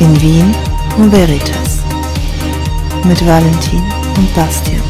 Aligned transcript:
In 0.00 0.18
Wien 0.22 0.54
und 0.96 1.12
Veritas 1.12 1.84
mit 3.06 3.20
Valentin 3.26 3.82
und 4.16 4.34
Bastian. 4.34 4.80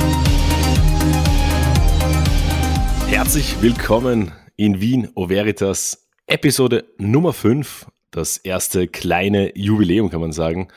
Herzlich 3.09 3.61
willkommen 3.61 4.30
in 4.55 4.80
Wien 4.80 5.09
O 5.16 5.29
Veritas, 5.29 6.09
Episode 6.29 6.84
Nummer 6.98 7.33
5, 7.33 7.88
das 8.12 8.37
erste 8.37 8.87
kleine 8.87 9.51
Jubiläum 9.59 10.11
kann 10.11 10.20
man 10.20 10.30
sagen. 10.30 10.69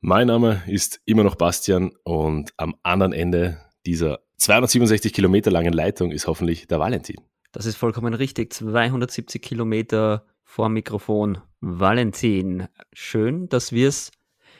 Mein 0.00 0.26
Name 0.26 0.64
ist 0.66 1.00
immer 1.04 1.22
noch 1.22 1.36
Bastian 1.36 1.92
und 2.02 2.52
am 2.56 2.74
anderen 2.82 3.12
Ende 3.12 3.60
dieser 3.86 4.18
267 4.38 5.12
Kilometer 5.12 5.52
langen 5.52 5.72
Leitung 5.72 6.10
ist 6.10 6.26
hoffentlich 6.26 6.66
der 6.66 6.80
Valentin. 6.80 7.20
Das 7.52 7.66
ist 7.66 7.76
vollkommen 7.76 8.12
richtig. 8.14 8.52
270 8.52 9.40
Kilometer 9.40 10.26
vor 10.52 10.68
Mikrofon. 10.68 11.38
Valentin, 11.62 12.68
schön, 12.92 13.48
dass 13.48 13.72
wir 13.72 13.88
es, 13.88 14.10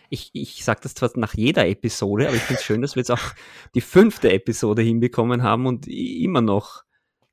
ich, 0.09 0.31
ich 0.33 0.65
sage 0.65 0.81
das 0.83 0.95
zwar 0.95 1.11
nach 1.17 1.35
jeder 1.35 1.69
Episode, 1.69 2.29
aber 2.29 2.37
ich 2.37 2.43
finde 2.43 2.61
es 2.61 2.65
schön, 2.65 2.81
dass 2.81 2.97
wir 2.97 3.01
jetzt 3.01 3.11
auch 3.11 3.35
die 3.75 3.83
fünfte 3.83 4.33
Episode 4.33 4.81
hinbekommen 4.81 5.43
haben 5.43 5.67
und 5.67 5.87
immer 5.87 6.41
noch 6.41 6.85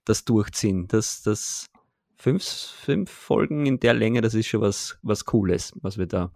das 0.03 0.25
durchziehen. 0.25 0.89
Das, 0.89 1.21
das 1.21 1.67
fünf, 2.17 2.43
fünf 2.43 3.09
Folgen 3.09 3.65
in 3.65 3.79
der 3.79 3.93
Länge, 3.93 4.19
das 4.19 4.33
ist 4.33 4.47
schon 4.47 4.59
was, 4.59 4.99
was 5.03 5.23
Cooles, 5.23 5.71
was 5.81 5.97
wir 5.97 6.07
da. 6.07 6.33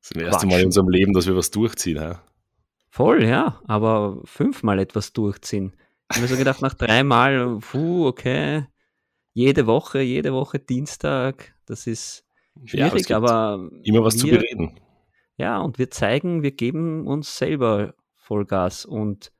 Das 0.00 0.12
ist 0.12 0.16
das 0.16 0.22
erste 0.22 0.46
Mal 0.46 0.60
in 0.60 0.66
unserem 0.66 0.88
Leben, 0.88 1.12
dass 1.12 1.26
wir 1.26 1.36
was 1.36 1.50
durchziehen. 1.50 1.96
Ja? 1.96 2.22
Voll, 2.88 3.22
ja, 3.22 3.60
aber 3.66 4.18
fünfmal 4.24 4.78
etwas 4.78 5.12
durchziehen. 5.12 5.74
Ich 6.10 6.16
habe 6.16 6.22
mir 6.22 6.28
so 6.28 6.38
gedacht, 6.38 6.62
nach 6.62 6.74
dreimal, 6.74 7.58
puh, 7.60 8.06
okay, 8.06 8.64
jede 9.34 9.66
Woche, 9.66 10.00
jede 10.00 10.32
Woche 10.32 10.58
Dienstag, 10.58 11.54
das 11.66 11.86
ist 11.86 12.24
schwierig, 12.64 13.08
ja, 13.08 13.16
aber. 13.18 13.68
Immer 13.82 14.02
was 14.02 14.14
wir, 14.14 14.20
zu 14.20 14.26
bereden. 14.28 14.80
Ja, 15.36 15.58
und 15.58 15.78
wir 15.78 15.90
zeigen, 15.90 16.42
wir 16.42 16.52
geben 16.52 17.06
uns 17.06 17.36
selber 17.36 17.94
Vollgas 18.14 18.86
und 18.86 19.32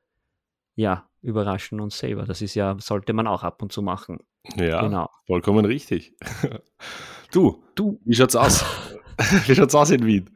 ja, 0.74 1.08
überraschen 1.22 1.80
uns 1.80 1.98
selber. 1.98 2.24
Das 2.24 2.42
ist 2.42 2.54
ja, 2.54 2.76
sollte 2.80 3.12
man 3.12 3.28
auch 3.28 3.44
ab 3.44 3.62
und 3.62 3.72
zu 3.72 3.80
machen. 3.80 4.18
Ja, 4.56 4.82
genau. 4.82 5.08
vollkommen 5.26 5.64
richtig. 5.64 6.14
Du, 7.30 7.64
du, 7.74 8.00
wie 8.04 8.14
schaut's 8.14 8.36
aus? 8.36 8.64
wie 9.46 9.56
schaut's 9.56 9.74
aus 9.74 9.90
in 9.90 10.06
Wien? 10.06 10.30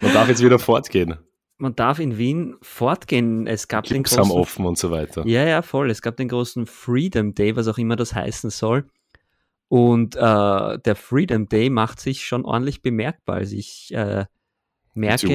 Man 0.00 0.14
darf 0.14 0.30
jetzt 0.30 0.42
wieder 0.42 0.58
fortgehen 0.58 1.18
man 1.58 1.74
darf 1.74 1.98
in 1.98 2.16
Wien 2.16 2.56
fortgehen. 2.62 3.46
Es 3.46 3.68
gab 3.68 3.84
Clubs 3.84 3.94
den 3.94 4.02
großen, 4.04 4.18
haben 4.20 4.30
offen 4.30 4.64
und 4.64 4.78
so 4.78 4.90
weiter. 4.90 5.26
Ja, 5.26 5.44
ja, 5.44 5.62
voll. 5.62 5.90
Es 5.90 6.02
gab 6.02 6.16
den 6.16 6.28
großen 6.28 6.66
Freedom 6.66 7.34
Day, 7.34 7.56
was 7.56 7.68
auch 7.68 7.78
immer 7.78 7.96
das 7.96 8.14
heißen 8.14 8.50
soll. 8.50 8.86
Und 9.68 10.16
äh, 10.16 10.78
der 10.78 10.96
Freedom 10.96 11.48
Day 11.48 11.68
macht 11.70 12.00
sich 12.00 12.24
schon 12.24 12.44
ordentlich 12.44 12.82
bemerkbar. 12.82 13.36
Also 13.36 13.54
ich 13.54 13.92
äh, 13.94 14.24
merke. 14.94 15.26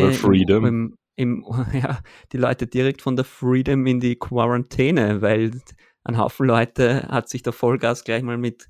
Im, 0.68 0.98
im, 1.16 1.46
ja, 1.74 2.00
die 2.32 2.38
Leute 2.38 2.68
direkt 2.68 3.02
von 3.02 3.16
der 3.16 3.26
Freedom 3.26 3.86
in 3.86 4.00
die 4.00 4.16
Quarantäne, 4.16 5.22
weil 5.22 5.62
ein 6.04 6.18
Haufen 6.18 6.48
Leute 6.48 7.08
hat 7.10 7.30
sich 7.30 7.44
der 7.44 7.54
Vollgas 7.54 8.04
gleich 8.04 8.24
mal 8.24 8.38
mit 8.38 8.70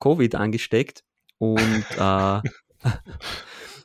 Covid 0.00 0.34
angesteckt 0.34 1.04
und 1.38 1.84
äh, 1.96 2.40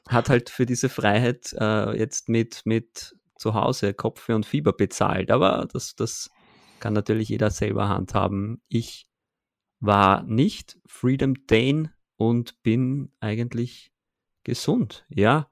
hat 0.10 0.30
halt 0.30 0.50
für 0.50 0.66
diese 0.66 0.90
Freiheit 0.90 1.54
äh, 1.60 1.98
jetzt 1.98 2.30
mit, 2.30 2.62
mit 2.66 3.16
zu 3.38 3.54
Hause 3.54 3.94
Kopfweh 3.94 4.34
und 4.34 4.46
Fieber 4.46 4.74
bezahlt. 4.74 5.30
Aber 5.30 5.68
das, 5.72 5.96
das 5.96 6.32
kann 6.80 6.94
natürlich 6.94 7.30
jeder 7.30 7.52
selber 7.52 7.90
handhaben. 7.90 8.62
Ich 8.68 9.08
war 9.80 10.24
nicht 10.24 10.78
Freedom 10.86 11.36
Dane 11.48 11.92
und 12.16 12.62
bin 12.64 13.12
eigentlich 13.20 13.92
gesund. 14.44 15.06
Ja. 15.10 15.50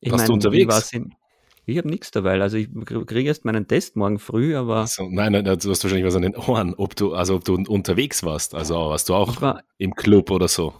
Ich 0.00 0.12
Warst 0.12 0.22
mein, 0.22 0.40
du 0.40 0.46
unterwegs? 0.46 0.92
Ich 1.66 1.76
habe 1.76 1.88
nichts 1.88 2.10
dabei. 2.10 2.40
Also 2.40 2.56
ich 2.56 2.68
kriege 3.06 3.28
erst 3.28 3.44
meinen 3.44 3.68
Test 3.68 3.94
morgen 3.94 4.18
früh, 4.18 4.56
aber. 4.56 4.76
Also, 4.80 5.06
nein, 5.10 5.32
nein, 5.32 5.44
du 5.44 5.52
hast 5.52 5.66
wahrscheinlich 5.84 6.06
was 6.06 6.16
an 6.16 6.22
den 6.22 6.34
Ohren, 6.34 6.74
ob 6.74 6.96
du, 6.96 7.12
also 7.12 7.36
ob 7.36 7.44
du 7.44 7.54
unterwegs 7.54 8.22
warst. 8.22 8.54
Also 8.54 8.74
warst 8.74 9.10
du 9.10 9.14
auch 9.14 9.42
war, 9.42 9.62
im 9.76 9.94
Club 9.94 10.30
oder 10.30 10.48
so. 10.48 10.72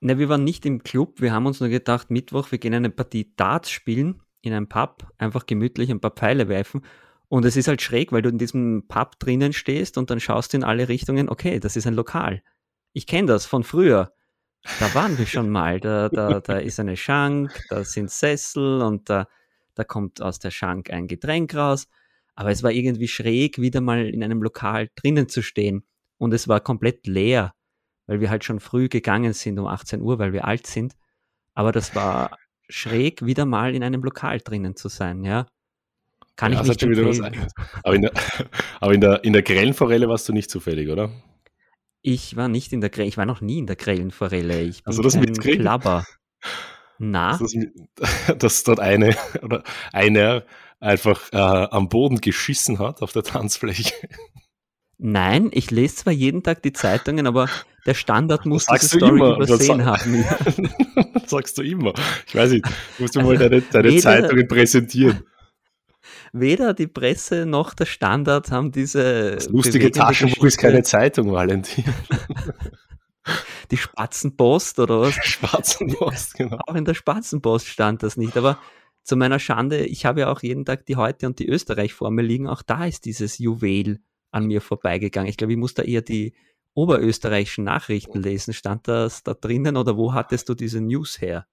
Ne, 0.00 0.18
wir 0.18 0.28
waren 0.28 0.44
nicht 0.44 0.64
im 0.64 0.84
Club. 0.84 1.20
Wir 1.20 1.32
haben 1.32 1.46
uns 1.46 1.58
nur 1.58 1.70
gedacht, 1.70 2.10
Mittwoch, 2.10 2.52
wir 2.52 2.58
gehen 2.58 2.74
eine 2.74 2.90
Partie 2.90 3.32
Darts 3.36 3.70
spielen 3.70 4.22
in 4.42 4.52
einem 4.52 4.68
Pub, 4.68 5.08
einfach 5.18 5.46
gemütlich 5.46 5.90
ein 5.90 6.00
paar 6.00 6.12
Pfeile 6.12 6.48
werfen. 6.48 6.82
Und 7.28 7.44
es 7.44 7.56
ist 7.56 7.68
halt 7.68 7.82
schräg, 7.82 8.12
weil 8.12 8.22
du 8.22 8.28
in 8.28 8.38
diesem 8.38 8.84
Pub 8.86 9.18
drinnen 9.18 9.52
stehst 9.52 9.98
und 9.98 10.10
dann 10.10 10.20
schaust 10.20 10.52
du 10.52 10.58
in 10.58 10.64
alle 10.64 10.88
Richtungen, 10.88 11.28
okay, 11.28 11.58
das 11.58 11.76
ist 11.76 11.86
ein 11.86 11.94
Lokal. 11.94 12.42
Ich 12.92 13.06
kenne 13.06 13.28
das 13.28 13.46
von 13.46 13.64
früher. 13.64 14.12
Da 14.80 14.94
waren 14.94 15.18
wir 15.18 15.26
schon 15.26 15.50
mal. 15.50 15.80
Da, 15.80 16.08
da, 16.08 16.40
da 16.40 16.58
ist 16.58 16.80
eine 16.80 16.96
Schank, 16.96 17.52
da 17.68 17.84
sind 17.84 18.10
Sessel 18.10 18.82
und 18.82 19.10
da, 19.10 19.26
da 19.74 19.84
kommt 19.84 20.22
aus 20.22 20.38
der 20.38 20.50
Schank 20.50 20.90
ein 20.90 21.08
Getränk 21.08 21.54
raus. 21.54 21.88
Aber 22.34 22.50
es 22.50 22.62
war 22.62 22.70
irgendwie 22.70 23.08
schräg, 23.08 23.58
wieder 23.58 23.80
mal 23.80 24.06
in 24.06 24.22
einem 24.22 24.42
Lokal 24.42 24.88
drinnen 24.94 25.28
zu 25.28 25.42
stehen. 25.42 25.84
Und 26.18 26.32
es 26.32 26.48
war 26.48 26.60
komplett 26.60 27.06
leer 27.06 27.54
weil 28.06 28.20
wir 28.20 28.30
halt 28.30 28.44
schon 28.44 28.60
früh 28.60 28.88
gegangen 28.88 29.32
sind 29.32 29.58
um 29.58 29.66
18 29.66 30.00
Uhr, 30.00 30.18
weil 30.18 30.32
wir 30.32 30.44
alt 30.44 30.66
sind. 30.66 30.94
Aber 31.54 31.72
das 31.72 31.94
war 31.94 32.36
schräg, 32.68 33.24
wieder 33.24 33.46
mal 33.46 33.74
in 33.74 33.82
einem 33.82 34.02
Lokal 34.02 34.40
drinnen 34.40 34.76
zu 34.76 34.88
sein, 34.88 35.24
ja. 35.24 35.46
Kann 36.36 36.52
ja, 36.52 36.62
ich 36.62 36.68
nicht 36.68 36.82
empfehlen. 36.82 37.46
Aber, 37.82 37.94
in 37.94 38.02
der, 38.02 38.12
aber 38.80 38.94
in, 38.94 39.00
der, 39.00 39.24
in 39.24 39.32
der 39.32 39.42
Grellenforelle 39.42 40.08
warst 40.08 40.28
du 40.28 40.32
nicht 40.32 40.50
zufällig, 40.50 40.88
oder? 40.88 41.10
Ich 42.02 42.36
war 42.36 42.48
nicht 42.48 42.72
in 42.72 42.80
der 42.80 42.90
Grellen, 42.90 43.08
ich 43.08 43.16
war 43.16 43.24
noch 43.24 43.40
nie 43.40 43.58
in 43.58 43.66
der 43.66 43.76
Grellenforelle. 43.76 44.62
Ich 44.62 44.82
bin 44.82 44.90
also 44.90 45.02
das 45.02 45.14
kein 45.14 45.32
Klabber. 45.34 46.04
Na? 46.98 47.38
Das, 47.38 47.54
dass 48.38 48.64
dort 48.64 48.80
eine 48.80 49.16
oder 49.42 49.62
einer 49.92 50.44
einfach 50.80 51.32
äh, 51.32 51.36
am 51.36 51.88
Boden 51.88 52.20
geschissen 52.20 52.78
hat 52.78 53.00
auf 53.00 53.12
der 53.12 53.22
Tanzfläche. 53.22 53.94
Nein, 54.98 55.50
ich 55.52 55.70
lese 55.70 55.96
zwar 55.96 56.12
jeden 56.12 56.42
Tag 56.42 56.62
die 56.62 56.72
Zeitungen, 56.72 57.26
aber 57.26 57.48
der 57.86 57.94
Standard 57.94 58.46
muss 58.46 58.66
diese 58.66 58.96
Story 58.96 59.18
immer. 59.18 59.36
übersehen 59.36 59.78
das 59.78 59.86
haben. 59.86 60.24
das 61.14 61.30
sagst 61.30 61.58
du 61.58 61.62
immer. 61.62 61.92
Ich 62.26 62.34
weiß 62.34 62.52
nicht, 62.52 62.66
musst 62.98 63.16
du 63.16 63.20
also, 63.20 63.32
mal 63.32 63.38
deine, 63.38 63.62
deine 63.62 63.88
weder, 63.88 64.00
Zeitungen 64.00 64.46
präsentieren. 64.48 65.24
Weder 66.36 66.74
die 66.74 66.88
Presse 66.88 67.46
noch 67.46 67.74
der 67.74 67.86
Standard 67.86 68.50
haben 68.50 68.72
diese. 68.72 69.36
Das 69.36 69.48
lustige 69.48 69.92
Taschenbuch 69.92 70.44
ist 70.44 70.58
keine 70.58 70.82
Zeitung, 70.82 71.30
Valentin. 71.30 71.84
Die 73.70 73.76
Spatzenpost 73.76 74.80
oder 74.80 75.00
was? 75.00 75.14
Spatzenpost, 75.22 76.34
genau. 76.34 76.58
Auch 76.66 76.74
in 76.74 76.84
der 76.84 76.94
Spatzenpost 76.94 77.68
stand 77.68 78.02
das 78.02 78.16
nicht, 78.16 78.36
aber 78.36 78.58
zu 79.04 79.16
meiner 79.16 79.38
Schande, 79.38 79.86
ich 79.86 80.04
habe 80.04 80.20
ja 80.20 80.30
auch 80.30 80.42
jeden 80.42 80.64
Tag 80.64 80.84
die 80.86 80.96
Heute 80.96 81.26
und 81.28 81.38
die 81.38 81.48
Österreich 81.48 81.94
vor 81.94 82.10
mir 82.10 82.22
liegen, 82.22 82.48
auch 82.48 82.62
da 82.62 82.84
ist 82.84 83.04
dieses 83.04 83.38
Juwel 83.38 84.00
an 84.32 84.46
mir 84.46 84.60
vorbeigegangen. 84.60 85.30
Ich 85.30 85.36
glaube, 85.36 85.52
ich 85.52 85.58
muss 85.58 85.74
da 85.74 85.84
eher 85.84 86.02
die 86.02 86.34
oberösterreichischen 86.74 87.64
Nachrichten 87.64 88.20
lesen. 88.20 88.52
Stand 88.52 88.88
das 88.88 89.22
da 89.22 89.34
drinnen 89.34 89.76
oder 89.76 89.96
wo 89.96 90.12
hattest 90.12 90.48
du 90.48 90.54
diese 90.54 90.80
News 90.80 91.20
her? 91.20 91.46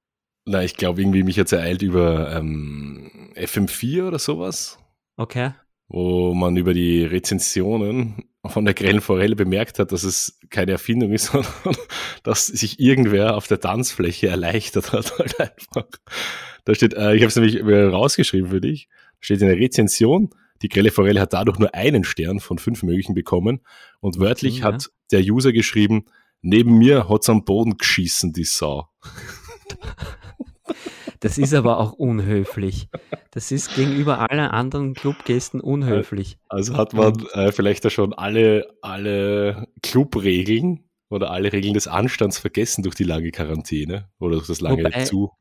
Na, 0.45 0.63
ich 0.63 0.75
glaube, 0.75 1.01
irgendwie 1.01 1.23
mich 1.23 1.35
jetzt 1.35 1.51
ereilt 1.51 1.81
über 1.81 2.35
ähm, 2.35 3.31
FM4 3.35 4.07
oder 4.07 4.19
sowas. 4.19 4.79
Okay. 5.17 5.51
Wo 5.87 6.33
man 6.33 6.57
über 6.57 6.73
die 6.73 7.03
Rezensionen 7.03 8.23
von 8.45 8.65
der 8.65 8.73
grellen 8.73 9.01
Forelle 9.01 9.35
bemerkt 9.35 9.77
hat, 9.77 9.91
dass 9.91 10.03
es 10.03 10.39
keine 10.49 10.71
Erfindung 10.71 11.11
ist, 11.11 11.25
sondern 11.31 11.53
dass 12.23 12.47
sich 12.47 12.79
irgendwer 12.79 13.35
auf 13.35 13.47
der 13.47 13.59
Tanzfläche 13.59 14.27
erleichtert 14.27 14.93
hat. 14.93 15.11
Halt 15.19 15.39
einfach. 15.39 15.87
Da 16.65 16.75
steht, 16.75 16.93
äh, 16.93 17.15
ich 17.15 17.21
habe 17.21 17.27
es 17.27 17.35
nämlich 17.35 17.61
rausgeschrieben 17.63 18.49
für 18.49 18.61
dich, 18.61 18.87
da 18.89 19.17
steht 19.19 19.41
in 19.41 19.47
der 19.47 19.57
Rezension, 19.57 20.31
die 20.61 20.69
grelle 20.69 20.91
Forelle 20.91 21.19
hat 21.19 21.33
dadurch 21.33 21.57
nur 21.57 21.73
einen 21.73 22.03
Stern 22.03 22.39
von 22.39 22.57
fünf 22.57 22.83
möglichen 22.83 23.15
bekommen. 23.15 23.61
Und 23.99 24.19
wörtlich 24.19 24.59
ja. 24.59 24.65
hat 24.65 24.91
der 25.11 25.21
User 25.21 25.51
geschrieben, 25.53 26.05
neben 26.41 26.77
mir 26.77 27.09
hat's 27.09 27.29
am 27.29 27.45
Boden 27.45 27.77
geschissen, 27.77 28.31
die 28.31 28.43
Sau. 28.43 28.87
Das 31.19 31.37
ist 31.37 31.53
aber 31.53 31.77
auch 31.77 31.93
unhöflich. 31.93 32.89
Das 33.29 33.51
ist 33.51 33.75
gegenüber 33.75 34.29
allen 34.31 34.39
anderen 34.39 34.95
Clubgästen 34.95 35.61
unhöflich. 35.61 36.37
Also 36.49 36.75
hat 36.75 36.93
man 36.93 37.25
äh, 37.33 37.51
vielleicht 37.51 37.85
da 37.85 37.91
schon 37.91 38.13
alle, 38.13 38.73
alle 38.81 39.67
Clubregeln 39.83 40.89
oder 41.09 41.29
alle 41.29 41.53
Regeln 41.53 41.75
des 41.75 41.87
Anstands 41.87 42.39
vergessen 42.39 42.81
durch 42.81 42.95
die 42.95 43.03
lange 43.03 43.29
Quarantäne 43.29 44.09
oder 44.19 44.37
durch 44.37 44.47
das 44.47 44.61
lange 44.61 44.83
Wobei, 44.83 45.03
zu 45.03 45.31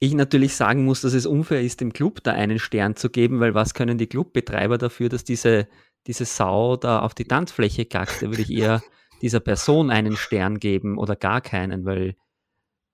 ich 0.00 0.14
natürlich 0.14 0.54
sagen 0.54 0.84
muss, 0.84 1.00
dass 1.00 1.12
es 1.12 1.26
unfair 1.26 1.60
ist, 1.60 1.80
dem 1.80 1.92
Club 1.92 2.22
da 2.22 2.32
einen 2.32 2.58
Stern 2.58 2.96
zu 2.96 3.10
geben, 3.10 3.40
weil 3.40 3.54
was 3.54 3.74
können 3.74 3.98
die 3.98 4.06
Clubbetreiber 4.06 4.78
dafür, 4.78 5.08
dass 5.08 5.24
diese, 5.24 5.66
diese 6.06 6.24
Sau 6.24 6.76
da 6.76 7.00
auf 7.00 7.14
die 7.14 7.24
Tanzfläche 7.24 7.84
kackt? 7.84 8.22
Da 8.22 8.28
würde 8.28 8.42
ich 8.42 8.50
eher 8.50 8.82
dieser 9.22 9.40
Person 9.40 9.90
einen 9.90 10.16
Stern 10.16 10.60
geben 10.60 10.98
oder 10.98 11.16
gar 11.16 11.40
keinen, 11.40 11.84
weil 11.84 12.14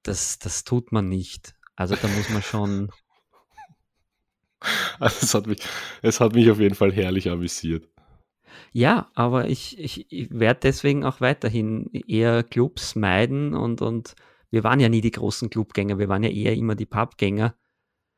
das, 0.04 0.38
das 0.38 0.64
tut 0.64 0.92
man 0.92 1.08
nicht. 1.08 1.54
Also 1.76 1.96
da 1.96 2.08
muss 2.08 2.28
man 2.30 2.42
schon. 2.42 2.90
Also 4.98 5.18
es, 5.20 5.34
hat 5.34 5.46
mich, 5.46 5.58
es 6.00 6.20
hat 6.20 6.34
mich 6.34 6.50
auf 6.50 6.58
jeden 6.58 6.74
Fall 6.74 6.90
herrlich 6.90 7.28
amüsiert. 7.28 7.86
Ja, 8.72 9.10
aber 9.14 9.50
ich, 9.50 9.78
ich, 9.78 10.10
ich 10.10 10.30
werde 10.30 10.60
deswegen 10.62 11.04
auch 11.04 11.20
weiterhin 11.20 11.90
eher 11.92 12.42
Clubs 12.42 12.94
meiden 12.94 13.54
und, 13.54 13.82
und 13.82 14.14
wir 14.50 14.64
waren 14.64 14.80
ja 14.80 14.88
nie 14.88 15.02
die 15.02 15.10
großen 15.10 15.50
Clubgänger, 15.50 15.98
wir 15.98 16.08
waren 16.08 16.22
ja 16.22 16.30
eher 16.30 16.54
immer 16.54 16.76
die 16.76 16.86
Pubgänger. 16.86 17.54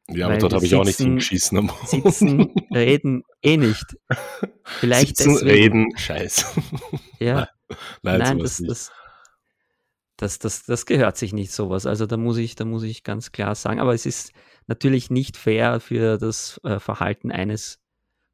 Ja, 0.08 0.26
aber 0.26 0.38
dort 0.38 0.52
habe 0.54 0.64
ich 0.64 0.74
auch 0.74 0.84
nicht 0.84 0.98
hingeschissen. 0.98 1.58
Am 1.58 1.70
sitzen, 1.84 2.54
reden, 2.72 3.24
eh 3.42 3.56
nicht. 3.56 3.96
Vielleicht 4.62 5.16
sitzen, 5.16 5.32
deswegen. 5.32 5.50
reden, 5.50 5.96
scheiß. 5.96 6.54
Ja. 7.18 7.48
Nein, 8.02 8.18
Nein 8.20 8.38
das, 8.38 8.62
das, 8.64 8.92
das, 10.16 10.38
das, 10.38 10.64
das 10.64 10.86
gehört 10.86 11.16
sich 11.16 11.32
nicht 11.32 11.52
sowas. 11.52 11.86
Also 11.86 12.06
da 12.06 12.16
muss 12.16 12.38
ich, 12.38 12.54
da 12.54 12.64
muss 12.64 12.82
ich 12.82 13.04
ganz 13.04 13.32
klar 13.32 13.54
sagen. 13.54 13.80
Aber 13.80 13.94
es 13.94 14.06
ist 14.06 14.32
natürlich 14.66 15.10
nicht 15.10 15.36
fair 15.36 15.80
für 15.80 16.18
das 16.18 16.60
äh, 16.64 16.78
Verhalten 16.78 17.30
eines 17.30 17.80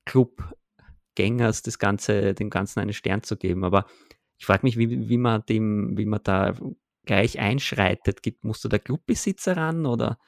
Clubgängers, 0.05 1.63
das 1.63 1.79
Ganze, 1.79 2.35
dem 2.35 2.51
Ganzen 2.51 2.81
einen 2.81 2.93
Stern 2.93 3.23
zu 3.23 3.37
geben. 3.37 3.65
Aber 3.65 3.87
ich 4.39 4.47
frage 4.47 4.65
mich, 4.65 4.79
wie, 4.79 5.09
wie 5.09 5.19
man 5.19 5.43
dem, 5.49 5.97
wie 5.97 6.07
man 6.07 6.21
da 6.23 6.55
gleich 7.05 7.39
einschreitet. 7.39 8.23
Gibt, 8.23 8.45
musst 8.45 8.65
du 8.65 8.69
der 8.69 8.79
Clubbesitzer 8.79 9.57
ran 9.57 9.87
oder? 9.87 10.19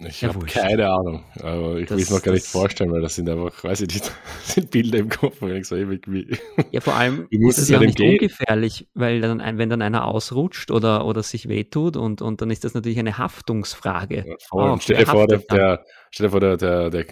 Ich 0.00 0.20
ja, 0.20 0.28
habe 0.32 0.46
keine 0.46 0.88
Ahnung, 0.88 1.24
aber 1.40 1.76
ich 1.78 1.90
will 1.90 1.98
es 1.98 2.10
mir 2.10 2.20
gar 2.20 2.30
nicht 2.30 2.46
vorstellen, 2.46 2.92
weil 2.92 3.00
das 3.00 3.16
sind 3.16 3.28
einfach, 3.28 3.64
weiß 3.64 3.80
ich 3.80 3.88
nicht, 3.88 4.12
sind 4.44 4.70
Bilder 4.70 4.98
im 4.98 5.08
Kopf, 5.08 5.38
wenn 5.40 5.56
ich 5.56 5.66
so 5.66 5.74
irgendwie. 5.74 6.38
Ja, 6.70 6.80
vor 6.80 6.94
allem 6.94 7.26
ist 7.30 7.58
es 7.58 7.68
ja 7.68 7.80
nicht 7.80 7.96
gehen? 7.96 8.12
ungefährlich, 8.12 8.86
weil 8.94 9.20
dann 9.20 9.40
wenn 9.58 9.68
dann 9.68 9.82
einer 9.82 10.04
ausrutscht 10.04 10.70
oder, 10.70 11.04
oder 11.04 11.24
sich 11.24 11.48
wehtut 11.48 11.96
und, 11.96 12.22
und 12.22 12.40
dann 12.40 12.50
ist 12.50 12.62
das 12.62 12.74
natürlich 12.74 13.00
eine 13.00 13.18
Haftungsfrage. 13.18 14.24
Ja, 14.24 14.34
oh, 14.52 14.76
stell 14.80 14.98
dir 14.98 15.06
vor, 15.06 15.26
der, 15.26 15.38
der, 15.38 15.84
stell 16.12 16.26
dir 16.26 16.30
vor, 16.30 16.40
der, 16.40 16.56
der, 16.56 16.90
der 16.90 17.04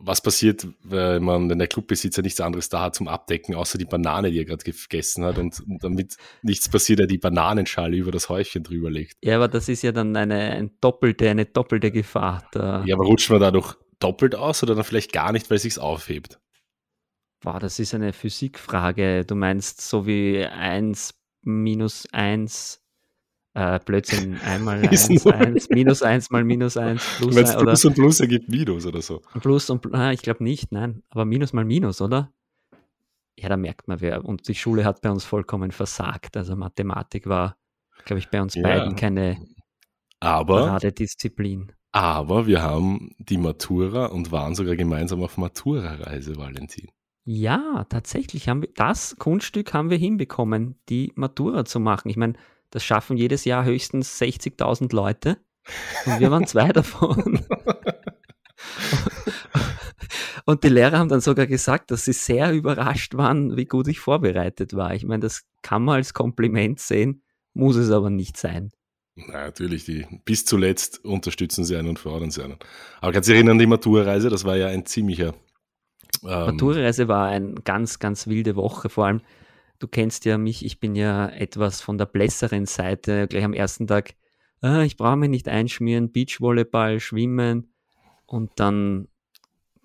was 0.00 0.22
passiert, 0.22 0.66
wenn 0.82 1.22
man, 1.22 1.50
wenn 1.50 1.58
der 1.58 1.68
Clubbesitzer 1.68 2.22
nichts 2.22 2.40
anderes 2.40 2.68
da 2.68 2.80
hat 2.80 2.94
zum 2.94 3.06
Abdecken, 3.06 3.54
außer 3.54 3.78
die 3.78 3.84
Banane, 3.84 4.30
die 4.30 4.38
er 4.38 4.44
gerade 4.44 4.64
gegessen 4.64 5.24
hat 5.24 5.38
und, 5.38 5.60
und, 5.60 5.84
damit 5.84 6.16
nichts 6.42 6.68
passiert, 6.68 7.00
er 7.00 7.06
die 7.06 7.18
Bananenschale 7.18 7.96
über 7.96 8.10
das 8.10 8.28
Häufchen 8.28 8.62
drüber 8.62 8.90
legt. 8.90 9.16
Ja, 9.22 9.36
aber 9.36 9.48
das 9.48 9.68
ist 9.68 9.82
ja 9.82 9.92
dann 9.92 10.16
eine, 10.16 10.34
eine 10.34 10.70
doppelte, 10.80 11.28
eine 11.28 11.44
doppelte 11.46 11.90
Gefahr. 11.90 12.48
Da. 12.52 12.82
Ja, 12.86 12.94
aber 12.94 13.04
rutscht 13.04 13.30
man 13.30 13.40
dadurch 13.40 13.76
doppelt 13.98 14.34
aus 14.34 14.62
oder 14.62 14.74
dann 14.74 14.84
vielleicht 14.84 15.12
gar 15.12 15.32
nicht, 15.32 15.50
weil 15.50 15.56
es 15.56 15.62
sich 15.62 15.78
aufhebt? 15.78 16.40
Boah, 17.40 17.58
das 17.58 17.78
ist 17.78 17.94
eine 17.94 18.12
Physikfrage. 18.12 19.24
Du 19.24 19.34
meinst 19.34 19.80
so 19.80 20.06
wie 20.06 20.44
1 20.44 21.14
minus 21.42 22.06
1 22.12 22.82
äh, 23.54 23.78
Blödsinn, 23.84 24.38
einmal 24.44 24.80
eins, 24.80 25.26
eins, 25.26 25.68
minus 25.70 26.02
eins 26.02 26.30
mal 26.30 26.44
minus 26.44 26.76
eins, 26.76 27.04
plus 27.18 27.36
ein, 27.36 27.56
oder 27.56 27.64
Plus 27.64 27.84
und 27.84 27.94
Plus 27.94 28.20
ergibt 28.20 28.48
Minus 28.48 28.86
oder 28.86 29.02
so. 29.02 29.22
Plus 29.40 29.70
und 29.70 29.92
ah, 29.94 30.12
ich 30.12 30.22
glaube 30.22 30.44
nicht, 30.44 30.72
nein, 30.72 31.02
aber 31.10 31.24
Minus 31.24 31.52
mal 31.52 31.64
Minus, 31.64 32.00
oder? 32.00 32.32
Ja, 33.36 33.48
da 33.48 33.56
merkt 33.56 33.88
man, 33.88 34.00
wer, 34.00 34.24
und 34.24 34.46
die 34.48 34.54
Schule 34.54 34.84
hat 34.84 35.00
bei 35.00 35.10
uns 35.10 35.24
vollkommen 35.24 35.70
versagt. 35.70 36.36
Also 36.36 36.56
Mathematik 36.56 37.26
war, 37.26 37.56
glaube 38.04 38.18
ich, 38.18 38.28
bei 38.28 38.42
uns 38.42 38.54
ja. 38.54 38.62
beiden 38.62 38.96
keine 38.96 39.38
aber, 40.20 40.78
Disziplin. 40.78 41.72
Aber 41.92 42.46
wir 42.46 42.62
haben 42.62 43.14
die 43.18 43.38
Matura 43.38 44.06
und 44.06 44.30
waren 44.30 44.54
sogar 44.54 44.76
gemeinsam 44.76 45.22
auf 45.22 45.38
Matura-Reise, 45.38 46.36
Valentin. 46.36 46.88
Ja, 47.24 47.84
tatsächlich 47.88 48.48
haben 48.48 48.62
wir 48.62 48.70
das 48.74 49.16
Kunststück 49.18 49.74
haben 49.74 49.90
wir 49.90 49.98
hinbekommen, 49.98 50.78
die 50.88 51.12
Matura 51.16 51.64
zu 51.64 51.80
machen. 51.80 52.08
Ich 52.08 52.16
meine, 52.16 52.34
das 52.70 52.84
schaffen 52.84 53.16
jedes 53.16 53.44
Jahr 53.44 53.64
höchstens 53.64 54.20
60.000 54.20 54.94
Leute. 54.94 55.38
Und 56.06 56.20
wir 56.20 56.30
waren 56.30 56.46
zwei 56.46 56.68
davon. 56.68 57.44
Und 60.46 60.64
die 60.64 60.68
Lehrer 60.68 60.98
haben 60.98 61.08
dann 61.08 61.20
sogar 61.20 61.46
gesagt, 61.46 61.90
dass 61.90 62.04
sie 62.06 62.12
sehr 62.12 62.52
überrascht 62.52 63.14
waren, 63.14 63.56
wie 63.56 63.66
gut 63.66 63.88
ich 63.88 64.00
vorbereitet 64.00 64.74
war. 64.74 64.94
Ich 64.94 65.04
meine, 65.04 65.20
das 65.20 65.42
kann 65.62 65.84
man 65.84 65.96
als 65.96 66.14
Kompliment 66.14 66.80
sehen, 66.80 67.22
muss 67.52 67.76
es 67.76 67.90
aber 67.90 68.10
nicht 68.10 68.36
sein. 68.36 68.72
Na, 69.14 69.44
natürlich, 69.44 69.84
die, 69.84 70.06
bis 70.24 70.44
zuletzt 70.44 71.04
unterstützen 71.04 71.64
sie 71.64 71.76
einen 71.76 71.88
und 71.88 71.98
fördern 71.98 72.30
sie 72.30 72.42
einen. 72.42 72.56
Aber 73.00 73.12
kannst 73.12 73.28
du 73.28 73.32
dich 73.32 73.38
erinnern, 73.38 73.58
die 73.58 73.66
Maturreise, 73.66 74.30
das 74.30 74.44
war 74.44 74.56
ja 74.56 74.68
ein 74.68 74.86
ziemlicher. 74.86 75.34
Ähm, 76.22 76.46
Maturreise 76.46 77.08
war 77.08 77.28
eine 77.28 77.54
ganz, 77.64 77.98
ganz 77.98 78.26
wilde 78.26 78.56
Woche. 78.56 78.88
Vor 78.88 79.06
allem, 79.06 79.20
du 79.80 79.88
kennst 79.88 80.24
ja 80.26 80.38
mich, 80.38 80.64
ich 80.64 80.78
bin 80.78 80.94
ja 80.94 81.28
etwas 81.28 81.80
von 81.80 81.98
der 81.98 82.06
blässeren 82.06 82.66
Seite. 82.66 83.26
Gleich 83.26 83.44
am 83.44 83.54
ersten 83.54 83.88
Tag, 83.88 84.14
ah, 84.60 84.82
ich 84.82 84.96
brauche 84.96 85.16
mich 85.16 85.30
nicht 85.30 85.48
einschmieren, 85.48 86.12
Beachvolleyball, 86.12 87.00
Schwimmen. 87.00 87.72
Und 88.26 88.52
dann 88.60 89.08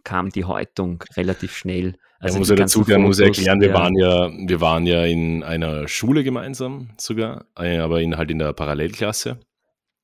kam 0.04 0.30
die 0.30 0.46
Häutung 0.46 1.04
relativ 1.16 1.56
schnell. 1.56 1.96
Also 2.20 2.36
ja, 2.36 2.40
muss 2.40 2.50
ja 2.50 2.56
dazu 2.56 2.84
Fotos, 2.84 3.00
muss 3.00 3.20
erklären, 3.20 3.60
wir 3.60 3.74
waren 3.74 3.96
ja, 3.96 4.30
wir 4.30 4.62
waren 4.62 4.86
ja 4.86 5.04
in 5.06 5.44
einer 5.44 5.88
Schule 5.88 6.24
gemeinsam 6.24 6.90
sogar, 6.98 7.46
äh, 7.58 7.80
aber 7.80 8.02
in, 8.02 8.18
halt 8.18 8.32
in 8.32 8.40
der 8.40 8.54
Parallelklasse 8.54 9.40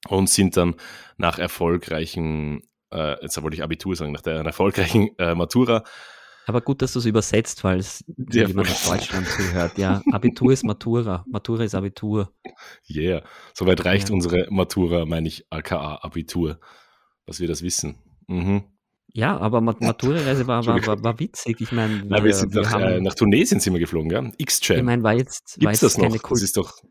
und 0.07 0.29
sind 0.29 0.57
dann 0.57 0.75
nach 1.17 1.39
erfolgreichen, 1.39 2.63
äh, 2.91 3.21
jetzt 3.21 3.41
wollte 3.41 3.55
ich 3.55 3.63
Abitur 3.63 3.95
sagen, 3.95 4.11
nach 4.11 4.21
der 4.21 4.41
erfolgreichen 4.41 5.17
äh, 5.19 5.35
Matura 5.35 5.83
aber 6.51 6.61
gut, 6.61 6.81
dass 6.81 6.91
du 6.91 6.99
es 6.99 7.05
übersetzt, 7.05 7.63
weil 7.63 7.79
es 7.79 8.03
ja, 8.29 8.45
jemand 8.45 8.69
aus 8.69 8.85
Deutschland 8.85 9.25
zuhört. 9.25 9.77
Ja, 9.77 10.01
Abitur 10.11 10.51
ist 10.51 10.63
Matura. 10.63 11.23
Matura 11.29 11.63
ist 11.63 11.75
Abitur. 11.75 12.33
Yeah. 12.89 13.23
Soweit 13.53 13.85
reicht 13.85 14.09
ja. 14.09 14.15
unsere 14.15 14.47
Matura, 14.49 15.05
meine 15.05 15.29
ich, 15.29 15.45
aka 15.49 15.99
Abitur, 16.01 16.59
dass 17.25 17.39
wir 17.39 17.47
das 17.47 17.61
wissen. 17.61 17.95
Mhm. 18.27 18.63
Ja, 19.13 19.37
aber 19.37 19.61
Matura-Reise 19.61 20.45
war, 20.47 20.65
war, 20.65 20.85
war, 20.85 21.03
war, 21.03 21.19
witzig. 21.19 21.61
Ich 21.61 21.71
meine, 21.71 22.03
wir, 22.09 22.23
wir, 22.23 22.33
sind 22.33 22.53
wir 22.53 22.63
nach, 22.63 22.71
haben, 22.71 22.83
äh, 22.83 22.99
nach 22.99 23.15
Tunesien 23.15 23.61
sind 23.61 23.73
wir 23.73 23.79
geflogen, 23.79 24.11
ja? 24.11 24.29
X-Chat. 24.37 24.77
Ich 24.77 24.83
meine, 24.83 25.03
war 25.03 25.13
jetzt, 25.13 25.53
Gibt's 25.53 25.65
war 25.65 25.71
jetzt 25.71 25.83
das 25.83 25.97
noch? 25.97 26.03
keine 26.03 26.19
Kult 26.19 26.37
das 26.37 26.43
ist 26.43 26.57
doch. 26.57 26.81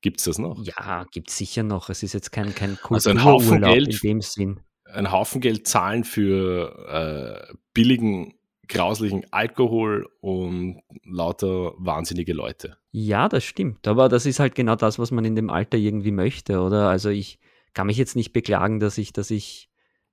Gibt's 0.00 0.24
das 0.24 0.38
noch? 0.38 0.60
Ja, 0.64 1.06
gibt 1.12 1.30
es 1.30 1.38
sicher 1.38 1.62
noch. 1.62 1.88
Es 1.88 2.02
ist 2.02 2.14
jetzt 2.14 2.32
kein, 2.32 2.52
kein 2.54 2.76
also 2.90 3.10
ein 3.10 3.22
Haufen 3.22 3.62
Geld, 3.62 3.88
in 3.88 3.98
dem 4.02 4.20
Sinn. 4.20 4.60
Ein 4.84 5.12
Haufen 5.12 5.40
Geld 5.40 5.68
zahlen 5.68 6.02
für 6.02 7.48
äh, 7.48 7.54
billigen 7.74 8.34
grauslichen 8.68 9.26
Alkohol 9.32 10.08
und 10.20 10.82
lauter 11.04 11.72
wahnsinnige 11.78 12.32
Leute. 12.32 12.76
Ja, 12.90 13.28
das 13.28 13.44
stimmt. 13.44 13.86
Aber 13.88 14.08
das 14.08 14.26
ist 14.26 14.40
halt 14.40 14.54
genau 14.54 14.76
das, 14.76 14.98
was 14.98 15.10
man 15.10 15.24
in 15.24 15.36
dem 15.36 15.50
Alter 15.50 15.78
irgendwie 15.78 16.12
möchte, 16.12 16.60
oder? 16.60 16.88
Also 16.88 17.10
ich 17.10 17.38
kann 17.74 17.86
mich 17.86 17.96
jetzt 17.96 18.16
nicht 18.16 18.32
beklagen, 18.32 18.80
dass 18.80 18.98
ich, 18.98 19.12
dass 19.12 19.30
ich 19.30 19.68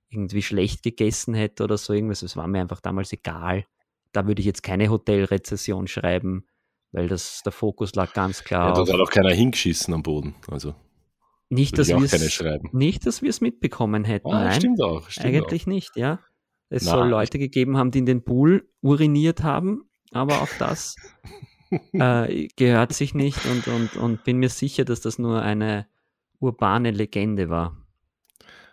irgendwie 0.08 0.42
schlecht 0.42 0.82
gegessen 0.82 1.34
hätte 1.34 1.64
oder 1.64 1.78
so 1.78 1.92
irgendwas. 1.92 2.22
Es 2.22 2.36
war 2.36 2.48
mir 2.48 2.60
einfach 2.60 2.80
damals 2.80 3.12
egal. 3.12 3.64
Da 4.12 4.26
würde 4.26 4.40
ich 4.40 4.46
jetzt 4.46 4.62
keine 4.62 4.90
Hotelrezession 4.90 5.86
schreiben, 5.86 6.46
weil 6.90 7.06
das, 7.06 7.42
der 7.44 7.52
Fokus 7.52 7.94
lag 7.94 8.12
ganz 8.12 8.42
klar. 8.42 8.76
Ja, 8.76 8.84
da 8.84 8.92
hat 8.92 9.00
auch 9.00 9.10
keiner 9.10 9.32
hingeschissen 9.32 9.94
am 9.94 10.02
Boden. 10.02 10.34
Also. 10.50 10.74
Nicht, 11.48 11.78
dass 11.78 11.88
wir 11.88 11.98
nicht, 12.72 13.06
dass 13.06 13.22
wir 13.22 13.30
es 13.30 13.40
mitbekommen 13.40 14.04
hätten. 14.04 14.28
Ah, 14.28 14.44
Nein, 14.44 14.52
stimmt 14.52 14.82
auch. 14.82 15.10
Stimmt 15.10 15.26
eigentlich 15.26 15.62
auch. 15.62 15.66
nicht, 15.66 15.96
ja. 15.96 16.20
Es 16.70 16.84
Na. 16.84 16.92
soll 16.92 17.08
Leute 17.08 17.38
gegeben 17.38 17.76
haben, 17.76 17.90
die 17.90 17.98
in 17.98 18.06
den 18.06 18.24
Pool 18.24 18.68
uriniert 18.80 19.42
haben, 19.42 19.82
aber 20.12 20.40
auch 20.40 20.48
das 20.58 20.96
äh, 21.92 22.48
gehört 22.56 22.92
sich 22.92 23.12
nicht 23.12 23.44
und, 23.46 23.68
und, 23.68 23.96
und 23.96 24.24
bin 24.24 24.38
mir 24.38 24.48
sicher, 24.48 24.84
dass 24.84 25.00
das 25.00 25.18
nur 25.18 25.42
eine 25.42 25.86
urbane 26.38 26.92
Legende 26.92 27.50
war. 27.50 27.76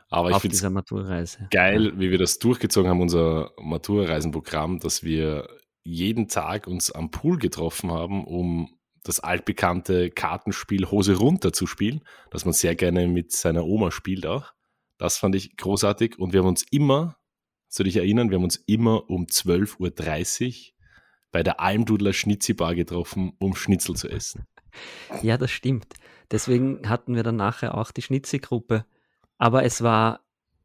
Aber 0.10 0.32
ich 0.32 0.38
finde 0.38 0.56
es 0.56 1.38
geil, 1.50 1.94
wie 1.98 2.12
wir 2.12 2.18
das 2.18 2.40
durchgezogen 2.40 2.90
haben, 2.90 3.02
unser 3.02 3.52
Maturreisenprogramm, 3.60 4.80
dass 4.80 5.04
wir 5.04 5.50
jeden 5.84 6.30
Tag 6.30 6.68
uns 6.68 6.92
am 6.92 7.12
Pool 7.12 7.38
getroffen 7.38 7.92
haben, 7.92 8.26
um 8.26 8.70
das 9.04 9.20
altbekannte 9.20 10.10
Kartenspiel 10.10 10.90
Hose 10.92 11.16
runter 11.16 11.52
zu 11.52 11.68
spielen, 11.68 12.04
das 12.30 12.46
man 12.46 12.54
sehr 12.54 12.76
gerne 12.76 13.08
mit 13.08 13.32
seiner 13.32 13.66
Oma 13.66 13.92
spielt 13.92 14.26
auch. 14.26 14.54
Das 14.98 15.18
fand 15.18 15.36
ich 15.36 15.58
großartig 15.58 16.18
und 16.20 16.34
wir 16.34 16.42
haben 16.42 16.48
uns 16.48 16.64
immer 16.72 17.17
Soll 17.78 17.84
dich 17.84 17.98
erinnern, 17.98 18.32
wir 18.32 18.38
haben 18.38 18.44
uns 18.44 18.56
immer 18.66 19.08
um 19.08 19.26
12.30 19.26 20.48
Uhr 20.48 20.74
bei 21.32 21.44
der 21.44 21.60
Almdudler 21.60 22.12
Schnitzibar 22.12 22.74
getroffen, 22.74 23.34
um 23.38 23.56
Schnitzel 23.56 23.96
zu 23.96 24.10
essen. 24.10 24.46
Ja, 25.24 25.38
das 25.38 25.50
stimmt. 25.50 25.94
Deswegen 26.30 26.88
hatten 26.88 27.16
wir 27.16 27.24
dann 27.24 27.36
nachher 27.36 27.76
auch 27.76 27.92
die 27.92 28.04
Schnitzigruppe. 28.04 28.86
Aber 29.40 29.64
es 29.64 29.82
war 29.82 30.22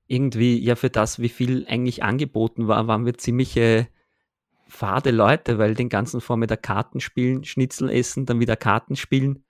irgendwie, 0.07 0.59
ja, 0.59 0.75
für 0.75 0.91
das, 0.91 1.19
wie 1.19 1.31
viel 1.31 1.67
eigentlich 1.67 2.03
angeboten 2.03 2.67
war, 2.69 2.87
waren 2.89 3.07
wir 3.07 3.17
ziemliche 3.17 3.89
fade 4.69 5.11
Leute, 5.11 5.59
weil 5.59 5.75
den 5.75 5.89
ganzen 5.89 6.21
Vormittag 6.21 6.63
Karten 6.63 7.01
spielen, 7.01 7.45
Schnitzel 7.45 7.89
essen, 7.91 8.27
dann 8.27 8.41
wieder 8.41 8.57
Karten 8.57 8.97
spielen. 8.97 9.45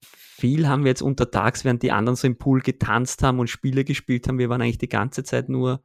Viel 0.00 0.68
haben 0.68 0.84
wir 0.84 0.90
jetzt 0.90 1.02
untertags, 1.02 1.64
während 1.64 1.82
die 1.82 1.92
anderen 1.92 2.16
so 2.16 2.26
im 2.28 2.36
Pool 2.36 2.60
getanzt 2.60 3.22
haben 3.22 3.38
und 3.38 3.50
Spiele 3.50 3.84
gespielt 3.84 4.28
haben. 4.28 4.38
Wir 4.38 4.48
waren 4.48 4.62
eigentlich 4.62 4.78
die 4.78 4.88
ganze 4.88 5.24
Zeit 5.24 5.48
nur 5.48 5.82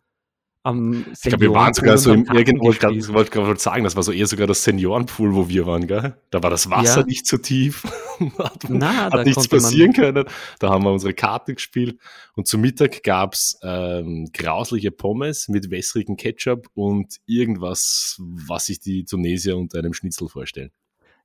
am 0.65 1.05
Ich 1.13 1.21
glaube, 1.21 1.41
wir 1.41 1.53
waren 1.53 1.73
sogar 1.73 1.97
so 1.97 2.11
im 2.11 2.25
irgendwo, 2.25 2.71
ich 2.71 2.81
wollte 3.13 3.31
gerade 3.31 3.59
sagen, 3.59 3.83
das 3.83 3.95
war 3.95 4.03
so 4.03 4.11
eher 4.11 4.25
sogar 4.27 4.47
das 4.47 4.63
Seniorenpool, 4.63 5.35
wo 5.35 5.47
wir 5.47 5.65
waren, 5.65 5.85
gell? 5.87 6.17
Da 6.31 6.41
war 6.41 6.49
das 6.49 6.69
Wasser 6.69 7.01
ja. 7.01 7.05
nicht 7.05 7.27
so 7.27 7.37
tief. 7.37 7.83
hat, 8.39 8.65
Na, 8.67 9.11
hat 9.11 9.25
nichts 9.25 9.47
passieren 9.47 9.93
können. 9.93 10.25
Da 10.59 10.69
haben 10.69 10.83
wir 10.83 10.91
unsere 10.91 11.13
Karte 11.13 11.53
gespielt. 11.53 11.99
Und 12.33 12.47
zum 12.47 12.61
Mittag 12.61 13.03
gab's 13.03 13.59
ähm, 13.61 14.27
grausliche 14.33 14.91
Pommes 14.91 15.47
mit 15.47 15.69
wässrigem 15.69 16.17
Ketchup 16.17 16.67
und 16.73 17.17
irgendwas, 17.25 18.19
was 18.19 18.65
sich 18.65 18.79
die 18.79 19.05
Tunesier 19.05 19.57
unter 19.57 19.79
einem 19.79 19.93
Schnitzel 19.93 20.27
vorstellen. 20.27 20.71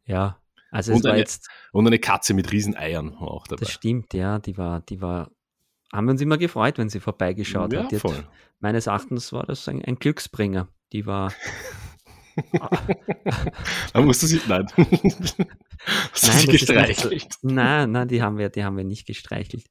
Ja, 0.05 0.39
Also 0.71 0.93
es 0.93 0.99
Und 0.99 1.05
war 1.05 1.13
eine- 1.13 1.21
jetzt, 1.21 1.49
Und 1.73 1.87
eine 1.87 1.99
Katze 1.99 2.35
mit 2.35 2.53
Rieseneiern 2.53 3.13
war 3.15 3.31
auch 3.31 3.47
dabei. 3.47 3.61
das 3.65 3.73
stimmt, 3.73 4.13
ja, 4.15 4.39
die 4.39 4.57
war, 4.59 4.81
die 4.81 5.01
war, 5.01 5.31
haben 5.93 6.07
wir 6.07 6.13
uns 6.13 6.21
immer 6.21 6.39
gefreut, 6.39 6.79
wenn 6.79 6.89
sie 6.89 7.01
vorbeigeschaut 7.01 7.73
ja, 7.73 7.85
hat. 7.85 7.95
Voll. 7.95 8.25
Meines 8.61 8.87
Erachtens 8.87 9.33
war 9.33 9.45
das 9.45 9.69
ein, 9.69 9.85
ein 9.85 9.97
Glücksbringer. 9.97 10.69
Die 10.93 11.07
war, 11.07 11.33
Da 13.93 14.01
musst 14.01 14.23
du 14.23 14.27
sie, 14.27 14.41
nein. 14.49 14.67
Hast 14.77 15.39
Nein, 15.39 15.53
sie 16.13 16.29
ist 16.29 16.35
nicht 16.35 16.51
gestreichelt? 16.51 17.29
nein, 17.43 17.91
nein, 17.93 18.09
die 18.09 18.23
haben 18.23 18.39
wir, 18.39 18.49
die 18.49 18.65
haben 18.65 18.77
wir 18.77 18.85
nicht 18.85 19.07
gestreichelt. 19.07 19.65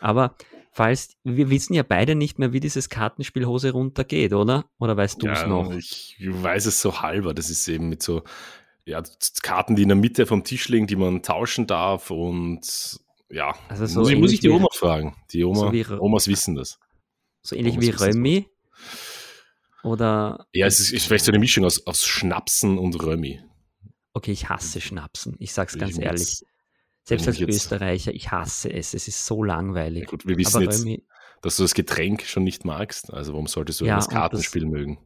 Aber 0.00 0.36
falls, 0.72 1.16
wir 1.24 1.50
wissen 1.50 1.74
ja 1.74 1.82
beide 1.82 2.14
nicht 2.14 2.38
mehr, 2.38 2.52
wie 2.52 2.60
dieses 2.60 2.88
Kartenspiel 2.88 3.46
Hose 3.46 3.72
runter 3.72 4.04
geht, 4.04 4.32
oder? 4.32 4.64
Oder 4.78 4.96
weißt 4.96 5.22
du 5.22 5.28
es 5.28 5.42
Ja, 5.42 5.46
noch? 5.46 5.72
Ich 5.72 6.16
weiß 6.20 6.66
es 6.66 6.80
so 6.80 7.02
halber. 7.02 7.34
Das 7.34 7.50
ist 7.50 7.66
eben 7.68 7.88
mit 7.88 8.02
so 8.02 8.22
ja, 8.84 9.02
Karten, 9.42 9.76
die 9.76 9.82
in 9.82 9.88
der 9.88 9.96
Mitte 9.96 10.26
vom 10.26 10.44
Tisch 10.44 10.68
liegen, 10.68 10.86
die 10.86 10.96
man 10.96 11.22
tauschen 11.22 11.66
darf 11.66 12.10
und 12.10 12.98
ja, 13.32 13.54
Also 13.68 13.86
so 13.86 14.00
muss, 14.00 14.10
ich, 14.10 14.18
muss 14.18 14.32
ich 14.32 14.40
die 14.40 14.48
wie- 14.48 14.52
Oma 14.52 14.68
fragen. 14.72 15.16
Die 15.32 15.42
Oma, 15.44 15.58
so 15.58 15.72
wie 15.72 15.84
Omas 15.86 16.28
wissen 16.28 16.54
das. 16.54 16.78
So 17.42 17.56
ähnlich 17.56 17.74
Thomas 17.74 17.86
wie 18.00 18.04
Römi? 18.04 18.48
Oder, 19.82 20.46
Ja, 20.52 20.66
es 20.66 20.78
ist, 20.78 20.92
ist 20.92 21.06
vielleicht 21.06 21.24
so 21.24 21.32
eine 21.32 21.40
Mischung 21.40 21.64
aus, 21.64 21.84
aus 21.86 22.04
Schnapsen 22.06 22.78
und 22.78 23.02
Römi. 23.02 23.40
okay, 24.14 24.30
ich 24.32 24.48
hasse 24.48 24.80
Schnapsen. 24.80 25.34
Ich 25.40 25.52
sag's 25.52 25.76
ganz 25.76 25.92
Ich 25.92 25.96
muss- 25.96 26.04
ehrlich. 26.04 26.44
Selbst 27.04 27.26
wenn 27.26 27.30
als 27.30 27.34
ich 27.34 27.40
jetzt- 27.40 27.56
Österreicher, 27.56 28.14
ich 28.14 28.30
hasse 28.30 28.72
es. 28.72 28.94
Es 28.94 29.08
ist 29.08 29.26
so 29.26 29.44
Ja, 29.44 29.54
langweilig. 29.56 30.06
gut, 30.06 30.24
wir 30.24 30.36
wissen 30.38 30.56
Aber 30.56 30.64
jetzt, 30.66 30.82
Römi, 30.82 31.04
dass 31.40 31.56
du 31.56 31.64
das 31.64 31.74
Getränk 31.74 32.22
schon 32.22 32.44
nicht 32.44 32.64
magst. 32.64 33.12
Also 33.12 33.32
warum 33.32 33.48
solltest 33.48 33.80
du 33.80 33.86
Ja, 33.86 33.96
das 33.96 34.06
und 34.06 34.12
das- 34.14 34.20
Kartenspiel 34.20 34.66
mögen? 34.66 34.98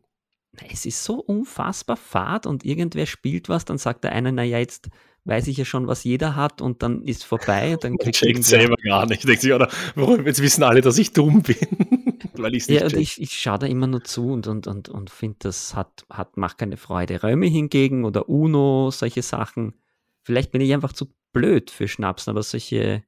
Na, 0.53 0.67
es 0.71 0.85
ist 0.85 1.03
so 1.03 1.15
unfassbar 1.21 1.97
fad 1.97 2.47
und 2.47 2.65
irgendwer 2.67 3.07
spielt 3.07 3.49
was, 3.49 3.65
dann 3.65 3.79
sagt 3.79 4.05
der 4.05 4.13
eine, 4.13 4.31
naja, 4.33 4.59
jetzt 4.59 4.89
weiß 5.27 5.49
ich 5.49 5.57
ja 5.57 5.65
schon, 5.65 5.87
was 5.89 6.05
jeder 6.05 6.37
hat 6.37 6.63
und 6.63 6.83
dann 6.83 7.03
ist 7.03 7.25
vorbei 7.25 7.75
und 7.75 7.85
dann 7.85 7.99
checkt 7.99 8.45
selber 8.45 8.77
gar 8.77 9.07
nicht. 9.07 9.27
Denkt 9.27 9.43
sich, 9.43 9.53
oder 9.53 9.69
warum, 9.95 10.25
jetzt 10.25 10.41
wissen 10.41 10.63
alle, 10.63 10.81
dass 10.81 10.99
ich 10.99 11.13
dumm 11.13 11.43
bin. 11.43 11.57
Weil 12.35 12.55
ich 12.55 12.65
es 12.65 12.69
nicht 12.69 12.81
Ja, 12.81 12.87
und 12.87 12.97
ich, 12.97 13.21
ich 13.21 13.33
schaue 13.33 13.59
da 13.59 13.67
immer 13.67 13.87
nur 13.87 14.05
zu 14.05 14.31
und, 14.31 14.47
und, 14.47 14.67
und, 14.67 14.89
und 14.89 15.11
finde, 15.11 15.37
das 15.41 15.75
hat, 15.75 16.05
hat, 16.11 16.37
macht 16.37 16.59
keine 16.59 16.77
Freude. 16.77 17.21
Räume 17.21 17.47
hingegen 17.47 18.05
oder 18.05 18.29
Uno, 18.29 18.91
solche 18.91 19.23
Sachen. 19.23 19.75
Vielleicht 20.23 20.53
bin 20.53 20.61
ich 20.61 20.73
einfach 20.73 20.93
zu 20.93 21.13
blöd 21.33 21.71
für 21.71 21.89
Schnapsen, 21.89 22.31
aber 22.31 22.43
solche, 22.43 23.03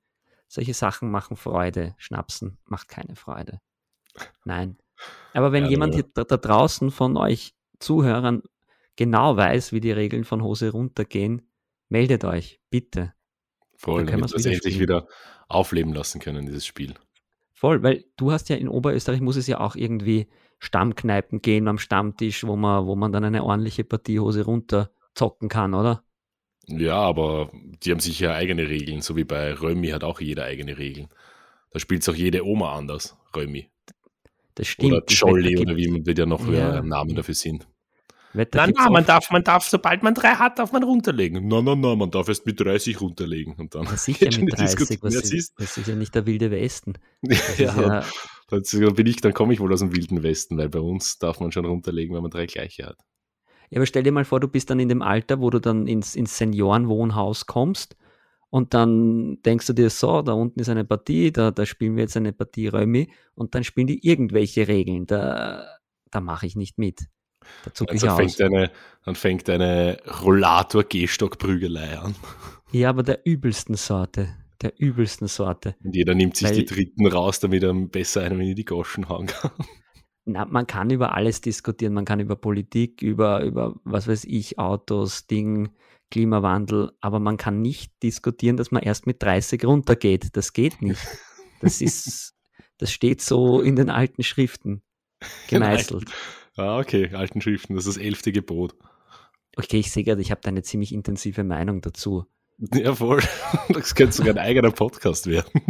solche 0.48 0.74
Sachen 0.74 1.10
machen 1.10 1.36
Freude. 1.36 1.94
Schnapsen 1.98 2.58
macht 2.64 2.88
keine 2.88 3.16
Freude. 3.16 3.60
Nein. 4.44 4.78
Aber 5.34 5.52
wenn 5.52 5.64
Ja, 5.64 5.70
jemand 5.70 5.94
hier 5.94 6.04
da, 6.14 6.24
da 6.24 6.36
draußen 6.36 6.90
von 6.90 7.16
euch 7.16 7.54
Zuhörern 7.78 8.42
genau 8.96 9.36
weiß, 9.36 9.72
wie 9.72 9.80
die 9.80 9.92
Regeln 9.92 10.24
von 10.24 10.42
Hose 10.42 10.70
runtergehen, 10.70 11.47
meldet 11.88 12.24
euch, 12.24 12.60
bitte. 12.70 13.14
Voll, 13.76 14.00
dann 14.00 14.06
können 14.06 14.20
damit 14.22 14.32
wir 14.32 14.36
es 14.38 14.44
wieder 14.44 14.54
endlich 14.54 14.80
wieder 14.80 15.08
aufleben 15.48 15.92
lassen 15.92 16.20
können, 16.20 16.46
dieses 16.46 16.66
Spiel. 16.66 16.94
Voll, 17.52 17.82
weil 17.82 18.04
du 18.16 18.30
hast 18.32 18.48
ja 18.48 18.56
in 18.56 18.68
Oberösterreich 18.68 19.20
muss 19.20 19.36
es 19.36 19.46
ja 19.46 19.60
auch 19.60 19.76
irgendwie 19.76 20.28
Stammkneipen 20.58 21.40
gehen 21.42 21.68
am 21.68 21.78
Stammtisch, 21.78 22.44
wo 22.44 22.56
man, 22.56 22.86
wo 22.86 22.96
man 22.96 23.12
dann 23.12 23.24
eine 23.24 23.44
ordentliche 23.44 23.84
Partie 23.84 24.20
Hose 24.20 24.44
runter 24.44 24.90
zocken 25.14 25.48
kann, 25.48 25.74
oder? 25.74 26.04
Ja, 26.66 26.96
aber 26.96 27.50
die 27.82 27.90
haben 27.90 28.00
sicher 28.00 28.34
eigene 28.34 28.68
Regeln, 28.68 29.00
so 29.00 29.16
wie 29.16 29.24
bei 29.24 29.54
Römi 29.54 29.88
hat 29.88 30.04
auch 30.04 30.20
jeder 30.20 30.44
eigene 30.44 30.76
Regeln. 30.76 31.08
Da 31.70 31.78
spielt 31.78 32.02
es 32.02 32.08
auch 32.08 32.14
jede 32.14 32.44
Oma 32.44 32.74
anders, 32.74 33.16
Römi. 33.34 33.70
Das 34.54 34.66
stimmt. 34.66 34.92
Oder 34.92 35.04
Jolly 35.06 35.58
oder 35.58 35.76
wie 35.76 35.88
man 35.88 36.04
wird 36.04 36.18
ja 36.18 36.26
noch 36.26 36.46
Ja. 36.48 36.82
Namen 36.82 37.14
dafür 37.14 37.34
sind. 37.34 37.66
Wette, 38.34 38.58
Nein, 38.58 38.74
nein, 38.76 38.92
man 38.92 39.06
darf, 39.06 39.30
man 39.30 39.42
darf, 39.42 39.64
sobald 39.64 40.02
man 40.02 40.14
drei 40.14 40.34
hat, 40.34 40.58
darf 40.58 40.72
man 40.72 40.82
runterlegen. 40.82 41.48
Nein, 41.48 41.64
nein, 41.64 41.80
nein, 41.80 41.96
man 41.96 42.10
darf 42.10 42.28
erst 42.28 42.44
mit 42.44 42.60
30 42.60 43.00
runterlegen. 43.00 43.54
Und 43.54 43.74
dann 43.74 43.86
sicher 43.96 44.26
mit 44.26 44.52
die 44.52 44.56
30, 44.56 44.76
Diskussion. 44.76 45.00
was 45.02 45.32
ist, 45.32 45.54
das 45.58 45.76
ist 45.78 45.88
ja 45.88 45.94
nicht 45.94 46.14
der 46.14 46.26
wilde 46.26 46.50
Westen. 46.50 46.94
ja, 47.56 48.04
dann 48.50 48.94
bin 48.94 49.06
ich, 49.06 49.20
dann 49.20 49.32
komme 49.32 49.54
ich 49.54 49.60
wohl 49.60 49.72
aus 49.72 49.80
dem 49.80 49.94
wilden 49.94 50.22
Westen, 50.22 50.58
weil 50.58 50.68
bei 50.68 50.80
uns 50.80 51.18
darf 51.18 51.40
man 51.40 51.52
schon 51.52 51.64
runterlegen, 51.64 52.14
wenn 52.14 52.22
man 52.22 52.30
drei 52.30 52.46
gleiche 52.46 52.86
hat. 52.86 52.98
Ja, 53.70 53.78
aber 53.78 53.86
stell 53.86 54.02
dir 54.02 54.12
mal 54.12 54.24
vor, 54.24 54.40
du 54.40 54.48
bist 54.48 54.70
dann 54.70 54.80
in 54.80 54.88
dem 54.88 55.02
Alter, 55.02 55.40
wo 55.40 55.50
du 55.50 55.58
dann 55.58 55.86
ins, 55.86 56.14
ins 56.14 56.36
Seniorenwohnhaus 56.38 57.46
kommst 57.46 57.96
und 58.50 58.72
dann 58.72 59.42
denkst 59.42 59.66
du 59.66 59.72
dir 59.74 59.90
so, 59.90 60.22
da 60.22 60.32
unten 60.32 60.60
ist 60.60 60.70
eine 60.70 60.84
Partie, 60.84 61.32
da, 61.32 61.50
da 61.50 61.66
spielen 61.66 61.96
wir 61.96 62.04
jetzt 62.04 62.16
eine 62.16 62.32
Partie 62.32 62.68
Römi 62.68 63.10
und 63.34 63.54
dann 63.54 63.64
spielen 63.64 63.86
die 63.86 64.06
irgendwelche 64.06 64.68
Regeln. 64.68 65.06
Da, 65.06 65.66
da 66.10 66.20
mache 66.20 66.46
ich 66.46 66.56
nicht 66.56 66.78
mit. 66.78 67.08
Da 67.64 67.74
zucke 67.74 67.94
ich 67.94 68.02
Also 68.02 68.14
aus. 68.22 68.36
fängt 68.36 68.40
eine, 68.40 68.70
dann 69.04 69.14
fängt 69.14 69.48
eine 69.50 69.98
Rollator-Gehstock-Prügelei 70.22 71.98
an. 71.98 72.14
Ja, 72.72 72.90
aber 72.90 73.02
der 73.02 73.24
übelsten 73.26 73.74
Sorte. 73.76 74.28
Der 74.60 74.78
übelsten 74.78 75.28
Sorte. 75.28 75.76
Und 75.84 75.94
jeder 75.94 76.14
nimmt 76.14 76.36
sich 76.36 76.48
Weil- 76.48 76.56
die 76.56 76.64
Dritten 76.64 77.06
raus, 77.06 77.40
damit 77.40 77.62
er 77.62 77.72
besser 77.74 78.22
einem 78.22 78.40
in 78.40 78.54
die 78.56 78.64
Goschen 78.64 79.08
hauen 79.08 79.26
kann. 79.26 79.52
Na, 80.24 80.44
man 80.44 80.66
kann 80.66 80.90
über 80.90 81.14
alles 81.14 81.40
diskutieren. 81.40 81.94
Man 81.94 82.04
kann 82.04 82.20
über 82.20 82.36
Politik, 82.36 83.00
über, 83.02 83.42
über 83.44 83.76
was 83.84 84.08
weiß 84.08 84.24
ich, 84.24 84.58
Autos, 84.58 85.26
Ding, 85.26 85.70
Klimawandel, 86.10 86.92
aber 87.00 87.18
man 87.20 87.36
kann 87.36 87.62
nicht 87.62 87.92
diskutieren, 88.02 88.56
dass 88.56 88.70
man 88.70 88.82
erst 88.82 89.06
mit 89.06 89.22
30 89.22 89.64
runtergeht. 89.64 90.36
Das 90.36 90.52
geht 90.52 90.82
nicht. 90.82 91.00
Das 91.60 91.80
ist, 91.80 92.34
das 92.78 92.90
steht 92.90 93.22
so 93.22 93.60
in 93.60 93.76
den 93.76 93.90
alten 93.90 94.22
Schriften 94.22 94.82
gemeißelt. 95.48 96.10
Ah, 96.58 96.80
okay, 96.80 97.14
alten 97.14 97.40
Schriften, 97.40 97.76
das 97.76 97.86
ist 97.86 97.96
das 97.96 98.04
elfte 98.04 98.32
Gebot. 98.32 98.74
Okay, 99.56 99.78
ich 99.78 99.92
sehe 99.92 100.02
gerade, 100.02 100.20
ich 100.20 100.32
habe 100.32 100.40
da 100.42 100.48
eine 100.48 100.62
ziemlich 100.62 100.92
intensive 100.92 101.44
Meinung 101.44 101.80
dazu. 101.82 102.26
Ja, 102.74 102.94
voll. 102.96 103.22
Das 103.68 103.94
könnte 103.94 104.16
sogar 104.16 104.34
ein 104.34 104.38
eigener 104.38 104.72
Podcast 104.72 105.28
werden. 105.28 105.62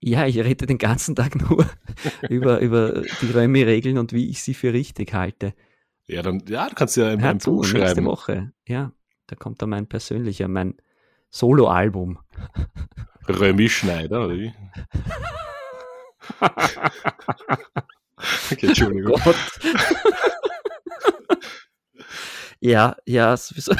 Ja, 0.00 0.26
ich 0.26 0.38
rede 0.38 0.64
den 0.66 0.78
ganzen 0.78 1.14
Tag 1.14 1.36
nur 1.36 1.66
über, 2.30 2.60
über 2.60 3.02
die 3.20 3.30
Römi-Regeln 3.30 3.98
und 3.98 4.14
wie 4.14 4.30
ich 4.30 4.42
sie 4.42 4.54
für 4.54 4.72
richtig 4.72 5.12
halte. 5.12 5.52
Ja, 6.06 6.22
dann, 6.22 6.42
ja, 6.48 6.66
du 6.66 6.74
kannst 6.74 6.96
ja 6.96 7.08
ein, 7.08 7.22
ein 7.22 7.38
zu, 7.38 7.50
Buch 7.50 7.64
nächste 7.64 7.78
schreiben. 7.80 8.06
Woche. 8.06 8.52
Ja, 8.66 8.92
da 9.26 9.36
kommt 9.36 9.60
dann 9.60 9.68
mein 9.68 9.86
persönlicher, 9.86 10.48
mein 10.48 10.76
Soloalbum. 11.28 12.18
Römi 13.28 13.68
Schneider, 13.68 14.24
oder 14.24 14.36
wie? 14.38 14.54
okay, 18.50 18.66
Entschuldigung. 18.68 19.20
Gott. 19.24 19.36
ja, 22.60 22.96
ja, 23.04 23.36
sowieso. 23.36 23.74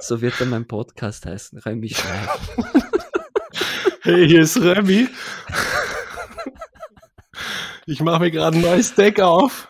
so 0.00 0.20
wird 0.20 0.40
dann 0.40 0.50
mein 0.50 0.66
Podcast 0.66 1.26
heißen, 1.26 1.58
Römi 1.58 1.88
Schneider. 1.88 2.38
Hey, 4.02 4.26
hier 4.26 4.42
ist 4.42 4.56
Römi. 4.56 5.08
Ich 7.86 8.00
mache 8.00 8.20
mir 8.20 8.30
gerade 8.30 8.56
ein 8.56 8.62
neues 8.62 8.94
Deck 8.94 9.20
auf. 9.20 9.68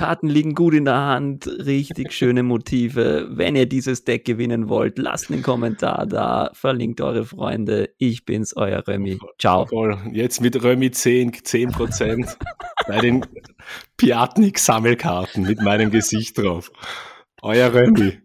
Karten 0.00 0.30
liegen 0.30 0.54
gut 0.54 0.72
in 0.72 0.86
der 0.86 0.96
Hand, 0.96 1.46
richtig 1.46 2.12
schöne 2.14 2.42
Motive. 2.42 3.28
Wenn 3.32 3.54
ihr 3.54 3.66
dieses 3.66 4.02
Deck 4.02 4.24
gewinnen 4.24 4.70
wollt, 4.70 4.96
lasst 4.96 5.30
einen 5.30 5.42
Kommentar 5.42 6.06
da, 6.06 6.50
verlinkt 6.54 7.02
eure 7.02 7.26
Freunde. 7.26 7.90
Ich 7.98 8.24
bin's, 8.24 8.56
euer 8.56 8.82
Römi. 8.88 9.18
Ciao. 9.38 9.66
Voll. 9.66 9.98
Jetzt 10.14 10.40
mit 10.40 10.62
Römi 10.62 10.90
10, 10.90 11.32
10% 11.32 12.34
bei 12.88 12.98
den 12.98 13.26
Piatnik-Sammelkarten 13.98 15.42
mit 15.42 15.60
meinem 15.60 15.90
Gesicht 15.90 16.38
drauf. 16.38 16.72
Euer 17.42 17.74
Römi. 17.74 18.20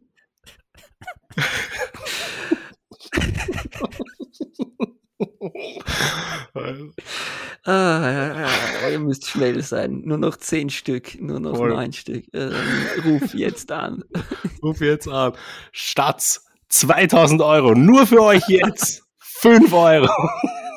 Ah, 7.64 8.48
ihr 8.92 9.00
müsst 9.00 9.28
schnell 9.28 9.62
sein. 9.64 10.02
Nur 10.06 10.18
noch 10.18 10.38
zehn 10.38 10.70
Stück, 10.70 11.20
nur 11.20 11.40
noch 11.40 11.56
Voll. 11.58 11.70
neun 11.70 11.94
Stück. 11.94 12.26
Äh, 12.34 12.52
ruf 13.06 13.34
jetzt 13.34 13.72
an. 13.72 14.04
Ruf 14.62 14.82
jetzt 14.82 15.08
an. 15.08 15.34
Statt 15.72 16.42
2000 16.70 17.42
Euro, 17.42 17.74
nur 17.74 18.06
für 18.06 18.22
euch 18.22 18.48
jetzt 18.48 19.04
5 19.20 19.74
Euro. 19.74 20.10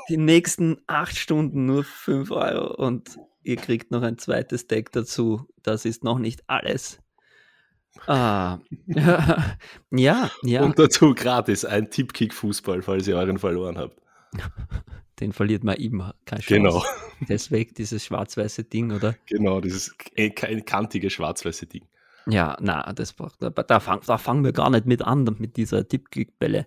Die 0.09 0.17
nächsten 0.17 0.79
acht 0.87 1.17
Stunden 1.17 1.67
nur 1.67 1.85
fünf 1.85 2.31
Euro 2.31 2.75
und 2.83 3.19
ihr 3.43 3.57
kriegt 3.57 3.91
noch 3.91 4.03
ein 4.03 4.17
zweites 4.17 4.67
Deck 4.67 4.91
dazu. 4.93 5.47
Das 5.63 5.85
ist 5.85 6.03
noch 6.03 6.19
nicht 6.19 6.45
alles. 6.47 6.99
Ah, 8.07 8.59
ja, 9.91 10.31
ja, 10.43 10.63
Und 10.63 10.79
dazu 10.79 11.15
gratis 11.15 11.65
ein 11.67 11.91
Tippkick-Fußball, 11.91 12.81
falls 12.81 13.07
ihr 13.07 13.17
euren 13.17 13.39
verloren 13.39 13.77
habt. 13.77 14.01
Den 15.21 15.33
verliert 15.33 15.65
man 15.65 15.77
immer. 15.77 16.15
Keine 16.25 16.43
Chance. 16.43 16.55
Genau, 16.55 16.85
Deswegen 17.29 17.75
dieses 17.75 18.05
schwarz-weiße 18.05 18.65
Ding, 18.65 18.93
oder? 18.93 19.17
genau, 19.27 19.61
dieses 19.61 19.97
kein 20.35 20.65
kantige 20.65 21.11
schwarz-weiße 21.11 21.67
Ding. 21.67 21.85
Ja, 22.27 22.57
na, 22.61 22.93
das 22.93 23.15
braucht, 23.15 23.43
da, 23.43 23.51
da, 23.51 23.81
fang, 23.81 24.01
da 24.07 24.19
fangen 24.19 24.45
wir 24.45 24.53
gar 24.53 24.71
nicht 24.71 24.87
mit 24.87 25.03
an, 25.03 25.25
mit 25.39 25.57
dieser 25.57 25.89
Tippkick-Bälle. 25.89 26.67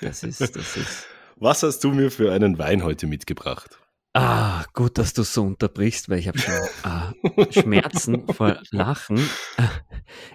Das 0.00 0.22
ist, 0.22 0.40
das 0.40 0.76
ist. 0.76 1.06
Was 1.36 1.62
hast 1.62 1.80
du 1.80 1.92
mir 1.92 2.10
für 2.10 2.32
einen 2.32 2.58
Wein 2.58 2.84
heute 2.84 3.06
mitgebracht? 3.06 3.78
Ah, 4.14 4.64
gut, 4.74 4.98
dass 4.98 5.14
du 5.14 5.22
so 5.22 5.42
unterbrichst, 5.42 6.10
weil 6.10 6.18
ich 6.18 6.28
habe 6.28 6.38
schon 6.38 6.54
äh, 6.54 7.52
Schmerzen 7.52 8.26
vor 8.28 8.58
Lachen. 8.70 9.18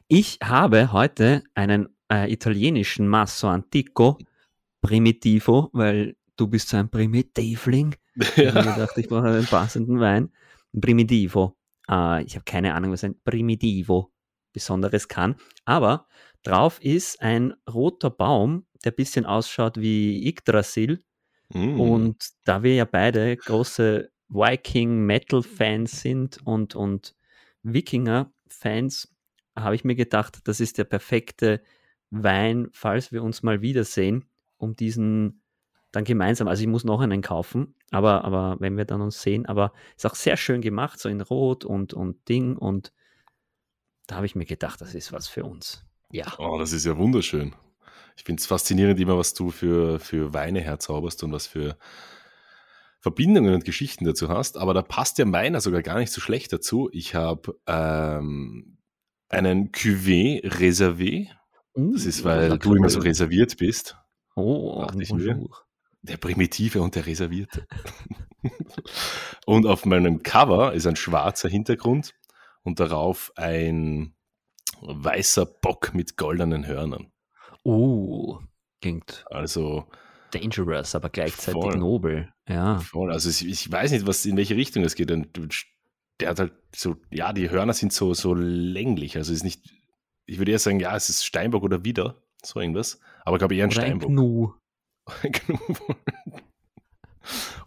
Ich 0.08 0.40
habe 0.44 0.92
heute 0.92 1.44
einen 1.54 1.90
äh, 2.12 2.32
italienischen 2.32 3.08
Masso 3.08 3.48
Antico 3.48 4.18
Primitivo, 4.82 5.70
weil 5.74 6.16
du 6.38 6.48
bist 6.48 6.70
so 6.70 6.78
ein 6.78 6.90
Primitivling. 6.90 7.96
Ja. 8.36 8.60
Ich 8.60 8.76
dachte, 8.76 9.02
ich 9.02 9.08
brauche 9.08 9.28
einen 9.28 9.46
passenden 9.46 10.00
Wein. 10.00 10.32
Ein 10.74 10.82
Primitivo. 10.82 11.56
Äh, 11.88 12.24
ich 12.24 12.34
habe 12.34 12.46
keine 12.46 12.74
Ahnung, 12.74 12.92
was 12.92 13.04
ein 13.04 13.20
Primitivo 13.24 14.12
Besonderes 14.54 15.08
kann. 15.08 15.36
Aber 15.66 16.08
drauf 16.42 16.82
ist 16.82 17.22
ein 17.22 17.54
roter 17.70 18.10
Baum, 18.10 18.66
der 18.84 18.92
ein 18.92 18.96
bisschen 18.96 19.28
ausschaut 19.28 19.78
wie 19.78 20.28
Yggdrasil. 20.28 21.04
Mm. 21.54 21.80
Und 21.80 22.30
da 22.44 22.64
wir 22.64 22.74
ja 22.74 22.86
beide 22.86 23.38
große 23.38 24.10
Viking-Metal-Fans 24.30 26.02
sind 26.02 26.40
und, 26.44 26.76
und 26.76 27.16
Wikinger-Fans, 27.62 29.16
habe 29.56 29.76
ich 29.76 29.84
mir 29.84 29.96
gedacht, 29.96 30.40
das 30.46 30.60
ist 30.60 30.80
der 30.80 30.86
perfekte 30.86 31.62
Wein, 32.10 32.70
falls 32.72 33.12
wir 33.12 33.22
uns 33.22 33.44
mal 33.44 33.62
wiedersehen, 33.62 34.26
um 34.58 34.76
diesen 34.76 35.42
dann 35.98 36.04
gemeinsam, 36.04 36.48
also 36.48 36.62
ich 36.62 36.68
muss 36.68 36.84
noch 36.84 37.02
einen 37.02 37.24
kaufen, 37.24 37.74
aber, 37.90 38.24
aber 38.24 38.58
wenn 38.60 38.78
wir 38.78 38.86
dann 38.86 39.02
uns 39.02 39.20
sehen, 39.20 39.48
aber 39.48 39.74
ist 39.96 40.06
auch 40.06 40.14
sehr 40.14 40.38
schön 40.38 40.62
gemacht, 40.62 41.00
so 41.00 41.10
in 41.10 41.22
Rot 41.22 41.66
und, 41.66 41.94
und 41.94 42.30
Ding 42.30 42.56
und 42.56 42.94
da 44.06 44.18
habe 44.18 44.28
ich 44.28 44.36
mir 44.36 44.46
gedacht, 44.46 44.80
das 44.80 44.94
ist 44.94 45.12
was 45.12 45.28
für 45.28 45.44
uns. 45.44 45.84
Ja. 46.12 46.26
Oh, 46.38 46.60
das 46.60 46.72
ist 46.72 46.86
ja 46.86 46.98
wunderschön. 46.98 47.56
Ich 48.16 48.24
finde 48.24 48.40
es 48.40 48.46
faszinierend 48.46 49.00
immer, 49.00 49.18
was 49.18 49.34
du 49.34 49.50
für, 49.50 50.00
für 50.00 50.34
Weine 50.36 50.62
herzauberst 50.62 51.24
und 51.24 51.32
was 51.32 51.48
für 51.48 51.78
Verbindungen 53.00 53.56
und 53.56 53.66
Geschichten 53.66 54.06
dazu 54.06 54.30
hast. 54.30 54.58
Aber 54.58 54.76
da 54.76 54.84
passt 54.84 55.18
ja 55.18 55.26
meiner 55.26 55.62
sogar 55.62 55.82
gar 55.82 55.98
nicht 55.98 56.12
so 56.12 56.22
schlecht 56.22 56.54
dazu. 56.54 56.90
Ich 56.94 57.16
habe 57.16 57.60
ähm, 57.66 58.78
einen 59.30 59.72
Cuvée 59.72 60.42
reservé. 60.46 61.28
Uh, 61.76 61.94
das 61.94 62.06
ist, 62.06 62.24
weil 62.24 62.58
du 62.58 62.76
immer 62.76 62.90
so 62.90 63.00
reserviert 63.00 63.58
bist. 63.58 63.98
Oh, 64.36 64.88
ich 65.00 65.12
mir. 65.12 65.48
Der 66.02 66.18
Primitive 66.18 66.82
und 66.82 66.96
der 66.96 67.06
Reservierte. 67.06 67.68
und 69.46 69.66
auf 69.66 69.86
meinem 69.86 70.24
Cover 70.24 70.74
ist 70.74 70.88
ein 70.88 70.96
schwarzer 70.96 71.50
Hintergrund 71.50 72.14
und 72.64 72.80
darauf 72.80 73.32
ein 73.36 74.16
weißer 74.82 75.46
Bock 75.46 75.94
mit 75.94 76.18
goldenen 76.18 76.66
Hörnern. 76.66 77.12
Uh, 77.66 78.40
klingt 78.82 79.26
also 79.30 79.88
dangerous, 80.32 80.96
aber 80.96 81.10
gleichzeitig 81.10 81.62
voll, 81.62 81.78
nobel. 81.78 82.30
Ja. 82.48 82.80
Voll. 82.80 83.12
Also 83.12 83.30
ich 83.30 83.72
weiß 83.72 83.92
nicht, 83.92 84.08
was 84.08 84.26
in 84.26 84.38
welche 84.38 84.56
Richtung 84.56 84.84
es 84.84 84.96
geht. 84.96 85.10
Der 85.10 86.30
hat 86.30 86.40
halt 86.40 86.54
so, 86.76 86.96
ja, 87.10 87.34
die 87.34 87.50
Hörner 87.50 87.74
sind 87.74 87.94
so, 87.94 88.14
so 88.14 88.34
länglich. 88.34 89.18
Also 89.18 89.34
ist 89.34 89.44
nicht, 89.44 89.64
ich 90.26 90.38
würde 90.38 90.52
eher 90.52 90.60
sagen, 90.60 90.80
ja, 90.80 90.96
es 90.96 91.10
ist 91.10 91.26
Steinbock 91.26 91.64
oder 91.64 91.84
wieder, 91.84 92.22
so 92.44 92.60
irgendwas. 92.60 93.00
Aber 93.26 93.38
ich 93.38 93.40
glaube 93.40 93.56
eher 93.56 93.66
ein 93.66 93.72
oder 93.72 93.82
Steinbock. 93.82 94.10
Ein 94.10 94.16
Gnu. 94.16 94.54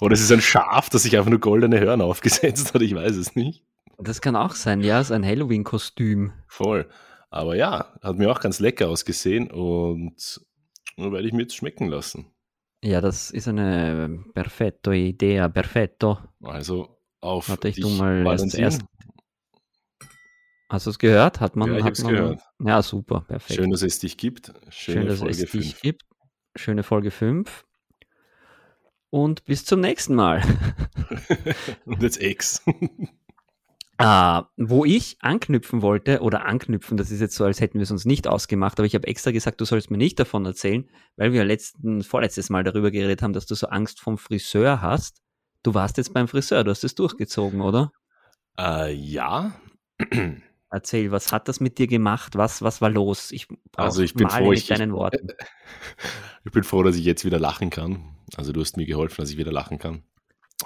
Oder 0.01 0.15
es 0.15 0.21
ist 0.21 0.33
ein 0.33 0.41
Schaf, 0.41 0.89
das 0.89 1.03
sich 1.03 1.17
einfach 1.17 1.31
nur 1.31 1.41
goldene 1.41 1.79
Hörner 1.81 2.05
aufgesetzt 2.05 2.73
hat, 2.75 2.83
ich 2.83 2.95
weiß 2.95 3.17
es 3.17 3.37
nicht. 3.37 3.65
Das 3.99 4.23
kann 4.23 4.37
auch 4.37 4.55
sein, 4.55 4.81
ja, 4.81 5.05
so 5.05 5.13
ein 5.15 5.27
Halloween-Kostüm. 5.27 6.33
Voll. 6.47 6.89
Aber 7.29 7.55
ja, 7.55 7.93
hat 8.03 8.17
mir 8.17 8.31
auch 8.31 8.41
ganz 8.41 8.59
lecker 8.59 8.89
ausgesehen 8.89 9.51
und 9.51 10.41
werde 10.97 11.27
ich 11.27 11.33
mir 11.33 11.43
jetzt 11.43 11.57
schmecken 11.57 11.89
lassen. 11.89 12.27
Ja, 12.83 13.01
das 13.03 13.31
ist 13.31 13.47
eine 13.47 14.25
perfetto 14.33 14.93
Idee, 14.93 15.47
perfetto. 15.51 16.19
Also 16.43 16.99
auf 17.21 17.51
Warte, 17.51 17.69
ich 17.69 17.77
dich, 17.77 17.99
mal 17.99 18.25
erst, 18.27 18.83
Hast 20.71 20.87
du 20.87 20.91
es 20.91 20.99
gehört? 20.99 21.41
Hat 21.41 21.57
man, 21.57 21.73
ja, 21.73 21.79
ich 21.79 21.85
hat 21.85 21.99
man, 21.99 22.15
gehört. 22.15 22.41
Ja, 22.65 22.81
super, 22.81 23.23
perfekt. 23.27 23.59
Schön, 23.59 23.71
dass 23.71 23.83
es 23.83 23.99
dich 23.99 24.17
gibt. 24.17 24.53
Schöne 24.69 25.01
Schön, 25.01 25.09
dass 25.09 25.19
Folge 25.19 25.45
es 25.45 25.51
5. 25.51 25.65
dich 25.65 25.83
gibt. 25.83 26.05
Schöne 26.61 26.83
Folge 26.83 27.11
5. 27.11 27.65
Und 29.09 29.47
bis 29.47 29.65
zum 29.65 29.81
nächsten 29.81 30.15
Mal. 30.15 30.43
Und 31.87 32.03
jetzt 32.03 32.23
X. 32.23 32.63
Uh, 33.99 34.43
wo 34.59 34.85
ich 34.85 35.17
anknüpfen 35.21 35.81
wollte, 35.81 36.21
oder 36.21 36.45
anknüpfen, 36.45 36.99
das 36.99 37.11
ist 37.11 37.21
jetzt 37.21 37.35
so, 37.35 37.45
als 37.45 37.63
hätten 37.63 37.79
wir 37.79 37.85
es 37.85 37.91
uns 37.91 38.05
nicht 38.05 38.29
ausgemacht, 38.29 38.79
aber 38.79 38.87
ich 38.87 38.95
habe 38.95 39.07
extra 39.07 39.31
gesagt, 39.31 39.61
du 39.63 39.65
sollst 39.65 39.91
mir 39.91 39.97
nicht 39.97 40.21
davon 40.21 40.45
erzählen, 40.45 40.89
weil 41.17 41.33
wir 41.33 41.45
letzten, 41.45 42.03
vorletztes 42.03 42.51
Mal 42.51 42.63
darüber 42.63 42.91
geredet 42.91 43.23
haben, 43.23 43.33
dass 43.33 43.47
du 43.47 43.55
so 43.55 43.69
Angst 43.69 43.99
vom 43.99 44.19
Friseur 44.19 44.83
hast. 44.83 45.23
Du 45.63 45.73
warst 45.73 45.97
jetzt 45.97 46.13
beim 46.13 46.29
Friseur, 46.29 46.63
du 46.63 46.71
hast 46.71 46.85
es 46.85 46.95
durchgezogen, 46.95 47.63
oder? 47.63 47.91
Uh, 48.61 48.87
ja. 48.93 49.55
Erzähl, 50.73 51.11
was 51.11 51.33
hat 51.33 51.49
das 51.49 51.59
mit 51.59 51.79
dir 51.79 51.89
gemacht? 51.89 52.37
Was, 52.37 52.63
was 52.63 52.81
war 52.81 52.91
los? 52.91 53.33
Ich 53.33 53.49
also 53.75 54.03
ich 54.03 54.15
bin 54.15 54.29
froh, 54.29 54.53
ich, 54.53 54.67
deinen 54.67 54.93
Worten. 54.93 55.29
ich 56.45 56.53
bin 56.53 56.63
froh, 56.63 56.85
dass 56.85 56.95
ich 56.95 57.05
jetzt 57.05 57.25
wieder 57.25 57.41
lachen 57.41 57.71
kann. 57.71 58.15
Also 58.37 58.53
du 58.53 58.61
hast 58.61 58.77
mir 58.77 58.87
geholfen, 58.87 59.21
dass 59.21 59.31
ich 59.31 59.37
wieder 59.37 59.51
lachen 59.51 59.79
kann. 59.79 60.05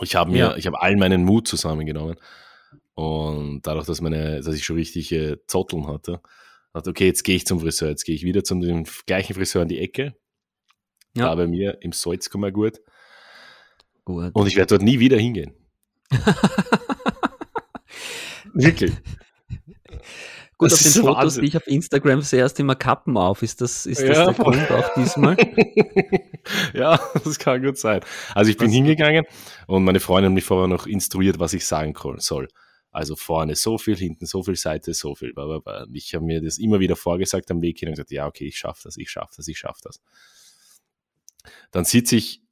Ich 0.03 0.15
habe 0.15 0.31
mir, 0.31 0.39
ja. 0.39 0.57
ich 0.57 0.67
habe 0.67 0.83
all 0.83 0.97
meinen 0.97 1.25
Mut 1.25 1.49
zusammengenommen 1.49 2.17
und 2.95 3.63
dadurch, 3.63 3.87
dass, 3.87 4.03
meine, 4.03 4.41
dass 4.43 4.55
ich 4.55 4.65
schon 4.65 4.77
richtige 4.77 5.41
Zotteln 5.47 5.87
hatte, 5.87 6.21
dachte 6.75 6.91
okay, 6.91 7.07
jetzt 7.07 7.23
gehe 7.23 7.37
ich 7.37 7.47
zum 7.47 7.61
Friseur, 7.61 7.89
jetzt 7.89 8.05
gehe 8.05 8.15
ich 8.15 8.25
wieder 8.25 8.45
zum 8.45 8.61
dem 8.61 8.85
gleichen 9.07 9.35
Friseur 9.35 9.63
an 9.63 9.69
die 9.69 9.79
Ecke. 9.79 10.15
Ja. 11.17 11.27
Da 11.27 11.35
bei 11.35 11.47
mir 11.47 11.79
im 11.81 11.93
Salz 11.93 12.33
mal 12.35 12.53
gut. 12.53 12.81
Gut. 14.05 14.33
Und 14.35 14.47
ich 14.49 14.57
werde 14.57 14.75
dort 14.75 14.83
nie 14.83 14.99
wieder 14.99 15.17
hingehen. 15.17 15.55
Wirklich. 18.53 18.93
Gut, 20.57 20.71
das 20.71 20.87
auf 20.87 20.93
den 20.93 21.03
Fotos, 21.03 21.17
Wahnsinn. 21.17 21.43
die 21.43 21.49
ich 21.49 21.57
auf 21.57 21.67
Instagram 21.67 22.21
sehe, 22.23 22.41
erst 22.41 22.61
immer 22.61 22.77
Kappen 22.77 23.17
auf. 23.17 23.43
Ist 23.43 23.61
das, 23.61 23.87
ist 23.87 24.01
das 24.01 24.17
ja. 24.17 24.25
der 24.27 24.35
Grund 24.35 24.71
auch 24.71 24.95
diesmal? 24.95 25.37
ja, 26.75 27.01
das 27.25 27.39
kann 27.39 27.63
gut 27.63 27.77
sein. 27.77 28.01
Also 28.35 28.51
ich 28.51 28.57
bin 28.57 28.69
was? 28.69 28.75
hingegangen 28.75 29.25
und 29.67 29.85
meine 29.85 30.01
Freundin 30.01 30.31
hat 30.31 30.35
mich 30.35 30.45
vorher 30.45 30.69
noch 30.69 30.87
instruiert, 30.87 31.41
was 31.41 31.55
ich 31.55 31.67
sagen 31.67 31.95
soll. 32.19 32.49
Also 32.93 33.17
vorne 33.17 33.57
so 33.57 33.77
viel, 33.77 33.97
hinten 33.97 34.27
so 34.27 34.45
viel, 34.45 34.55
Seite 34.55 34.95
so 34.95 35.17
viel. 35.17 35.35
Ich 35.93 36.15
habe 36.15 36.25
mir 36.25 36.41
das 36.41 36.59
immer 36.59 36.79
wieder 36.79 36.95
vorgesagt 36.95 37.51
am 37.51 37.61
Weg 37.61 37.81
hin 37.81 37.89
und 37.89 37.95
gesagt, 37.95 38.13
ja, 38.13 38.29
okay, 38.29 38.47
ich 38.47 38.57
schaffe 38.57 38.83
das, 38.85 38.97
ich 38.97 39.11
schaffe 39.11 39.33
das, 39.37 39.49
ich 39.49 39.59
schaffe 39.59 39.81
das. 39.83 40.01
Dann 41.73 41.85
sitze 41.85 42.15
ich, 42.15 42.43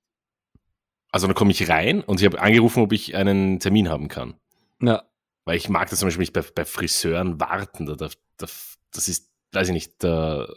also 1.12 1.28
dann 1.28 1.36
komme 1.36 1.52
ich 1.52 1.68
rein 1.68 2.00
und 2.00 2.20
ich 2.20 2.26
habe 2.26 2.40
angerufen, 2.40 2.82
ob 2.82 2.92
ich 2.92 3.14
einen 3.14 3.60
Termin 3.60 3.88
haben 3.88 4.08
kann. 4.08 4.34
Ja. 4.80 5.04
Weil 5.44 5.56
ich 5.56 5.68
mag 5.68 5.90
das 5.90 5.98
zum 5.98 6.06
Beispiel 6.06 6.22
nicht 6.22 6.32
bei, 6.32 6.42
bei 6.42 6.64
Friseuren 6.64 7.40
warten. 7.40 7.86
Da, 7.86 7.94
da, 7.96 8.08
das 8.38 9.08
ist, 9.08 9.30
weiß 9.52 9.68
ich 9.68 9.74
nicht, 9.74 10.04
da 10.04 10.48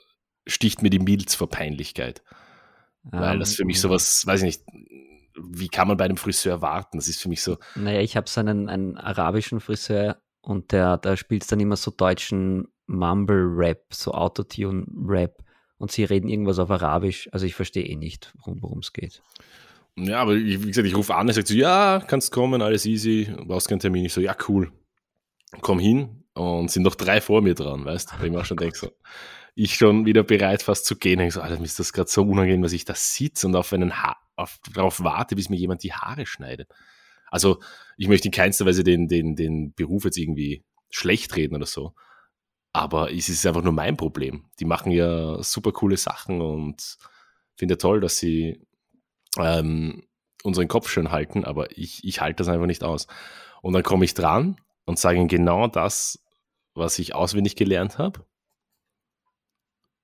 sticht 0.45 0.82
mir 0.82 0.89
die 0.89 1.00
Milz 1.00 1.36
vor 1.36 1.50
Peinlichkeit. 1.50 2.21
Weil 3.04 3.39
das 3.39 3.56
für 3.56 3.65
mich 3.65 3.80
sowas, 3.80 4.26
weiß 4.26 4.41
ich 4.41 4.45
nicht, 4.45 4.63
wie 5.38 5.67
kann 5.67 5.88
man 5.88 5.98
bei 5.98 6.06
einem 6.06 6.17
Friseur 6.17 6.62
warten? 6.62 6.98
Das 6.98 7.08
ist 7.08 7.21
für 7.21 7.30
mich 7.30 7.43
so. 7.43 7.58
Naja, 7.76 8.02
ich 8.02 8.17
habe 8.17 8.30
so 8.30 8.39
einen, 8.39 8.69
einen 8.69 8.98
arabischen 8.98 9.60
Friseur 9.60 10.17
und 10.41 10.71
der, 10.71 10.98
der 10.98 11.17
spielt 11.17 11.50
dann 11.52 11.60
immer 11.60 11.76
so 11.76 11.91
deutschen 11.91 12.67
Mumble-Rap, 12.88 13.93
so 13.93 14.12
Autotune-Rap 14.12 15.43
und 15.78 15.91
sie 15.91 16.04
reden 16.04 16.30
irgendwas 16.30 16.60
auf 16.60 16.71
Arabisch. 16.71 17.30
Also 17.32 17.45
ich 17.45 17.56
verstehe 17.56 17.86
eh 17.86 17.95
nicht, 17.95 18.34
worum 18.43 18.80
es 18.80 18.93
geht. 18.93 19.21
Ja, 19.97 20.21
aber 20.21 20.36
wie 20.36 20.58
gesagt, 20.58 20.88
ich 20.88 20.95
rufe 20.95 21.15
an, 21.15 21.27
er 21.27 21.34
sagt 21.34 21.47
so, 21.47 21.53
ja, 21.53 22.03
kannst 22.05 22.31
kommen, 22.31 22.62
alles 22.62 22.86
easy, 22.86 23.34
brauchst 23.45 23.69
keinen 23.69 23.79
Termin. 23.79 24.05
Ich 24.05 24.13
so, 24.13 24.21
ja, 24.21 24.36
cool. 24.49 24.71
Komm 25.62 25.79
hin 25.79 26.25
und 26.34 26.69
sind 26.69 26.84
noch 26.84 26.95
drei 26.95 27.21
vor 27.21 27.41
mir 27.41 27.55
dran, 27.55 27.86
weißt 27.86 28.12
du? 28.12 28.25
Ich 28.25 28.31
mir 28.31 28.41
auch 28.41 28.45
schon 28.45 28.58
denke, 28.58 28.77
so, 28.77 28.91
ich 29.55 29.75
schon 29.75 30.05
wieder 30.05 30.23
bereit 30.23 30.63
fast 30.63 30.86
zu 30.86 30.97
gehen. 30.97 31.21
Ich 31.21 31.34
so, 31.34 31.41
Alter, 31.41 31.58
mir 31.58 31.65
ist 31.65 31.79
das 31.79 31.93
gerade 31.93 32.10
so 32.10 32.23
unangenehm, 32.23 32.62
dass 32.62 32.73
ich 32.73 32.84
da 32.84 32.93
sitze 32.93 33.47
und 33.47 33.55
auf 33.55 33.71
einen 33.71 34.03
ha 34.03 34.17
auf, 34.36 34.60
darauf 34.73 35.01
warte, 35.01 35.38
bis 35.38 35.47
mir 35.47 35.55
jemand 35.55 35.81
die 35.84 35.93
Haare 35.93 36.25
schneidet. 36.25 36.69
Also, 37.31 37.62
ich 37.95 38.10
möchte 38.10 38.27
in 38.27 38.34
keinster 38.34 38.65
Weise 38.65 38.84
den, 38.84 39.08
den, 39.08 39.38
den 39.38 39.73
Beruf 39.73 40.03
jetzt 40.03 40.17
irgendwie 40.17 40.65
schlecht 40.89 41.38
reden 41.38 41.55
oder 41.55 41.65
so. 41.65 41.95
Aber 42.73 43.13
es 43.13 43.29
ist 43.29 43.45
einfach 43.45 43.63
nur 43.63 43.71
mein 43.71 43.95
Problem. 43.95 44.49
Die 44.60 44.65
machen 44.65 44.91
ja 44.91 45.41
super 45.41 45.71
coole 45.71 45.95
Sachen 45.95 46.41
und 46.41 46.97
finde 47.55 47.77
toll, 47.77 48.01
dass 48.01 48.17
sie 48.17 48.60
ähm, 49.39 50.04
unseren 50.43 50.67
Kopf 50.67 50.89
schön 50.89 51.12
halten, 51.12 51.43
aber 51.43 51.78
ich, 51.78 52.04
ich 52.04 52.21
halte 52.21 52.38
das 52.38 52.48
einfach 52.48 52.67
nicht 52.67 52.84
aus. 52.84 53.08
Und 53.62 53.74
dann 53.74 53.84
komme 53.84 54.06
ich 54.06 54.13
dran 54.13 54.58
und 54.86 55.00
sage 55.00 55.17
ihnen 55.17 55.28
genau 55.28 55.67
das, 55.67 56.19
was 56.76 57.00
ich 57.00 57.15
auswendig 57.15 57.56
gelernt 57.56 57.98
habe. 57.98 58.24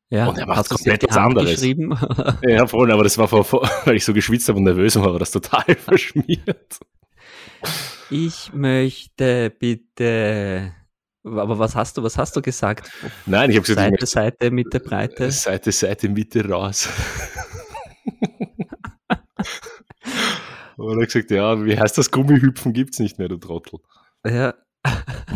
Ja, 0.10 0.28
und 0.28 0.38
er 0.38 0.46
macht 0.46 0.70
komplett 0.70 1.08
was 1.08 1.16
anderes. 1.16 1.64
ja, 2.42 2.68
voll, 2.68 2.92
aber 2.92 3.04
das 3.04 3.18
war, 3.18 3.30
vor, 3.30 3.46
vor, 3.46 3.70
weil 3.86 3.96
ich 3.96 4.04
so 4.04 4.14
geschwitzt 4.14 4.50
habe 4.50 4.58
und 4.58 4.66
nervös 4.66 4.98
war, 4.98 5.14
war 5.14 5.20
das 5.20 5.32
total 5.32 5.64
verschmiert. 5.76 6.80
Ich 8.10 8.52
möchte 8.54 9.50
bitte. 9.52 10.74
Aber 11.24 11.60
was 11.60 11.76
hast 11.76 11.98
du, 11.98 12.04
was 12.04 12.18
hast 12.18 12.36
du 12.36 12.42
gesagt? 12.42 12.92
Nein, 13.26 13.52
ich 13.52 13.58
habe 13.58 13.66
gesagt, 13.66 13.90
Seite, 13.90 14.06
Seite, 14.06 14.52
Mitte, 14.52 14.80
Breite. 14.80 15.32
Seite, 15.32 15.72
Seite, 15.72 16.10
Mitte, 16.10 16.50
raus. 16.50 16.90
Und 20.82 20.98
er 20.98 21.04
hat 21.04 21.14
gesagt, 21.14 21.32
ja, 21.32 21.64
wie 21.66 21.78
heißt 21.78 21.98
das 21.98 22.12
Gummihüpfen 22.12 22.74
gibt's 22.74 23.00
nicht 23.00 23.20
mehr, 23.20 23.28
du 23.28 23.38
Trottel. 23.38 23.80
Ja. 24.26 24.54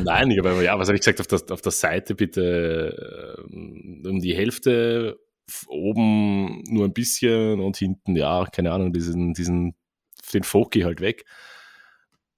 Nein, 0.04 0.32
ich 0.32 0.40
habe 0.40 0.64
ja, 0.64 0.78
was 0.80 0.88
habe 0.88 0.96
ich 0.98 1.02
gesagt, 1.06 1.22
auf 1.22 1.28
der, 1.28 1.54
auf 1.54 1.62
der 1.62 1.72
Seite 1.72 2.16
bitte 2.16 3.38
äh, 3.48 4.08
um 4.08 4.20
die 4.20 4.36
Hälfte, 4.36 5.20
oben 5.68 6.64
nur 6.64 6.86
ein 6.86 6.94
bisschen 6.94 7.60
und 7.60 7.78
hinten, 7.78 8.16
ja, 8.16 8.46
keine 8.52 8.72
Ahnung, 8.72 8.92
diesen, 8.92 9.34
diesen, 9.34 9.76
den 10.34 10.44
Foki 10.44 10.82
halt 10.82 11.02
weg. 11.02 11.26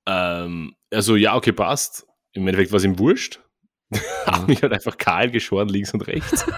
Ähm, 0.05 0.73
also 0.91 1.15
ja, 1.15 1.35
okay, 1.35 1.53
passt. 1.53 2.05
Im 2.33 2.47
Endeffekt 2.47 2.71
war 2.71 2.77
es 2.77 2.83
ihm 2.83 2.99
wurscht. 2.99 3.41
Hat 4.25 4.47
mich 4.47 4.61
halt 4.61 4.73
einfach 4.73 4.97
kahl 4.97 5.31
geschoren, 5.31 5.69
links 5.69 5.93
und 5.93 6.07
rechts. 6.07 6.45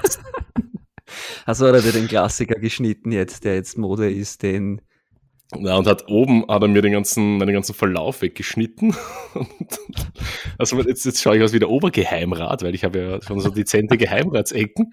Also 1.46 1.68
hat 1.68 1.74
er 1.74 1.92
den 1.92 2.08
Klassiker 2.08 2.60
geschnitten 2.60 3.12
jetzt, 3.12 3.44
der 3.44 3.56
jetzt 3.56 3.78
Mode 3.80 4.12
ist, 4.12 4.44
den. 4.44 4.82
Ja, 5.56 5.78
und 5.78 5.88
hat 5.88 6.08
oben 6.08 6.46
hat 6.48 6.62
er 6.62 6.68
mir 6.68 6.84
den 6.84 6.92
ganzen, 6.92 7.38
meinen 7.38 7.54
ganzen 7.54 7.74
Verlauf 7.74 8.22
weggeschnitten. 8.22 8.96
also 10.60 10.80
jetzt, 10.82 11.06
jetzt 11.06 11.22
schaue 11.22 11.38
ich 11.38 11.44
aus 11.44 11.54
wie 11.54 11.60
der 11.60 11.70
Obergeheimrat, 11.70 12.62
weil 12.62 12.76
ich 12.76 12.84
habe 12.84 13.00
ja 13.00 13.22
schon 13.22 13.40
so 13.40 13.50
dezente 13.50 13.98
Geheimratsecken. 13.98 14.92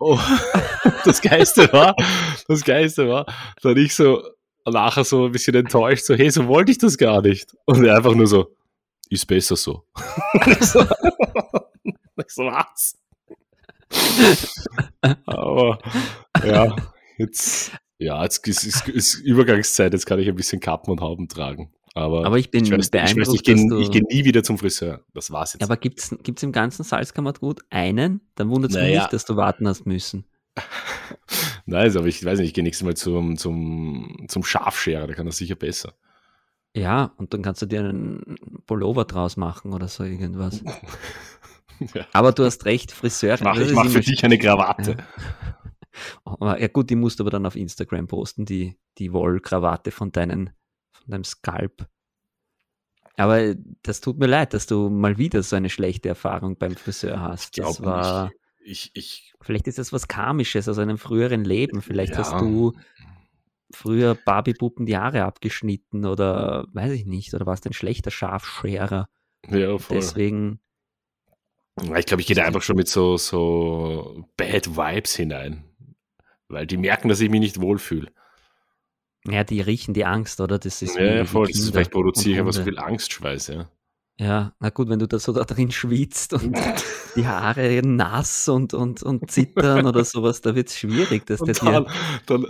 Oh, 0.00 0.18
das 1.04 1.20
Geiste 1.20 1.72
war, 1.72 1.94
das 2.48 2.64
Geiste 2.64 3.08
war, 3.08 3.26
dann 3.62 3.76
ich 3.76 3.94
so 3.94 4.20
nachher 4.66 5.04
so 5.04 5.26
ein 5.26 5.32
bisschen 5.32 5.54
enttäuscht, 5.54 6.04
so, 6.04 6.14
hey, 6.14 6.30
so 6.30 6.48
wollte 6.48 6.72
ich 6.72 6.78
das 6.78 6.98
gar 6.98 7.22
nicht. 7.22 7.54
Und 7.66 7.84
er 7.84 7.96
einfach 7.96 8.14
nur 8.14 8.26
so, 8.26 8.56
ist 9.10 9.26
besser 9.26 9.56
so. 9.56 9.84
ich 10.46 10.58
so, 10.64 10.80
ich 11.84 12.28
so 12.28 12.44
was? 12.44 12.98
Aber 15.26 15.78
ja, 16.44 16.74
jetzt, 17.18 17.72
ja, 18.00 18.22
jetzt 18.22 18.46
ist, 18.48 18.64
ist, 18.64 18.88
ist, 18.88 19.14
Übergangszeit, 19.16 19.92
jetzt 19.92 20.06
kann 20.06 20.18
ich 20.18 20.28
ein 20.28 20.34
bisschen 20.34 20.58
Kappen 20.58 20.90
und 20.90 21.00
Hauben 21.00 21.28
tragen. 21.28 21.70
Aber, 21.94 22.24
aber 22.24 22.38
ich 22.38 22.50
bin 22.50 22.64
ich 22.64 22.70
weiß, 22.70 22.90
beeindruckt. 22.90 23.28
Ich, 23.28 23.34
ich 23.34 23.90
gehe 23.90 24.00
geh 24.00 24.00
nie 24.16 24.24
wieder 24.24 24.42
zum 24.42 24.58
Friseur. 24.58 25.04
Das 25.12 25.30
war's 25.30 25.52
jetzt. 25.52 25.62
Aber 25.62 25.76
gibt 25.76 25.98
es 26.00 26.42
im 26.42 26.52
ganzen 26.52 26.82
Salzkammergut 26.82 27.60
einen? 27.68 28.20
Dann 28.36 28.48
wundert 28.48 28.70
es 28.70 28.76
naja. 28.76 28.88
mich 28.88 28.98
nicht, 29.00 29.12
dass 29.12 29.24
du 29.26 29.36
warten 29.36 29.68
hast 29.68 29.86
müssen. 29.86 30.24
Nein, 31.66 31.94
aber 31.96 32.06
ich 32.06 32.24
weiß 32.24 32.38
nicht, 32.38 32.48
ich 32.48 32.54
gehe 32.54 32.64
nächstes 32.64 32.84
Mal 32.84 32.96
zum, 32.96 33.36
zum, 33.36 34.24
zum 34.28 34.44
Schafscherer, 34.44 35.06
da 35.06 35.14
kann 35.14 35.26
das 35.26 35.36
sicher 35.36 35.56
besser. 35.56 35.94
Ja, 36.74 37.12
und 37.16 37.34
dann 37.34 37.42
kannst 37.42 37.60
du 37.60 37.66
dir 37.66 37.80
einen 37.80 38.36
Pullover 38.66 39.04
draus 39.04 39.36
machen 39.36 39.72
oder 39.72 39.88
so 39.88 40.04
irgendwas. 40.04 40.62
Ja. 41.94 42.04
Aber 42.12 42.32
du 42.32 42.44
hast 42.44 42.66
recht, 42.66 42.92
Friseur. 42.92 43.36
Ich 43.36 43.40
mache 43.40 43.64
mach 43.72 43.88
für 43.88 44.00
dich 44.00 44.22
eine 44.22 44.36
Krawatte. 44.36 44.98
Ja. 44.98 45.59
Ja. 46.40 46.68
gut, 46.68 46.90
die 46.90 46.96
musst 46.96 47.18
du 47.18 47.24
aber 47.24 47.30
dann 47.30 47.46
auf 47.46 47.56
Instagram 47.56 48.06
posten, 48.06 48.44
die, 48.44 48.76
die 48.98 49.12
Wollkrawatte 49.12 49.90
von, 49.90 50.12
deinen, 50.12 50.50
von 50.92 51.10
deinem 51.10 51.24
Skalp. 51.24 51.88
Aber 53.16 53.54
das 53.82 54.00
tut 54.00 54.18
mir 54.18 54.26
leid, 54.26 54.54
dass 54.54 54.66
du 54.66 54.88
mal 54.88 55.18
wieder 55.18 55.42
so 55.42 55.56
eine 55.56 55.68
schlechte 55.68 56.08
Erfahrung 56.08 56.56
beim 56.56 56.74
Friseur 56.76 57.20
hast. 57.20 57.58
Ich 57.58 57.64
das 57.64 57.82
war. 57.82 58.30
Ich, 58.62 58.90
ich, 58.94 59.34
vielleicht 59.40 59.68
ist 59.68 59.78
das 59.78 59.92
was 59.92 60.08
Karmisches 60.08 60.68
aus 60.68 60.78
einem 60.78 60.98
früheren 60.98 61.44
Leben. 61.44 61.82
Vielleicht 61.82 62.12
ja. 62.12 62.18
hast 62.18 62.40
du 62.40 62.72
früher 63.72 64.14
Barbie-Puppen 64.14 64.86
die 64.86 64.96
Haare 64.96 65.24
abgeschnitten 65.24 66.04
oder 66.04 66.66
weiß 66.72 66.92
ich 66.92 67.06
nicht, 67.06 67.34
oder 67.34 67.46
warst 67.46 67.66
ein 67.66 67.72
schlechter 67.72 68.10
Schafscherer. 68.10 69.08
Ja, 69.48 69.78
voll. 69.78 69.96
Deswegen 69.96 70.60
ich 71.96 72.06
glaube, 72.06 72.20
ich 72.20 72.26
gehe 72.26 72.36
da 72.36 72.44
einfach 72.44 72.62
schon 72.62 72.76
mit 72.76 72.88
so, 72.88 73.16
so 73.16 74.24
Bad 74.36 74.76
Vibes 74.76 75.16
hinein. 75.16 75.64
Weil 76.50 76.66
die 76.66 76.76
merken, 76.76 77.08
dass 77.08 77.20
ich 77.20 77.30
mich 77.30 77.40
nicht 77.40 77.60
wohlfühle. 77.60 78.10
Ja, 79.26 79.44
die 79.44 79.60
riechen 79.60 79.94
die 79.94 80.04
Angst, 80.04 80.40
oder? 80.40 80.58
Das 80.58 80.82
ist 80.82 80.96
ja, 80.96 81.04
ja 81.04 81.24
voll. 81.24 81.46
Das 81.46 81.58
ist, 81.58 81.70
vielleicht 81.70 81.92
produziere 81.92 82.34
ich 82.34 82.40
aber 82.40 82.52
so 82.52 82.64
viel 82.64 82.78
Angstschweiß, 82.78 83.48
ja. 83.48 83.70
Ja, 84.18 84.52
na 84.60 84.68
gut, 84.68 84.90
wenn 84.90 84.98
du 84.98 85.06
da 85.08 85.18
so 85.18 85.32
da 85.32 85.44
drin 85.44 85.70
schwitzt 85.70 86.34
und 86.34 86.54
die 87.16 87.26
Haare 87.26 87.80
nass 87.82 88.48
und, 88.48 88.74
und, 88.74 89.02
und 89.02 89.30
zittern 89.30 89.86
oder 89.86 90.04
sowas, 90.04 90.42
da 90.42 90.54
wird 90.54 90.68
es 90.68 90.78
schwierig. 90.78 91.24
Dass 91.24 91.40
und 91.40 91.62
dann, 91.62 91.86
dann, 92.26 92.46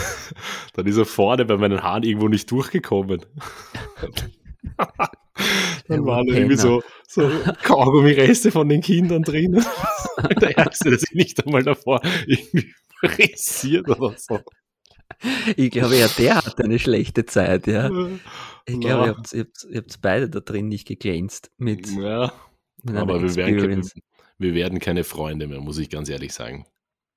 dann 0.72 0.86
ist 0.86 0.96
er 0.96 1.04
vorne 1.04 1.44
bei 1.44 1.58
meinen 1.58 1.82
Haaren 1.82 2.04
irgendwo 2.04 2.28
nicht 2.28 2.50
durchgekommen. 2.50 3.24
Dann 5.88 6.06
waren 6.06 6.26
irgendwie 6.28 6.56
so, 6.56 6.82
so 7.14 7.30
Kaugummi-Reste 7.62 8.50
von 8.50 8.68
den 8.68 8.80
Kindern 8.80 9.22
drin. 9.22 9.64
Der 10.40 10.58
Ärgste, 10.58 10.90
dass 10.90 11.04
ich 11.04 11.14
nicht 11.14 11.44
einmal 11.44 11.62
davor 11.62 12.00
irgendwie 12.26 12.74
frisiert 13.00 13.88
oder 13.88 14.14
so. 14.16 14.40
Ich 15.56 15.70
glaube, 15.70 15.96
ja, 15.96 16.08
der 16.08 16.36
hat 16.36 16.60
eine 16.60 16.78
schlechte 16.78 17.24
Zeit, 17.24 17.66
ja. 17.66 17.90
Ich 18.66 18.80
glaube, 18.80 19.06
ihr 19.06 19.16
habt, 19.16 19.32
ihr, 19.32 19.40
habt, 19.40 19.66
ihr 19.68 19.78
habt 19.78 20.00
beide 20.00 20.28
da 20.28 20.40
drin 20.40 20.68
nicht 20.68 20.86
geglänzt 20.86 21.50
mit, 21.56 21.88
ja, 21.90 22.32
mit 22.82 22.96
aber 22.96 23.22
wir 23.22 23.34
werden, 23.36 23.90
wir 24.38 24.54
werden 24.54 24.78
keine 24.80 25.04
Freunde 25.04 25.46
mehr, 25.46 25.60
muss 25.60 25.78
ich 25.78 25.90
ganz 25.90 26.08
ehrlich 26.08 26.32
sagen. 26.32 26.66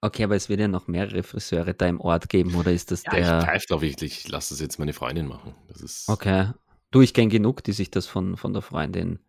Okay, 0.01 0.23
aber 0.23 0.35
es 0.35 0.47
wird 0.47 0.59
ja 0.59 0.67
noch 0.67 0.87
mehrere 0.87 1.23
Friseure 1.23 1.73
da 1.73 1.87
im 1.87 1.99
Ort 1.99 2.29
geben, 2.29 2.55
oder 2.55 2.71
ist 2.71 2.91
das 2.91 3.03
ja, 3.03 3.11
der? 3.11 3.39
Ich 3.39 3.45
greife 3.45 3.65
drauf, 3.67 3.83
ich, 3.83 4.01
ich 4.01 4.27
lasse 4.27 4.53
das 4.53 4.61
jetzt 4.61 4.77
meine 4.79 4.93
Freundin 4.93 5.27
machen. 5.27 5.55
Das 5.67 5.81
ist 5.81 6.07
okay, 6.07 6.51
Du, 6.91 7.01
ich 7.01 7.13
kenne 7.13 7.27
genug, 7.27 7.63
die 7.63 7.73
sich 7.73 7.91
das 7.91 8.07
von, 8.07 8.37
von 8.37 8.53
der 8.53 8.61
Freundin, 8.61 9.19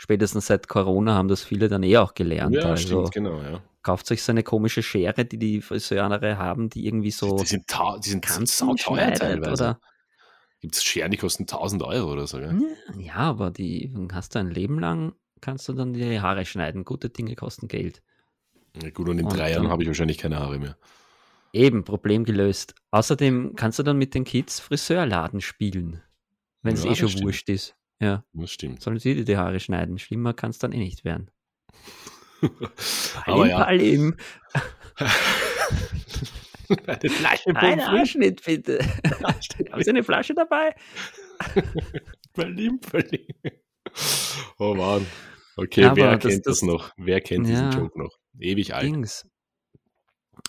spätestens 0.00 0.46
seit 0.46 0.66
Corona 0.66 1.14
haben 1.14 1.28
das 1.28 1.44
viele 1.44 1.68
dann 1.68 1.82
eh 1.82 1.98
auch 1.98 2.14
gelernt. 2.14 2.54
Ja, 2.54 2.62
also, 2.62 3.06
stimmt, 3.06 3.12
genau, 3.12 3.42
ja. 3.42 3.60
Kauft 3.82 4.10
euch 4.10 4.22
so 4.22 4.32
eine 4.32 4.42
komische 4.42 4.82
Schere, 4.82 5.26
die 5.26 5.36
die 5.36 5.60
Friseure 5.60 6.38
haben, 6.38 6.70
die 6.70 6.86
irgendwie 6.86 7.10
so. 7.10 7.36
Die 7.36 7.44
sind, 7.44 7.66
ta 7.66 7.98
die 7.98 8.08
sind 8.08 8.26
sau 8.48 8.74
teuer 8.74 9.12
teilweise. 9.12 9.78
Gibt 10.60 10.74
es 10.74 10.84
Scheren, 10.84 11.10
die 11.10 11.18
kosten 11.18 11.42
1000 11.42 11.82
Euro 11.82 12.12
oder 12.12 12.26
so, 12.26 12.38
ja? 12.38 12.54
Ja, 12.98 13.16
aber 13.16 13.50
die 13.50 13.94
hast 14.12 14.34
du 14.34 14.38
ein 14.38 14.50
Leben 14.50 14.78
lang, 14.78 15.12
kannst 15.42 15.68
du 15.68 15.74
dann 15.74 15.92
die 15.92 16.20
Haare 16.20 16.46
schneiden. 16.46 16.84
Gute 16.84 17.10
Dinge 17.10 17.34
kosten 17.34 17.68
Geld. 17.68 18.02
Ja, 18.82 18.90
gut, 18.90 19.08
und 19.08 19.18
in 19.18 19.26
und 19.26 19.36
drei 19.36 19.52
Jahren 19.52 19.68
habe 19.68 19.82
ich 19.82 19.88
wahrscheinlich 19.88 20.18
keine 20.18 20.38
Haare 20.38 20.58
mehr. 20.58 20.76
Eben, 21.52 21.84
Problem 21.84 22.24
gelöst. 22.24 22.74
Außerdem 22.90 23.54
kannst 23.56 23.78
du 23.78 23.82
dann 23.82 23.98
mit 23.98 24.14
den 24.14 24.24
Kids 24.24 24.60
Friseurladen 24.60 25.40
spielen. 25.40 26.02
Wenn 26.62 26.74
es 26.74 26.84
ja, 26.84 26.92
eh 26.92 26.94
schon 26.94 27.08
stimmt. 27.08 27.24
wurscht 27.24 27.48
ist. 27.48 27.74
Ja. 28.00 28.24
Das 28.32 28.50
stimmt. 28.50 28.82
Sollen 28.82 28.98
sie 28.98 29.14
dir 29.14 29.24
die 29.24 29.36
Haare 29.36 29.60
schneiden? 29.60 29.98
Schlimmer 29.98 30.32
kann 30.32 30.50
es 30.50 30.58
dann 30.58 30.72
eh 30.72 30.78
nicht 30.78 31.04
werden. 31.04 31.30
Aber 33.26 33.46
ja. 33.46 33.64
Palim. 33.64 34.16
eine 36.86 37.10
Flasche 37.10 37.54
Ein 37.54 37.86
Haarschnitt, 37.86 38.44
bitte. 38.44 38.78
Haben 39.70 39.82
Sie 39.82 39.90
eine 39.90 40.02
Flasche 40.02 40.34
dabei? 40.34 40.74
Palim, 42.32 42.80
Palim. 42.80 43.26
Oh 44.58 44.74
Mann. 44.74 45.06
Okay, 45.56 45.84
Aber 45.84 45.96
wer 45.96 46.16
das, 46.16 46.30
kennt 46.30 46.46
das, 46.46 46.60
das, 46.60 46.68
noch? 46.68 46.92
Wer 46.96 47.20
kennt 47.20 47.48
ja, 47.48 47.68
diesen 47.68 47.82
Joke 47.82 47.98
noch? 47.98 48.16
Ewig 48.38 48.74
alt. 48.74 48.86
Dings. 48.86 49.26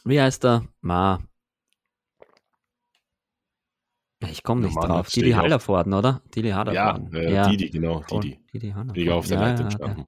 Wie 0.05 0.21
heißt 0.21 0.43
der? 0.43 0.67
Ma. 0.79 1.21
Ich 4.29 4.43
komme 4.43 4.61
nicht 4.61 4.75
drauf. 4.75 5.09
Didi 5.09 5.31
Hallervorden, 5.31 5.93
oder? 5.93 6.21
Didi 6.35 6.49
Hallervorden. 6.49 7.09
Ja, 7.11 7.19
äh, 7.19 7.33
ja, 7.33 7.49
Didi, 7.49 7.69
genau. 7.69 8.03
Didi. 8.11 8.39
Didi 8.53 8.69
Hallervorden. 8.69 9.03
Die 9.03 9.09
auf 9.09 9.27
der 9.27 9.37
ja, 9.39 9.47
Leitung 9.47 9.69
ja, 9.69 9.87
ja. 9.87 10.05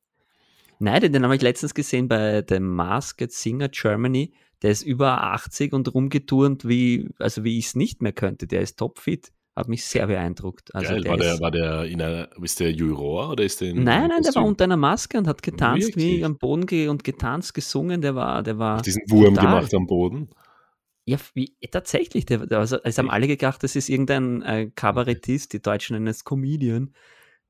Nein, 0.79 1.01
den, 1.01 1.13
den 1.13 1.23
habe 1.23 1.35
ich 1.35 1.41
letztens 1.41 1.73
gesehen 1.73 2.07
bei 2.07 2.41
dem 2.41 2.67
Masked 2.75 3.31
Singer 3.31 3.69
Germany. 3.69 4.33
Der 4.61 4.71
ist 4.71 4.83
über 4.83 5.23
80 5.23 5.73
und 5.73 5.93
rumgeturnt, 5.93 6.67
wie, 6.67 7.09
also 7.19 7.43
wie 7.43 7.57
ich 7.57 7.67
es 7.67 7.75
nicht 7.75 8.01
mehr 8.01 8.13
könnte. 8.13 8.47
Der 8.47 8.61
ist 8.61 8.77
topfit. 8.77 9.31
Hat 9.55 9.67
mich 9.67 9.85
sehr 9.85 10.07
beeindruckt. 10.07 10.73
Also 10.73 10.93
Geil, 10.93 11.01
der 11.03 11.11
war, 11.11 11.17
der, 11.17 11.39
war 11.39 11.51
der 11.51 11.83
in 11.85 12.01
einer, 12.01 12.27
ist 12.41 12.59
der 12.59 12.71
Juror 12.71 13.29
oder 13.29 13.43
ist 13.43 13.61
der 13.61 13.69
in 13.69 13.83
Nein, 13.83 14.09
nein, 14.09 14.23
der 14.23 14.33
war 14.33 14.43
unter 14.43 14.63
einer 14.63 14.77
Maske 14.77 15.17
und 15.17 15.27
hat 15.27 15.43
getanzt, 15.43 15.89
Wirklich? 15.89 16.21
wie 16.21 16.25
am 16.25 16.37
Boden 16.37 16.65
ge 16.65 16.87
und 16.87 17.03
getanzt, 17.03 17.53
gesungen. 17.53 18.01
Der 18.01 18.15
war, 18.15 18.41
der 18.41 18.57
war. 18.57 18.77
Hat 18.77 18.85
diesen 18.87 19.03
Wurm 19.09 19.35
total. 19.35 19.55
gemacht 19.55 19.73
am 19.75 19.85
Boden. 19.85 20.29
Ja, 21.05 21.17
wie, 21.33 21.55
tatsächlich. 21.69 22.25
Der, 22.25 22.49
also, 22.51 22.77
es 22.83 22.97
haben 22.97 23.09
alle 23.09 23.27
gedacht, 23.27 23.63
das 23.63 23.75
ist 23.75 23.89
irgendein 23.89 24.41
äh, 24.41 24.71
Kabarettist, 24.73 25.53
die 25.53 25.61
Deutschen 25.61 25.95
nennen 25.95 26.07
es 26.07 26.23
Comedian, 26.23 26.93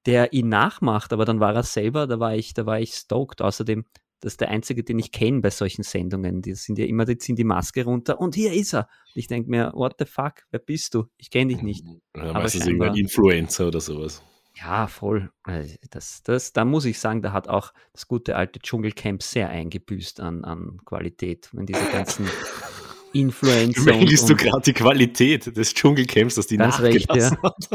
der 0.05 0.33
ihn 0.33 0.49
nachmacht, 0.49 1.13
aber 1.13 1.25
dann 1.25 1.39
war 1.39 1.53
er 1.53 1.63
selber, 1.63 2.07
da 2.07 2.19
war 2.19 2.35
ich, 2.35 2.53
da 2.53 2.65
war 2.65 2.79
ich 2.79 2.93
stoked. 2.93 3.41
Außerdem, 3.41 3.85
das 4.21 4.33
ist 4.33 4.41
der 4.41 4.49
einzige, 4.49 4.83
den 4.83 4.99
ich 4.99 5.11
kenne 5.11 5.41
bei 5.41 5.49
solchen 5.49 5.83
Sendungen. 5.83 6.41
Die 6.41 6.55
sind 6.55 6.79
ja 6.79 6.85
immer, 6.85 7.05
die 7.05 7.17
ziehen 7.17 7.35
die 7.35 7.43
Maske 7.43 7.83
runter 7.83 8.19
und 8.19 8.35
hier 8.35 8.53
ist 8.53 8.73
er. 8.73 8.87
Und 9.13 9.19
ich 9.19 9.27
denke 9.27 9.49
mir, 9.49 9.71
what 9.75 9.95
the 9.99 10.05
fuck, 10.05 10.43
wer 10.49 10.59
bist 10.59 10.95
du? 10.95 11.05
Ich 11.17 11.29
kenne 11.29 11.53
dich 11.53 11.61
nicht. 11.61 11.85
Ja, 12.15 12.23
aber 12.23 12.33
meistens 12.33 12.65
irgendein 12.65 12.95
Influencer 12.95 13.67
oder 13.67 13.81
sowas. 13.81 14.23
Ja, 14.55 14.87
voll. 14.87 15.31
Äh, 15.47 15.67
das, 15.89 16.21
das, 16.23 16.53
da 16.53 16.65
muss 16.65 16.85
ich 16.85 16.99
sagen, 16.99 17.21
da 17.21 17.33
hat 17.33 17.47
auch 17.47 17.73
das 17.91 18.07
gute 18.07 18.35
alte 18.35 18.59
Dschungelcamp 18.59 19.23
sehr 19.23 19.49
eingebüßt 19.49 20.19
an, 20.19 20.43
an 20.43 20.79
Qualität. 20.85 21.49
Wenn 21.53 21.65
diese 21.65 21.85
ganzen 21.91 22.27
Influencer. 23.13 23.83
Mängelst 23.83 24.29
du 24.29 24.35
gerade 24.35 24.61
die 24.61 24.73
Qualität 24.73 25.55
des 25.55 25.73
Dschungelcamps, 25.73 26.35
dass 26.35 26.47
die 26.47 26.57
nachgelassen 26.57 26.93
recht, 26.93 27.15
ja. 27.15 27.43
hat? 27.43 27.69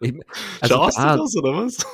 also 0.60 0.74
Schaust 0.74 0.98
da, 0.98 1.16
du 1.16 1.22
das 1.22 1.36
oder 1.36 1.56
was? 1.56 1.86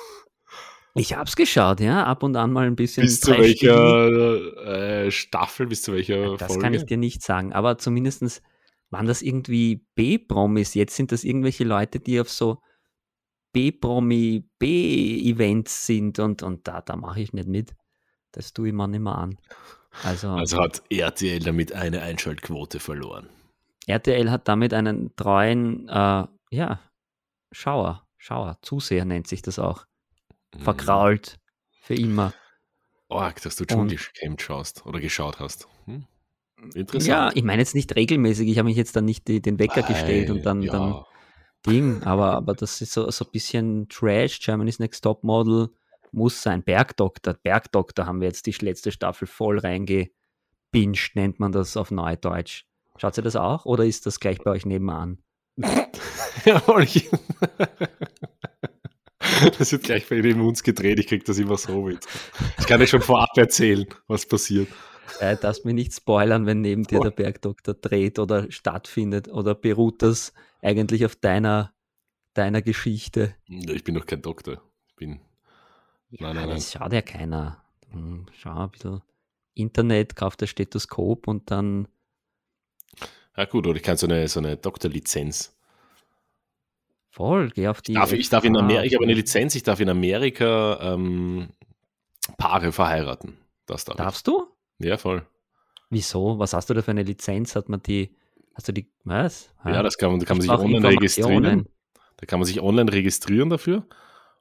Ich 0.94 1.14
hab's 1.14 1.36
geschaut, 1.36 1.80
ja, 1.80 2.04
ab 2.04 2.22
und 2.22 2.34
an 2.36 2.52
mal 2.52 2.66
ein 2.66 2.74
bisschen. 2.74 3.02
Bis 3.02 3.20
zu 3.20 3.30
welcher 3.32 5.04
äh, 5.04 5.10
Staffel, 5.10 5.66
bis 5.66 5.82
zu 5.82 5.92
welcher 5.92 6.36
das 6.36 6.48
Folge? 6.48 6.62
kann 6.62 6.74
ich 6.74 6.86
dir 6.86 6.96
nicht 6.96 7.22
sagen, 7.22 7.52
aber 7.52 7.78
zumindestens 7.78 8.42
waren 8.90 9.06
das 9.06 9.22
irgendwie 9.22 9.84
B-Promis? 9.94 10.74
Jetzt 10.74 10.96
sind 10.96 11.12
das 11.12 11.24
irgendwelche 11.24 11.64
Leute, 11.64 12.00
die 12.00 12.20
auf 12.20 12.30
so 12.30 12.58
B-Promi 13.52 14.48
B-Events 14.58 15.86
sind 15.86 16.18
und, 16.18 16.42
und 16.42 16.66
da, 16.66 16.80
da 16.80 16.96
mache 16.96 17.20
ich 17.20 17.32
nicht 17.32 17.48
mit. 17.48 17.74
Das 18.32 18.52
tue 18.52 18.68
ich 18.68 18.74
mir 18.74 18.88
nicht 18.88 19.00
mehr 19.00 19.16
an. 19.16 19.38
Also, 20.04 20.30
Also 20.30 20.58
hat 20.58 20.82
RTL 20.90 21.40
damit 21.40 21.72
eine 21.72 22.02
Einschaltquote 22.02 22.80
verloren. 22.80 23.28
RTL 23.86 24.30
hat 24.30 24.48
damit 24.48 24.74
einen 24.74 25.14
treuen, 25.16 25.88
äh, 25.88 26.24
ja, 26.50 26.80
Schauer, 27.52 28.06
Schauer, 28.18 28.58
Zuseher 28.62 29.04
nennt 29.04 29.26
sich 29.26 29.42
das 29.42 29.58
auch. 29.58 29.86
Mhm. 30.54 30.60
Verkrault. 30.60 31.38
Für 31.82 31.94
immer. 31.94 32.34
Arg, 33.08 33.40
dass 33.42 33.56
du 33.56 33.64
Dschungelcamp 33.64 34.40
schaust 34.42 34.84
oder 34.84 35.00
geschaut 35.00 35.40
hast. 35.40 35.66
Hm? 35.86 36.06
Interessant. 36.74 37.06
Ja, 37.06 37.30
ich 37.34 37.42
meine 37.42 37.62
jetzt 37.62 37.74
nicht 37.74 37.94
regelmäßig, 37.96 38.48
ich 38.48 38.58
habe 38.58 38.68
mich 38.68 38.76
jetzt 38.76 38.94
dann 38.96 39.04
nicht 39.04 39.28
die, 39.28 39.40
den 39.40 39.58
Wecker 39.58 39.82
gestellt 39.82 40.28
und 40.28 40.44
dann, 40.44 40.60
ja. 40.60 40.72
dann 40.72 41.04
Ding, 41.66 42.02
aber, 42.02 42.34
aber 42.34 42.54
das 42.54 42.80
ist 42.80 42.92
so, 42.92 43.10
so 43.10 43.24
ein 43.24 43.30
bisschen 43.30 43.88
Trash, 43.88 44.40
Germany's 44.40 44.78
Next 44.78 45.02
Top 45.02 45.24
Model 45.24 45.70
muss 46.12 46.42
sein. 46.42 46.62
Bergdoktor, 46.62 47.34
Bergdoktor 47.34 48.06
haben 48.06 48.20
wir 48.20 48.28
jetzt 48.28 48.46
die 48.46 48.52
letzte 48.64 48.92
Staffel 48.92 49.26
voll 49.26 49.58
reingebinged, 49.58 51.14
nennt 51.14 51.38
man 51.40 51.52
das 51.52 51.76
auf 51.76 51.90
Neudeutsch. 51.90 52.64
Schaut 52.96 53.16
ihr 53.16 53.22
das 53.22 53.36
auch 53.36 53.64
oder 53.64 53.84
ist 53.84 54.06
das 54.06 54.18
gleich 54.20 54.38
bei 54.38 54.50
euch 54.50 54.66
nebenan? 54.66 55.18
Jawohl, 56.44 56.84
ich- 56.84 57.08
Das 59.58 59.72
wird 59.72 59.82
gleich 59.84 60.08
bei 60.08 60.16
neben 60.20 60.40
uns 60.40 60.62
gedreht, 60.62 60.98
ich 60.98 61.06
krieg 61.06 61.24
das 61.24 61.38
immer 61.38 61.56
so 61.58 61.82
mit. 61.82 62.06
Ich 62.58 62.66
kann 62.66 62.80
dir 62.80 62.86
schon 62.86 63.02
vorab 63.02 63.36
erzählen, 63.36 63.86
was 64.06 64.26
passiert. 64.26 64.68
Äh, 65.20 65.36
darfst 65.36 65.64
mir 65.64 65.74
nicht 65.74 65.92
spoilern, 65.94 66.46
wenn 66.46 66.60
neben 66.60 66.84
dir 66.84 67.00
der 67.00 67.10
Bergdoktor 67.10 67.74
dreht 67.74 68.18
oder 68.18 68.50
stattfindet 68.50 69.28
oder 69.28 69.54
beruht 69.54 70.02
das 70.02 70.32
eigentlich 70.62 71.04
auf 71.04 71.14
deiner, 71.16 71.72
deiner 72.34 72.62
Geschichte? 72.62 73.34
Ich 73.48 73.84
bin 73.84 73.94
doch 73.94 74.06
kein 74.06 74.22
Doktor. 74.22 74.62
Ich 74.88 74.96
bin. 74.96 75.20
Nein, 76.10 76.34
nein, 76.34 76.46
nein. 76.48 76.56
Das 76.56 76.72
schaut 76.72 76.92
ja 76.92 77.02
keiner. 77.02 77.62
Schau 78.32 78.64
ein 78.64 78.70
bisschen 78.70 79.02
Internet, 79.54 80.14
kauft 80.16 80.42
das 80.42 80.50
Stethoskop 80.50 81.26
und 81.28 81.50
dann 81.50 81.88
Ja, 83.36 83.44
gut, 83.46 83.66
oder 83.66 83.76
ich 83.76 83.82
kann 83.82 83.96
so 83.96 84.06
eine, 84.06 84.28
so 84.28 84.40
eine 84.40 84.56
Doktorlizenz. 84.56 85.54
voll, 87.10 87.50
geh 87.50 87.68
auf 87.68 87.82
die. 87.82 87.94
Darf, 87.94 88.12
ich 88.12 88.28
darf 88.28 88.44
in 88.44 88.56
Amerika, 88.56 88.84
ich 88.84 88.94
habe 88.94 89.04
eine. 89.04 89.14
Lizenz, 89.14 89.54
ich 89.54 89.62
darf 89.62 89.80
in 89.80 89.88
Amerika 89.88 90.78
ähm, 90.94 91.48
Paare 92.36 92.72
verheiraten. 92.72 93.38
Das 93.66 93.84
darf 93.84 93.96
Darfst 93.96 94.26
du? 94.26 94.46
ich. 94.78 94.86
Ja, 94.86 94.96
voll. 94.96 95.26
Wieso? 95.90 96.38
Was 96.38 96.52
hast 96.52 96.68
du 96.70 96.74
da 96.74 96.82
für 96.82 96.90
eine 96.90 97.02
Lizenz? 97.02 97.56
Hat 97.56 97.68
man 97.68 97.82
die, 97.82 98.14
hast 98.54 98.68
du 98.68 98.72
die, 98.72 98.90
was? 99.04 99.52
Ja, 99.64 99.82
das 99.82 99.96
kann 99.98 100.10
man, 100.10 100.20
da 100.20 100.26
kann 100.26 100.36
man 100.36 100.42
sich 100.42 100.50
online 100.50 100.88
registrieren. 100.88 101.68
Da 102.18 102.26
kann 102.26 102.38
man 102.38 102.46
sich 102.46 102.60
online 102.60 102.92
registrieren 102.92 103.48
dafür. 103.48 103.86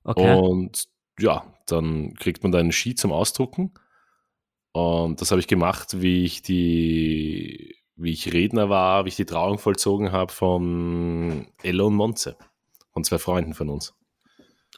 Okay. 0.03 0.35
Und 0.37 0.87
ja, 1.19 1.45
dann 1.65 2.13
kriegt 2.15 2.43
man 2.43 2.51
da 2.51 2.59
einen 2.59 2.71
Sheet 2.71 2.99
zum 2.99 3.11
Ausdrucken. 3.11 3.73
Und 4.71 5.21
das 5.21 5.31
habe 5.31 5.39
ich 5.39 5.47
gemacht, 5.47 6.01
wie 6.01 6.23
ich 6.23 6.41
die, 6.41 7.75
wie 7.95 8.11
ich 8.11 8.31
Redner 8.33 8.69
war, 8.69 9.05
wie 9.05 9.09
ich 9.09 9.15
die 9.15 9.25
Trauung 9.25 9.57
vollzogen 9.57 10.11
habe 10.11 10.31
von 10.31 11.47
Ello 11.63 11.87
und 11.87 11.95
Monze. 11.95 12.37
Von 12.93 13.03
zwei 13.03 13.17
Freunden 13.17 13.53
von 13.53 13.69
uns. 13.69 13.93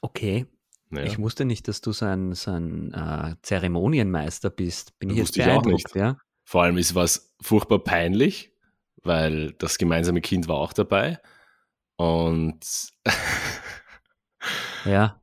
okay. 0.01 0.45
Ja. 0.91 1.03
Ich 1.03 1.19
wusste 1.19 1.45
nicht, 1.45 1.67
dass 1.67 1.81
du 1.81 1.91
so 1.91 2.05
ein, 2.05 2.33
so 2.33 2.49
ein 2.49 2.91
äh, 2.95 3.35
Zeremonienmeister 3.43 4.49
bist. 4.49 4.97
Bin 4.97 5.11
ich 5.11 5.17
jetzt 5.17 5.27
Wusste 5.27 5.41
ich 5.41 5.45
auch 5.45 5.61
beeindruckt, 5.61 5.83
nicht. 5.85 5.95
ja? 5.95 6.17
Vor 6.45 6.63
allem 6.63 6.77
ist 6.77 6.95
was 6.95 7.35
furchtbar 7.41 7.77
peinlich, 7.77 8.51
weil 9.03 9.51
das 9.59 9.77
gemeinsame 9.77 10.19
Kind 10.19 10.47
war 10.47 10.55
auch 10.57 10.73
dabei. 10.73 11.19
Und 11.95 12.65
Ja. 14.85 15.21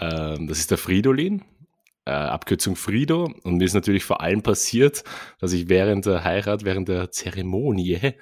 Ähm, 0.00 0.46
das 0.46 0.58
ist 0.58 0.70
der 0.70 0.78
Fridolin, 0.78 1.42
äh, 2.06 2.12
Abkürzung 2.12 2.76
Frido. 2.76 3.32
Und 3.44 3.58
mir 3.58 3.64
ist 3.64 3.74
natürlich 3.74 4.04
vor 4.04 4.20
allem 4.20 4.42
passiert, 4.42 5.04
dass 5.38 5.52
ich 5.52 5.68
während 5.68 6.06
der 6.06 6.24
Heirat, 6.24 6.64
während 6.64 6.88
der 6.88 7.10
Zeremonie 7.10 8.14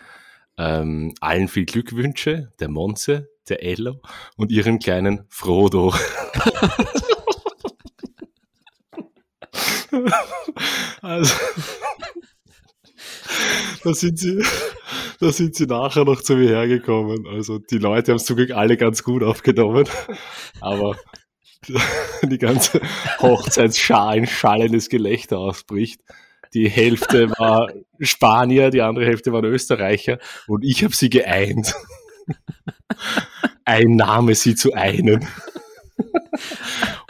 ähm, 0.58 1.14
allen 1.20 1.48
viel 1.48 1.64
Glück 1.64 1.94
wünsche, 1.94 2.52
der 2.58 2.68
Monze, 2.68 3.30
der 3.48 3.62
Ello 3.62 4.02
und 4.36 4.50
ihrem 4.50 4.78
kleinen 4.80 5.24
Frodo. 5.28 5.94
also, 11.00 11.34
da 13.84 13.94
sind 13.94 14.18
sie, 14.18 14.42
da 15.20 15.32
sind 15.32 15.54
sie 15.54 15.66
nachher 15.66 16.04
noch 16.04 16.20
zu 16.22 16.34
mir 16.36 16.48
hergekommen. 16.48 17.26
Also 17.28 17.58
die 17.58 17.78
Leute 17.78 18.12
haben 18.12 18.18
es 18.18 18.24
zum 18.24 18.36
Glück 18.36 18.50
alle 18.50 18.76
ganz 18.76 19.02
gut 19.04 19.22
aufgenommen. 19.22 19.88
Aber 20.60 20.96
die 22.22 22.38
ganze 22.38 22.80
Hochzeitsschar 23.20 24.16
in 24.16 24.26
schallendes 24.26 24.88
Gelächter 24.88 25.38
ausbricht. 25.38 26.00
Die 26.54 26.68
Hälfte 26.68 27.30
war 27.38 27.70
Spanier, 28.00 28.70
die 28.70 28.80
andere 28.80 29.04
Hälfte 29.04 29.32
waren 29.32 29.44
Österreicher 29.44 30.18
und 30.46 30.64
ich 30.64 30.82
habe 30.82 30.94
sie 30.94 31.10
geeint. 31.10 31.74
Ein 33.64 33.96
Name 33.96 34.34
sie 34.34 34.54
zu 34.54 34.72
einen. 34.72 35.28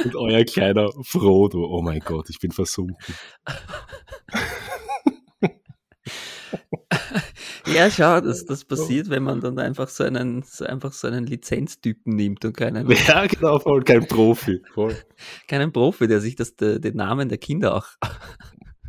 Und 0.05 0.17
euer 0.17 0.45
kleiner 0.45 0.91
Frodo, 1.03 1.65
oh 1.65 1.83
mein 1.83 2.01
Gott, 2.01 2.31
ich 2.31 2.39
bin 2.39 2.51
versunken. 2.53 2.97
Ja, 7.79 7.91
schau, 7.91 8.21
das, 8.21 8.45
das 8.45 8.65
passiert, 8.65 9.09
wenn 9.09 9.23
man 9.23 9.41
dann 9.41 9.59
einfach 9.59 9.89
so 9.89 10.03
einen, 10.05 10.43
so 10.43 10.65
einfach 10.65 10.93
so 10.93 11.07
einen 11.07 11.27
Lizenztypen 11.27 12.15
nimmt 12.17 12.45
und 12.45 12.57
keinen, 12.57 12.91
Ja, 13.09 13.27
genau, 13.27 13.59
voll 13.61 13.83
kein 13.85 14.07
Profi. 14.07 14.61
Voll. 14.75 14.97
keinen 15.47 15.73
Profi, 15.73 16.09
der 16.09 16.21
sich 16.21 16.35
das, 16.35 16.57
der, 16.57 16.79
den 16.81 16.97
Namen 16.97 17.29
der 17.29 17.39
Kinder 17.39 17.75
auch. 17.77 17.87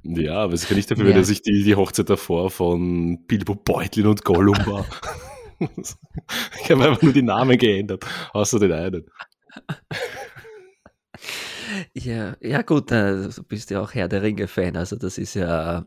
Ja, 0.02 0.36
aber 0.36 0.54
es 0.54 0.66
kann 0.66 0.78
nicht 0.78 0.90
dafür, 0.90 1.10
Ja. 1.10 1.18
er 1.18 1.24
sich 1.26 1.42
die, 1.42 1.62
die 1.62 1.76
Hochzeit 1.76 2.10
davor 2.10 2.50
von 2.50 3.26
Bilbo 3.28 3.54
Beutlin 3.54 4.08
und 4.08 4.24
Gollum 4.24 4.56
war. 4.66 4.86
ich 5.60 6.72
habe 6.72 6.86
einfach 6.86 7.02
nur 7.02 7.12
die 7.12 7.22
Namen 7.22 7.58
geändert, 7.58 8.06
außer 8.32 8.60
den 8.60 8.72
einen. 8.72 9.06
Ja, 11.94 12.36
ja 12.40 12.62
gut, 12.62 12.92
äh, 12.94 13.28
du 13.30 13.44
bist 13.44 13.70
ja 13.72 13.82
auch 13.82 13.94
Herr 13.94 14.08
der 14.08 14.22
Ringe-Fan, 14.22 14.78
also 14.78 14.96
das 14.96 15.18
ist 15.18 15.34
ja 15.34 15.86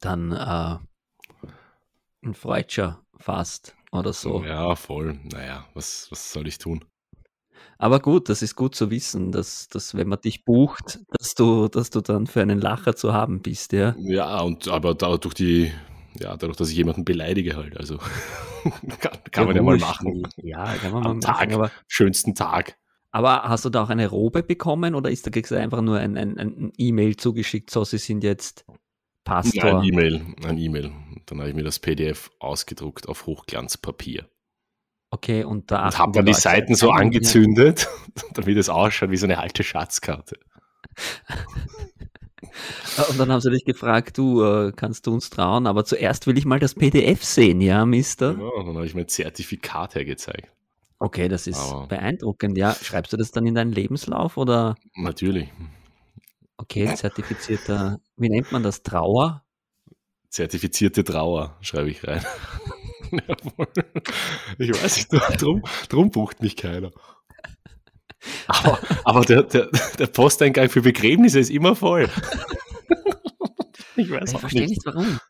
dann 0.00 0.32
äh, 0.32 0.76
ein 2.26 2.34
Freudscher 2.34 3.02
fast 3.18 3.76
oder 3.92 4.12
so. 4.12 4.44
Ja, 4.44 4.74
voll. 4.76 5.18
Naja, 5.24 5.66
was, 5.74 6.08
was 6.10 6.32
soll 6.32 6.46
ich 6.46 6.58
tun? 6.58 6.84
Aber 7.78 8.00
gut, 8.00 8.28
das 8.28 8.42
ist 8.42 8.56
gut 8.56 8.74
zu 8.74 8.90
wissen, 8.90 9.32
dass, 9.32 9.68
dass 9.68 9.94
wenn 9.94 10.08
man 10.08 10.20
dich 10.20 10.44
bucht, 10.44 11.00
dass 11.18 11.34
du, 11.34 11.68
dass 11.68 11.90
du 11.90 12.00
dann 12.00 12.26
für 12.26 12.40
einen 12.42 12.60
Lacher 12.60 12.96
zu 12.96 13.12
haben 13.12 13.42
bist, 13.42 13.72
ja. 13.72 13.94
Ja, 13.98 14.40
und 14.40 14.68
aber 14.68 14.94
dadurch 14.94 15.34
die, 15.34 15.72
ja, 16.18 16.36
dadurch, 16.36 16.56
dass 16.56 16.70
ich 16.70 16.76
jemanden 16.76 17.04
beleidige 17.04 17.56
halt, 17.56 17.76
also 17.76 17.98
kann, 19.00 19.18
kann 19.30 19.46
man 19.46 19.56
ja 19.56 19.62
mal 19.62 19.76
machen. 19.78 20.26
Ja, 20.42 20.74
kann 20.78 20.92
man 20.92 21.04
mal 21.04 21.10
Am 21.10 21.18
machen. 21.18 21.20
Tag, 21.20 21.52
Aber, 21.52 21.70
schönsten 21.86 22.34
Tag. 22.34 22.78
aber 23.10 23.42
hast 23.44 23.64
du 23.64 23.70
da 23.70 23.82
auch 23.84 23.90
eine 23.90 24.08
Robe 24.08 24.42
bekommen 24.42 24.94
oder 24.94 25.10
ist 25.10 25.26
da 25.26 25.30
kriegst 25.30 25.50
du 25.50 25.56
einfach 25.56 25.82
nur 25.82 25.98
ein, 25.98 26.16
ein, 26.16 26.38
ein 26.38 26.72
E-Mail 26.78 27.16
zugeschickt, 27.16 27.70
so 27.70 27.84
sie 27.84 27.98
sind 27.98 28.24
jetzt 28.24 28.64
Ja, 28.68 28.74
Pastor? 29.24 29.80
ein 29.80 29.84
E-Mail, 29.84 30.24
ein 30.46 30.58
E-Mail. 30.58 30.92
Dann 31.26 31.38
habe 31.40 31.48
ich 31.50 31.54
mir 31.56 31.64
das 31.64 31.78
PDF 31.78 32.30
ausgedruckt 32.38 33.08
auf 33.08 33.26
Hochglanzpapier. 33.26 34.28
Okay, 35.10 35.44
und 35.44 35.70
da 35.70 35.86
Und 35.86 35.98
habe 35.98 36.12
dann 36.12 36.24
die 36.26 36.32
Leute 36.32 36.40
Seiten 36.42 36.74
so 36.74 36.90
angezündet, 36.90 37.88
damit 38.34 38.56
es 38.56 38.68
ausschaut 38.68 39.10
wie 39.10 39.16
so 39.16 39.26
eine 39.26 39.38
alte 39.38 39.62
Schatzkarte. 39.62 40.38
Und 43.10 43.18
dann 43.18 43.30
haben 43.30 43.40
sie 43.40 43.50
dich 43.50 43.64
gefragt, 43.64 44.16
du, 44.16 44.42
äh, 44.42 44.72
kannst 44.74 45.06
du 45.06 45.12
uns 45.12 45.28
trauen? 45.28 45.66
Aber 45.66 45.84
zuerst 45.84 46.26
will 46.26 46.38
ich 46.38 46.46
mal 46.46 46.58
das 46.58 46.74
PDF 46.74 47.22
sehen, 47.22 47.60
ja, 47.60 47.84
Mister? 47.84 48.32
Ja, 48.32 48.64
dann 48.64 48.74
habe 48.76 48.86
ich 48.86 48.94
mein 48.94 49.08
Zertifikat 49.08 49.94
hergezeigt. 49.94 50.50
Okay, 50.98 51.28
das 51.28 51.46
ist 51.46 51.58
Aber- 51.58 51.86
beeindruckend, 51.88 52.56
ja. 52.56 52.74
Schreibst 52.74 53.12
du 53.12 53.16
das 53.18 53.30
dann 53.30 53.46
in 53.46 53.54
deinen 53.54 53.72
Lebenslauf 53.72 54.38
oder? 54.38 54.76
Natürlich. 54.94 55.50
Okay, 56.56 56.94
zertifizierter, 56.94 57.98
wie 58.16 58.30
nennt 58.30 58.50
man 58.50 58.62
das? 58.62 58.82
Trauer? 58.82 59.42
Zertifizierte 60.30 61.04
Trauer, 61.04 61.56
schreibe 61.60 61.90
ich 61.90 62.06
rein. 62.06 62.24
Jawohl. 63.10 63.68
ich 64.58 64.70
weiß 64.70 65.10
nicht, 65.10 65.42
drum, 65.42 65.62
drum 65.88 66.10
bucht 66.10 66.42
mich 66.42 66.56
keiner. 66.56 66.92
Aber, 68.48 68.78
aber 69.04 69.20
der, 69.24 69.42
der, 69.44 69.68
der 69.98 70.06
Posteingang 70.06 70.68
für 70.68 70.82
Begräbnisse 70.82 71.38
ist 71.38 71.50
immer 71.50 71.76
voll. 71.76 72.08
ich 73.96 74.10
weiß 74.10 74.32
Ich 74.32 74.38
verstehe 74.40 74.62
nicht. 74.62 74.70
nicht 74.70 74.86
warum. 74.86 75.20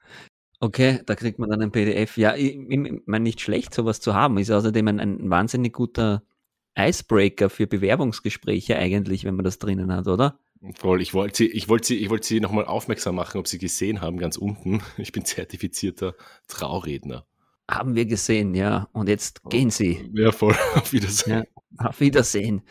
Okay, 0.61 1.01
da 1.05 1.15
kriegt 1.15 1.39
man 1.39 1.51
dann 1.51 1.61
ein 1.61 1.73
PDF. 1.73 2.17
Ja, 2.17 2.35
ich, 2.35 2.57
ich 2.57 3.03
meine, 3.07 3.23
nicht 3.23 3.41
schlecht, 3.41 3.75
sowas 3.75 4.01
zu 4.01 4.15
haben. 4.15 4.39
Ist 4.39 4.51
außerdem 4.51 4.89
ein, 4.89 5.01
ein 5.01 5.31
wahnsinnig 5.31 5.75
guter 5.75 6.23
Icebreaker 6.79 7.51
für 7.51 7.67
Bewerbungsgespräche 7.67 8.77
eigentlich, 8.77 9.25
wenn 9.25 9.37
man 9.37 9.45
das 9.45 9.59
drinnen 9.59 9.93
hat, 9.93 10.07
oder? 10.07 10.39
Voll, 10.75 11.03
ich 11.03 11.15
wollte 11.15 11.39
sie, 11.39 11.47
ich 11.47 11.69
wollte 11.69 11.89
sie, 11.89 11.97
ich 11.97 12.11
wollte 12.11 12.27
sie 12.27 12.41
nochmal 12.41 12.65
aufmerksam 12.65 13.15
machen, 13.15 13.39
ob 13.39 13.47
sie 13.47 13.59
gesehen 13.59 14.01
haben, 14.01 14.19
ganz 14.19 14.37
unten. 14.37 14.83
Ich 14.99 15.13
bin 15.13 15.25
zertifizierter 15.25 16.15
Trauredner. 16.49 17.27
Haben 17.71 17.95
wir 17.95 18.07
gesehen, 18.07 18.55
ja. 18.55 18.89
Und 18.93 19.09
jetzt 19.09 19.43
gehen 19.45 19.71
Sie. 19.71 20.09
Ja, 20.15 20.31
voll. 20.31 20.55
Auf 20.75 20.93
Wiedersehen. 20.93 21.45
Ja, 21.79 21.87
auf 21.89 22.01
Wiedersehen. 22.01 22.63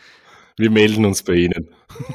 Wir 0.56 0.70
melden 0.70 1.04
uns 1.04 1.22
bei 1.22 1.34
Ihnen. 1.34 1.68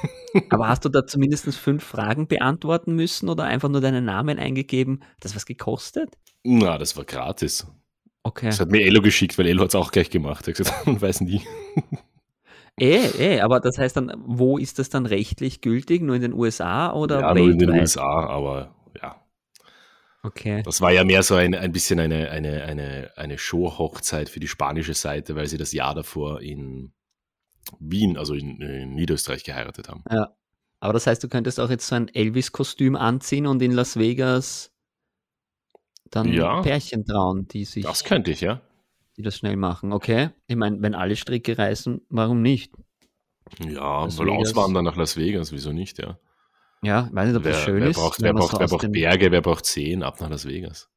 Aber 0.49 0.67
hast 0.67 0.83
du 0.83 0.89
da 0.89 1.05
zumindest 1.05 1.45
fünf 1.55 1.83
Fragen 1.83 2.27
beantworten 2.27 2.95
müssen 2.95 3.29
oder 3.29 3.43
einfach 3.43 3.69
nur 3.69 3.81
deinen 3.81 4.05
Namen 4.05 4.39
eingegeben? 4.39 5.03
Das 5.19 5.35
was 5.35 5.45
gekostet? 5.45 6.17
Na, 6.43 6.79
das 6.79 6.97
war 6.97 7.05
gratis. 7.05 7.67
Okay. 8.23 8.47
Das 8.47 8.59
hat 8.59 8.71
mir 8.71 8.83
Elo 8.83 9.01
geschickt, 9.01 9.37
weil 9.37 9.47
Elo 9.47 9.61
hat 9.61 9.69
es 9.69 9.75
auch 9.75 9.91
gleich 9.91 10.09
gemacht. 10.09 10.47
Er 10.47 10.53
hat 10.53 10.57
gesagt, 10.57 10.87
man 10.87 10.99
weiß 10.99 11.21
nie. 11.21 11.41
Eh, 12.81 13.11
eh, 13.19 13.41
aber 13.41 13.59
das 13.59 13.77
heißt 13.77 13.95
dann, 13.95 14.11
wo 14.25 14.57
ist 14.57 14.79
das 14.79 14.89
dann 14.89 15.05
rechtlich 15.05 15.61
gültig? 15.61 16.01
Nur 16.01 16.15
in 16.15 16.23
den 16.23 16.33
USA 16.33 16.91
oder 16.93 17.19
ja, 17.19 17.35
nur 17.35 17.51
in 17.51 17.59
den 17.59 17.69
weltweit? 17.69 17.81
USA, 17.81 18.25
aber 18.25 18.75
ja. 18.99 19.23
Okay. 20.23 20.63
Das 20.63 20.81
war 20.81 20.91
ja 20.91 21.03
mehr 21.03 21.21
so 21.21 21.35
ein, 21.35 21.53
ein 21.53 21.71
bisschen 21.71 21.99
eine, 21.99 22.31
eine, 22.31 22.63
eine, 22.63 23.11
eine 23.15 23.37
Show-Hochzeit 23.37 24.29
für 24.29 24.39
die 24.39 24.47
spanische 24.47 24.95
Seite, 24.95 25.35
weil 25.35 25.45
sie 25.45 25.59
das 25.59 25.73
Jahr 25.73 25.93
davor 25.93 26.41
in 26.41 26.91
Wien, 27.79 28.17
also 28.17 28.33
in, 28.33 28.59
in 28.59 28.95
Niederösterreich, 28.95 29.43
geheiratet 29.43 29.87
haben. 29.87 30.03
Ja. 30.11 30.35
Aber 30.79 30.93
das 30.93 31.05
heißt, 31.05 31.23
du 31.23 31.29
könntest 31.29 31.59
auch 31.59 31.69
jetzt 31.69 31.85
so 31.85 31.93
ein 31.93 32.07
Elvis-Kostüm 32.07 32.95
anziehen 32.95 33.45
und 33.45 33.61
in 33.61 33.73
Las 33.73 33.97
Vegas 33.97 34.71
dann 36.09 36.33
Ja. 36.33 36.61
Pärchen 36.61 37.05
trauen, 37.05 37.47
die 37.47 37.65
sich, 37.65 37.83
Das 37.83 38.03
könnte 38.03 38.31
ich, 38.31 38.41
ja. 38.41 38.61
Die 39.21 39.25
das 39.25 39.37
schnell 39.37 39.55
machen. 39.55 39.93
Okay. 39.93 40.29
Ich 40.47 40.55
meine, 40.55 40.81
wenn 40.81 40.95
alle 40.95 41.15
Stricke 41.15 41.57
reißen, 41.57 42.01
warum 42.09 42.41
nicht? 42.41 42.73
Ja, 43.59 44.03
Las 44.05 44.17
Vegas. 44.19 44.49
auswandern 44.49 44.85
nach 44.85 44.95
Las 44.95 45.17
Vegas, 45.17 45.51
wieso 45.51 45.71
nicht, 45.71 45.99
ja. 45.99 46.17
Ja, 46.83 47.07
ich 47.09 47.15
weiß 47.15 47.27
nicht, 47.27 47.37
ob 47.37 47.43
das 47.43 47.57
Wer, 47.57 47.63
schön 47.63 47.81
wer 47.81 47.89
ist. 47.89 47.97
braucht, 47.97 48.21
wer 48.21 48.33
braucht, 48.33 48.51
so 48.51 48.59
wer 48.59 48.67
braucht 48.67 48.91
Berge, 48.91 49.31
wer 49.31 49.41
braucht 49.41 49.65
Seen, 49.65 50.03
ab 50.03 50.19
nach 50.21 50.29
Las 50.29 50.45
Vegas. 50.47 50.89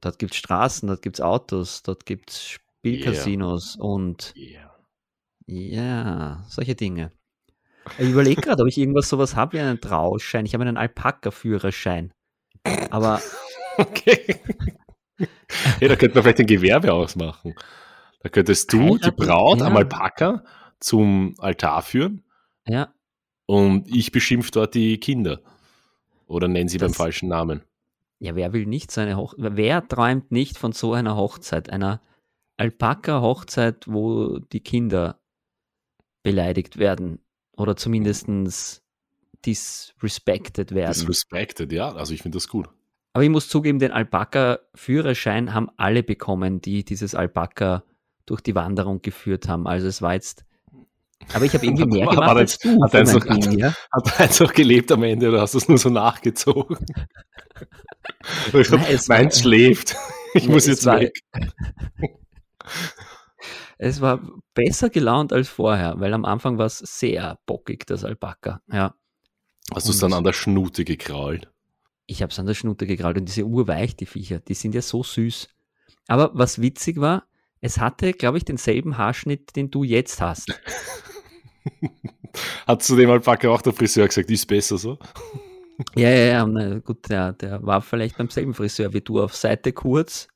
Dort 0.00 0.18
gibt 0.18 0.32
es 0.32 0.38
Straßen, 0.38 0.86
dort 0.88 1.02
gibt 1.02 1.16
es 1.16 1.20
Autos, 1.20 1.82
dort 1.82 2.06
gibt 2.06 2.30
es 2.30 2.40
Spielcasinos 2.42 3.76
und 3.76 4.32
Yeah. 4.36 4.70
ja, 5.46 6.44
solche 6.48 6.74
Dinge. 6.76 7.10
Ich 7.98 8.10
überlege 8.10 8.40
gerade, 8.42 8.62
ob 8.62 8.68
ich 8.68 8.78
irgendwas 8.78 9.08
sowas 9.08 9.34
habe 9.34 9.54
wie 9.54 9.60
einen 9.60 9.80
Trauschein. 9.80 10.46
Ich 10.46 10.54
habe 10.54 10.62
einen 10.64 10.76
Alpaka-Führerschein. 10.76 12.12
Aber 12.90 13.20
Okay. 13.78 14.36
Hey, 15.78 15.88
da 15.88 15.96
könnte 15.96 16.14
man 16.14 16.22
vielleicht 16.24 16.40
ein 16.40 16.46
Gewerbe 16.46 16.92
ausmachen. 16.92 17.54
Da 18.22 18.28
könntest 18.28 18.72
du 18.72 18.96
die 18.98 19.04
Heiraten, 19.04 19.16
Braut 19.16 19.62
am 19.62 19.72
ja. 19.74 19.78
Alpaka 19.78 20.44
zum 20.80 21.34
Altar 21.38 21.82
führen 21.82 22.24
ja, 22.66 22.92
und 23.46 23.88
ich 23.88 24.12
beschimpfe 24.12 24.50
dort 24.50 24.74
die 24.74 24.98
Kinder. 24.98 25.40
Oder 26.26 26.46
nennen 26.48 26.68
sie 26.68 26.78
beim 26.78 26.88
Das- 26.88 26.96
falschen 26.96 27.28
Namen. 27.28 27.62
ja, 28.18 28.34
wer 28.36 28.52
will 28.52 28.66
nicht 28.66 28.90
so 28.90 29.00
eine 29.00 29.16
Hochzeit? 29.16 29.52
Wer 29.56 29.86
träumt 29.88 30.30
nicht 30.32 30.58
von 30.58 30.72
so 30.72 30.92
einer 30.92 31.16
Hochzeit? 31.16 31.70
Einer 31.70 32.02
Alpaka-Hochzeit, 32.58 33.86
wo 33.86 34.38
die 34.38 34.60
Kinder 34.60 35.20
beleidigt 36.22 36.78
werden 36.78 37.20
oder 37.56 37.76
zumindest 37.76 38.82
disrespected 39.46 40.74
werden. 40.74 40.92
Disrespected, 40.92 41.72
ja, 41.72 41.92
also 41.92 42.12
ich 42.12 42.22
finde 42.22 42.36
das 42.36 42.48
gut. 42.48 42.68
Aber 43.12 43.24
ich 43.24 43.30
muss 43.30 43.48
zugeben, 43.48 43.78
den 43.78 43.90
Alpaka-Führerschein 43.92 45.54
haben 45.54 45.68
alle 45.76 46.02
bekommen, 46.02 46.60
die 46.60 46.84
dieses 46.84 47.14
Alpaka 47.14 47.82
durch 48.26 48.40
die 48.42 48.54
Wanderung 48.54 49.00
geführt 49.02 49.48
haben. 49.48 49.66
Also 49.66 49.86
es 49.88 50.02
war 50.02 50.14
jetzt. 50.14 50.44
Aber 51.34 51.44
ich 51.44 51.52
habe 51.54 51.64
irgendwie 51.66 51.86
mehr 51.86 52.06
War- 52.06 52.14
gemacht 52.14 52.28
war 52.28 52.36
als 52.36 52.58
das- 52.58 52.72
du. 52.74 52.82
hat 52.84 52.94
eins 52.94 53.12
noch- 53.14 53.24
Ding, 53.24 53.58
ja? 53.58 53.74
Hat 53.92 54.20
eins 54.20 54.40
auch 54.40 54.52
gelebt 54.52 54.92
am 54.92 55.02
Ende 55.02 55.28
oder 55.30 55.40
hast 55.40 55.54
du 55.54 55.58
es 55.58 55.68
nur 55.68 55.78
so 55.78 55.88
nachgezogen? 55.90 56.76
Ich 58.52 58.70
Nein, 58.70 58.82
war- 58.82 58.98
Meins 59.18 59.40
schläft. 59.40 59.96
Ich 60.34 60.44
Ja, 60.44 60.50
muss 60.50 60.66
jetzt 60.66 60.84
war- 60.84 61.00
weg. 61.00 61.18
Es 63.78 64.00
war 64.00 64.20
besser 64.54 64.90
gelaunt 64.90 65.32
als 65.32 65.48
vorher, 65.48 65.94
weil 66.00 66.12
am 66.12 66.24
Anfang 66.24 66.58
war 66.58 66.66
es 66.66 66.78
sehr 66.78 67.38
bockig, 67.46 67.86
das 67.86 68.04
Alpaka. 68.04 68.60
Ja. 68.70 68.94
Hast 69.74 69.86
du 69.86 69.92
es 69.92 69.98
dann 69.98 70.12
an 70.12 70.24
der 70.24 70.32
Schnute 70.32 70.84
gekrault? 70.84 71.50
Ich 72.10 72.22
habe 72.22 72.32
es 72.32 72.38
an 72.38 72.46
der 72.46 72.54
Schnute 72.54 72.86
gekraut 72.86 73.18
und 73.18 73.26
diese 73.26 73.44
urweich, 73.44 73.94
die 73.94 74.06
Viecher, 74.06 74.40
die 74.40 74.54
sind 74.54 74.74
ja 74.74 74.82
so 74.82 75.02
süß. 75.02 75.48
Aber 76.08 76.30
was 76.32 76.60
witzig 76.60 77.00
war, 77.00 77.28
es 77.60 77.78
hatte, 77.78 78.14
glaube 78.14 78.38
ich, 78.38 78.44
denselben 78.44 78.96
Haarschnitt, 78.96 79.54
den 79.54 79.70
du 79.70 79.84
jetzt 79.84 80.20
hast. 80.20 80.48
Hat 82.66 82.82
zu 82.82 82.96
dem 82.96 83.10
Alpaka 83.10 83.50
auch 83.50 83.62
der 83.62 83.74
Friseur 83.74 84.08
gesagt, 84.08 84.30
ist 84.30 84.46
besser 84.46 84.78
so? 84.78 84.98
Ja, 85.94 86.08
ja, 86.08 86.46
ja, 86.46 86.78
gut, 86.78 87.08
der, 87.10 87.34
der 87.34 87.64
war 87.64 87.82
vielleicht 87.82 88.16
beim 88.16 88.30
selben 88.30 88.54
Friseur 88.54 88.92
wie 88.94 89.00
du, 89.00 89.20
auf 89.20 89.36
Seite 89.36 89.72
kurz, 89.72 90.28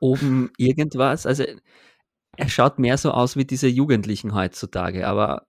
oben 0.00 0.50
irgendwas. 0.56 1.26
Also 1.26 1.44
er 2.36 2.48
schaut 2.48 2.78
mehr 2.78 2.98
so 2.98 3.10
aus 3.10 3.36
wie 3.36 3.44
diese 3.44 3.68
Jugendlichen 3.68 4.34
heutzutage, 4.34 5.06
aber 5.06 5.46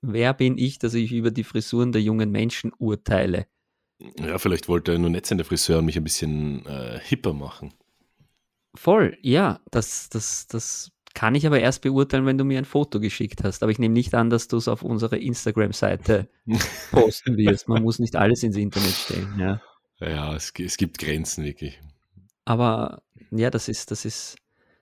wer 0.00 0.34
bin 0.34 0.58
ich, 0.58 0.78
dass 0.78 0.94
ich 0.94 1.12
über 1.12 1.30
die 1.30 1.44
Frisuren 1.44 1.92
der 1.92 2.02
jungen 2.02 2.30
Menschen 2.30 2.72
urteile? 2.78 3.46
Ja, 4.20 4.38
vielleicht 4.38 4.68
wollte 4.68 4.92
er 4.92 4.98
nur 4.98 5.10
nett 5.10 5.26
sein, 5.26 5.38
der 5.38 5.44
Friseur, 5.44 5.78
und 5.78 5.86
mich 5.86 5.96
ein 5.96 6.04
bisschen 6.04 6.64
äh, 6.66 7.00
hipper 7.02 7.32
machen. 7.32 7.74
Voll, 8.74 9.18
ja, 9.22 9.60
das, 9.70 10.08
das, 10.08 10.46
das 10.46 10.92
kann 11.14 11.34
ich 11.34 11.46
aber 11.46 11.58
erst 11.58 11.82
beurteilen, 11.82 12.26
wenn 12.26 12.38
du 12.38 12.44
mir 12.44 12.58
ein 12.58 12.64
Foto 12.64 13.00
geschickt 13.00 13.42
hast. 13.42 13.62
Aber 13.62 13.72
ich 13.72 13.80
nehme 13.80 13.94
nicht 13.94 14.14
an, 14.14 14.30
dass 14.30 14.46
du 14.46 14.56
es 14.56 14.68
auf 14.68 14.82
unsere 14.82 15.18
Instagram-Seite 15.18 16.28
posten 16.92 17.36
wirst. 17.36 17.68
Man 17.68 17.82
muss 17.82 17.98
nicht 17.98 18.14
alles 18.14 18.42
ins 18.44 18.56
Internet 18.56 18.92
stellen, 18.92 19.34
ja. 19.38 19.60
Ja, 20.00 20.34
es, 20.36 20.52
es 20.56 20.76
gibt 20.76 20.98
Grenzen 20.98 21.44
wirklich. 21.44 21.80
Aber 22.44 23.02
ja, 23.32 23.50
das 23.50 23.68
ist, 23.68 23.90
das 23.90 24.04
ist 24.04 24.36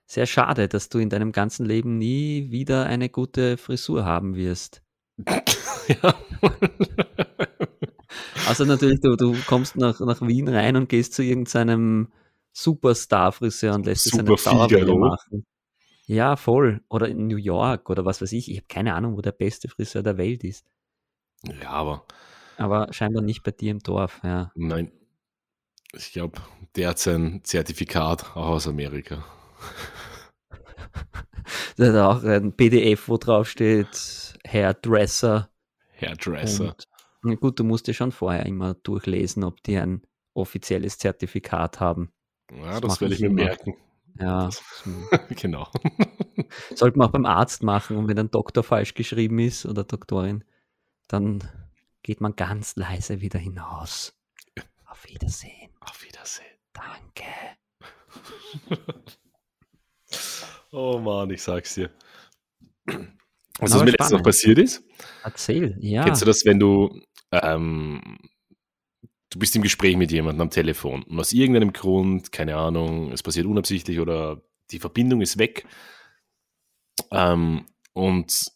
sehr 0.05 0.27
schade, 0.27 0.67
dass 0.67 0.89
du 0.89 0.99
in 0.99 1.09
deinem 1.09 1.31
ganzen 1.31 1.65
Leben 1.65 1.97
nie 1.97 2.51
wieder 2.51 2.85
eine 2.85 3.09
gute 3.09 3.57
Frisur 3.57 4.05
haben 4.05 4.35
wirst. 4.35 4.83
ja. 5.87 6.15
Also 8.47 8.65
natürlich, 8.65 9.01
du, 9.01 9.15
du 9.15 9.35
kommst 9.45 9.75
nach, 9.75 9.99
nach 9.99 10.21
Wien 10.21 10.47
rein 10.47 10.75
und 10.75 10.89
gehst 10.89 11.13
zu 11.13 11.23
irgendeinem 11.23 12.11
Superstar-Friseur 12.53 13.75
und 13.75 13.85
lässt 13.85 14.05
dir 14.07 14.17
Super 14.17 14.37
seine 14.37 14.57
Dauerwelle 14.57 14.95
machen. 14.95 15.45
Ja, 16.05 16.35
voll. 16.37 16.81
Oder 16.89 17.09
in 17.09 17.27
New 17.27 17.37
York 17.37 17.89
oder 17.89 18.05
was 18.05 18.21
weiß 18.21 18.31
ich. 18.31 18.49
Ich 18.49 18.57
habe 18.57 18.67
keine 18.67 18.93
Ahnung, 18.95 19.17
wo 19.17 19.21
der 19.21 19.33
beste 19.33 19.67
Friseur 19.67 20.03
der 20.03 20.17
Welt 20.17 20.43
ist. 20.43 20.65
ja, 21.43 21.69
aber 21.69 22.05
Aber 22.57 22.91
scheinbar 22.93 23.21
nicht 23.21 23.43
bei 23.43 23.51
dir 23.51 23.71
im 23.71 23.79
Dorf, 23.79 24.21
ja. 24.23 24.51
nein. 24.55 24.91
Ich 25.93 26.11
glaube, 26.11 26.41
der 26.75 26.89
hat 26.89 26.99
sein 26.99 27.41
Zertifikat 27.43 28.35
auch 28.35 28.47
aus 28.47 28.67
Amerika. 28.67 29.23
Da 31.77 31.85
hat 31.85 31.95
auch 31.95 32.23
ein 32.23 32.53
PDF, 32.53 33.07
wo 33.07 33.17
drauf 33.17 33.47
steht 33.49 33.87
Hairdresser. 34.45 35.49
Hairdresser. 36.01 36.69
Und, 36.69 36.87
na 37.23 37.35
gut, 37.35 37.59
du 37.59 37.63
musst 37.63 37.87
dir 37.87 37.93
schon 37.93 38.11
vorher 38.11 38.45
immer 38.45 38.73
durchlesen, 38.75 39.43
ob 39.43 39.61
die 39.63 39.77
ein 39.77 40.01
offizielles 40.33 40.97
Zertifikat 40.97 41.79
haben. 41.79 42.11
Ja, 42.51 42.79
das 42.79 42.99
das 42.99 43.01
werde 43.01 43.15
ich 43.15 43.21
mir 43.21 43.27
immer. 43.27 43.43
merken. 43.43 43.75
Ja, 44.19 44.49
genau. 45.29 45.69
sollte 46.75 46.97
man 46.97 47.07
auch 47.07 47.11
beim 47.11 47.25
Arzt 47.25 47.63
machen 47.63 47.97
und 47.97 48.07
wenn 48.07 48.19
ein 48.19 48.31
Doktor 48.31 48.63
falsch 48.63 48.93
geschrieben 48.93 49.39
ist 49.39 49.65
oder 49.65 49.83
Doktorin, 49.83 50.43
dann 51.07 51.43
geht 52.03 52.21
man 52.21 52.35
ganz 52.35 52.75
leise 52.75 53.21
wieder 53.21 53.39
hinaus. 53.39 54.13
Auf 54.85 55.07
Wiedersehen. 55.07 55.71
Auf 55.81 56.03
Wiedersehen. 56.03 56.57
Danke. 56.73 57.23
Oh 60.71 60.99
Mann, 60.99 61.29
ich 61.31 61.41
sag's 61.41 61.75
dir. 61.75 61.89
Also, 63.59 63.75
was 63.75 63.83
mir 63.85 63.91
letztens 63.91 64.11
noch 64.11 64.23
passiert 64.23 64.59
ist, 64.59 64.83
Erzähl, 65.23 65.77
ja. 65.79 66.03
kennst 66.03 66.21
du 66.21 66.25
das, 66.25 66.45
wenn 66.45 66.59
du, 66.59 67.01
ähm, 67.31 68.17
du 69.29 69.39
bist 69.39 69.55
im 69.55 69.61
Gespräch 69.63 69.97
mit 69.97 70.11
jemandem 70.11 70.41
am 70.41 70.49
Telefon 70.49 71.03
und 71.03 71.19
aus 71.19 71.33
irgendeinem 71.33 71.73
Grund, 71.73 72.31
keine 72.31 72.55
Ahnung, 72.55 73.11
es 73.11 73.23
passiert 73.23 73.45
unabsichtlich 73.45 73.99
oder 73.99 74.41
die 74.71 74.79
Verbindung 74.79 75.21
ist 75.21 75.37
weg 75.37 75.65
ähm, 77.11 77.65
und 77.93 78.51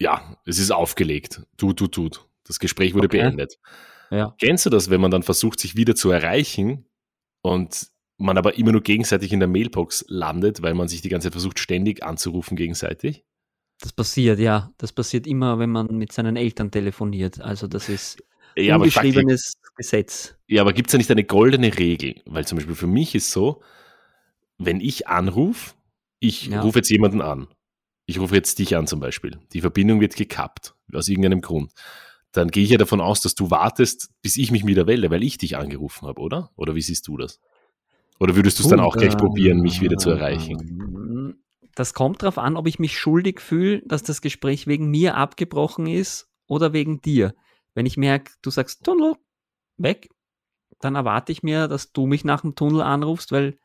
ja, 0.00 0.36
es 0.44 0.58
ist 0.58 0.70
aufgelegt. 0.70 1.42
Tut, 1.56 1.78
tut, 1.78 1.92
tut. 1.92 2.28
Das 2.44 2.58
Gespräch 2.58 2.94
wurde 2.94 3.06
Okay. 3.06 3.18
beendet. 3.18 3.58
Ja. 4.10 4.34
Kennst 4.40 4.64
du 4.64 4.70
das, 4.70 4.90
wenn 4.90 5.00
man 5.00 5.10
dann 5.10 5.22
versucht, 5.22 5.60
sich 5.60 5.76
wieder 5.76 5.94
zu 5.94 6.10
erreichen 6.10 6.86
und 7.42 7.88
man 8.16 8.38
aber 8.38 8.56
immer 8.56 8.72
nur 8.72 8.80
gegenseitig 8.82 9.32
in 9.32 9.40
der 9.40 9.48
Mailbox 9.48 10.04
landet, 10.08 10.62
weil 10.62 10.74
man 10.74 10.88
sich 10.88 11.02
die 11.02 11.08
ganze 11.08 11.26
Zeit 11.26 11.34
versucht, 11.34 11.58
ständig 11.58 12.02
anzurufen 12.02 12.56
gegenseitig? 12.56 13.24
Das 13.80 13.92
passiert, 13.92 14.38
ja. 14.40 14.72
Das 14.78 14.92
passiert 14.92 15.26
immer, 15.26 15.58
wenn 15.58 15.70
man 15.70 15.86
mit 15.96 16.12
seinen 16.12 16.36
Eltern 16.36 16.70
telefoniert. 16.70 17.40
Also 17.40 17.66
das 17.68 17.88
ist 17.88 18.18
Ja, 18.56 18.74
aber, 18.74 18.82
ungeschriebenes 18.84 19.52
Gesetz. 19.76 20.36
ja, 20.48 20.62
aber 20.62 20.72
gibt 20.72 20.88
es 20.88 20.92
da 20.92 20.98
nicht 20.98 21.10
eine 21.10 21.24
goldene 21.24 21.78
Regel? 21.78 22.16
Weil 22.26 22.46
zum 22.46 22.58
Beispiel 22.58 22.74
für 22.74 22.88
mich 22.88 23.14
ist 23.14 23.30
so, 23.30 23.62
wenn 24.58 24.80
ich 24.80 25.06
anrufe, 25.06 25.74
ich 26.18 26.46
Ja. 26.46 26.62
rufe 26.62 26.80
jetzt 26.80 26.90
jemanden 26.90 27.20
an. 27.20 27.46
Ich 28.06 28.18
rufe 28.18 28.34
jetzt 28.34 28.58
dich 28.58 28.74
an 28.76 28.86
zum 28.88 28.98
Beispiel. 29.00 29.38
Die 29.52 29.60
Verbindung 29.60 30.00
wird 30.00 30.16
gekappt, 30.16 30.74
aus 30.92 31.08
irgendeinem 31.08 31.40
Grund. 31.40 31.72
Dann 32.32 32.48
gehe 32.50 32.64
ich 32.64 32.70
ja 32.70 32.78
davon 32.78 33.00
aus, 33.00 33.20
dass 33.20 33.34
du 33.34 33.50
wartest, 33.50 34.10
bis 34.22 34.36
ich 34.36 34.50
mich 34.50 34.66
wieder 34.66 34.86
melde, 34.86 35.10
weil 35.10 35.22
ich 35.22 35.38
dich 35.38 35.56
angerufen 35.56 36.08
habe, 36.08 36.20
oder? 36.20 36.50
Oder 36.56 36.74
wie 36.74 36.82
siehst 36.82 37.06
du 37.06 37.16
das? 37.16 37.38
Oder 38.18 38.34
würdest 38.34 38.58
du 38.58 38.64
es 38.64 38.68
dann 38.68 38.80
auch 38.80 38.96
gleich 38.96 39.16
probieren, 39.16 39.60
mich 39.60 39.80
wieder 39.80 39.96
zu 39.96 40.10
erreichen? 40.10 40.87
Das 41.78 41.94
kommt 41.94 42.24
darauf 42.24 42.38
an, 42.38 42.56
ob 42.56 42.66
ich 42.66 42.80
mich 42.80 42.98
schuldig 42.98 43.40
fühle, 43.40 43.82
dass 43.86 44.02
das 44.02 44.20
Gespräch 44.20 44.66
wegen 44.66 44.90
mir 44.90 45.16
abgebrochen 45.16 45.86
ist 45.86 46.28
oder 46.48 46.72
wegen 46.72 47.00
dir. 47.00 47.36
Wenn 47.72 47.86
ich 47.86 47.96
merke, 47.96 48.32
du 48.42 48.50
sagst 48.50 48.82
Tunnel, 48.84 49.14
weg, 49.76 50.08
dann 50.80 50.96
erwarte 50.96 51.30
ich 51.30 51.44
mir, 51.44 51.68
dass 51.68 51.92
du 51.92 52.06
mich 52.06 52.24
nach 52.24 52.40
dem 52.40 52.56
Tunnel 52.56 52.82
anrufst, 52.82 53.30
weil 53.30 53.60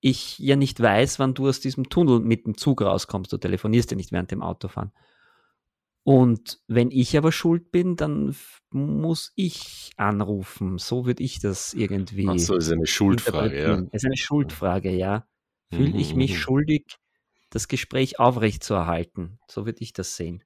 ich 0.00 0.38
ja 0.38 0.56
nicht 0.56 0.80
weiß, 0.80 1.18
wann 1.18 1.34
du 1.34 1.46
aus 1.46 1.60
diesem 1.60 1.90
Tunnel 1.90 2.20
mit 2.20 2.46
dem 2.46 2.56
Zug 2.56 2.80
rauskommst. 2.80 3.30
Du 3.30 3.36
telefonierst 3.36 3.90
ja 3.90 3.98
nicht 3.98 4.12
während 4.12 4.30
dem 4.30 4.40
Autofahren. 4.40 4.92
Und 6.04 6.62
wenn 6.68 6.90
ich 6.90 7.18
aber 7.18 7.32
schuld 7.32 7.70
bin, 7.70 7.96
dann 7.96 8.34
muss 8.70 9.34
ich 9.34 9.90
anrufen. 9.98 10.78
So 10.78 11.04
würde 11.04 11.22
ich 11.22 11.38
das 11.40 11.74
irgendwie. 11.74 12.28
Ach 12.30 12.38
so, 12.38 12.56
ist 12.56 12.72
eine 12.72 12.86
Schuldfrage, 12.86 13.60
ja. 13.60 13.82
Es 13.92 14.04
ist 14.04 14.06
eine 14.06 14.16
Schuldfrage, 14.16 14.90
ja. 14.90 15.26
Fühle 15.70 15.98
ich 15.98 16.14
mich 16.14 16.30
mhm. 16.30 16.36
schuldig, 16.36 16.96
das 17.50 17.68
Gespräch 17.68 18.18
aufrechtzuerhalten? 18.18 19.38
So 19.48 19.66
würde 19.66 19.82
ich 19.82 19.92
das 19.92 20.16
sehen. 20.16 20.42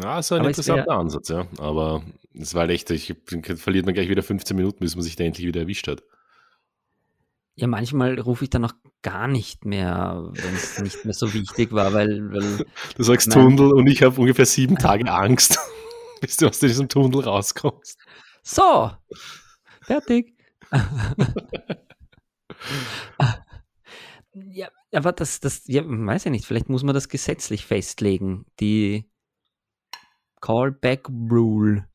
Ja, 0.00 0.18
ist 0.18 0.32
ein 0.32 0.40
aber 0.40 0.48
interessanter 0.48 0.86
wär, 0.86 0.98
Ansatz, 0.98 1.28
ja. 1.28 1.46
Aber 1.58 2.02
es 2.34 2.54
war 2.54 2.68
echt, 2.68 2.90
ich, 2.90 3.14
verliert 3.56 3.86
man 3.86 3.94
gleich 3.94 4.08
wieder 4.08 4.22
15 4.22 4.56
Minuten, 4.56 4.80
bis 4.80 4.96
man 4.96 5.02
sich 5.02 5.16
da 5.16 5.24
endlich 5.24 5.46
wieder 5.46 5.60
erwischt 5.60 5.88
hat. 5.88 6.02
Ja, 7.54 7.66
manchmal 7.66 8.18
rufe 8.20 8.44
ich 8.44 8.50
dann 8.50 8.64
auch 8.66 8.74
gar 9.02 9.28
nicht 9.28 9.64
mehr, 9.64 10.28
wenn 10.32 10.54
es 10.54 10.78
nicht 10.78 11.04
mehr 11.04 11.14
so 11.14 11.32
wichtig 11.32 11.72
war, 11.72 11.94
weil. 11.94 12.30
weil 12.30 12.66
du 12.96 13.02
sagst 13.02 13.32
Tunnel 13.32 13.72
und 13.72 13.86
ich 13.86 14.02
habe 14.02 14.20
ungefähr 14.20 14.44
sieben 14.44 14.76
Tage 14.76 15.10
Angst, 15.10 15.58
bis 16.20 16.36
du 16.36 16.48
aus 16.48 16.58
diesem 16.58 16.88
Tunnel 16.88 17.20
rauskommst. 17.20 17.98
So, 18.42 18.90
fertig. 19.82 20.34
ja, 24.50 24.68
aber 24.92 25.12
das, 25.12 25.40
das, 25.40 25.66
ja, 25.66 25.82
weiß 25.86 26.26
ich 26.26 26.32
nicht, 26.32 26.46
vielleicht 26.46 26.68
muss 26.68 26.82
man 26.82 26.94
das 26.94 27.08
gesetzlich 27.08 27.64
festlegen, 27.64 28.46
die 28.60 29.10
Callback 30.40 31.08
Rule. 31.08 31.88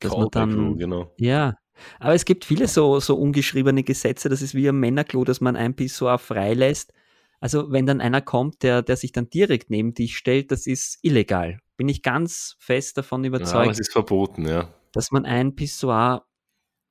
Dass 0.00 0.12
Callback 0.12 0.34
man 0.34 0.50
dann, 0.50 0.58
Rule, 0.58 0.76
genau. 0.76 1.14
Ja, 1.18 1.56
aber 2.00 2.14
es 2.14 2.24
gibt 2.24 2.44
viele 2.44 2.68
so, 2.68 3.00
so 3.00 3.16
ungeschriebene 3.16 3.82
Gesetze, 3.82 4.28
das 4.28 4.42
ist 4.42 4.54
wie 4.54 4.68
ein 4.68 4.78
Männerklo, 4.78 5.24
dass 5.24 5.40
man 5.40 5.56
ein 5.56 5.74
Pissoir 5.74 6.18
freilässt. 6.18 6.92
Also 7.40 7.70
wenn 7.70 7.86
dann 7.86 8.00
einer 8.00 8.22
kommt, 8.22 8.62
der, 8.62 8.82
der 8.82 8.96
sich 8.96 9.12
dann 9.12 9.28
direkt 9.28 9.70
neben 9.70 9.92
dich 9.92 10.16
stellt, 10.16 10.50
das 10.50 10.66
ist 10.66 10.98
illegal. 11.02 11.60
Bin 11.76 11.88
ich 11.88 12.02
ganz 12.02 12.56
fest 12.58 12.96
davon 12.96 13.24
überzeugt. 13.24 13.66
Ja, 13.66 13.70
das 13.70 13.80
ist 13.80 13.92
verboten, 13.92 14.48
ja. 14.48 14.72
Dass 14.92 15.10
man 15.10 15.26
ein 15.26 15.54
Pissoir 15.54 16.25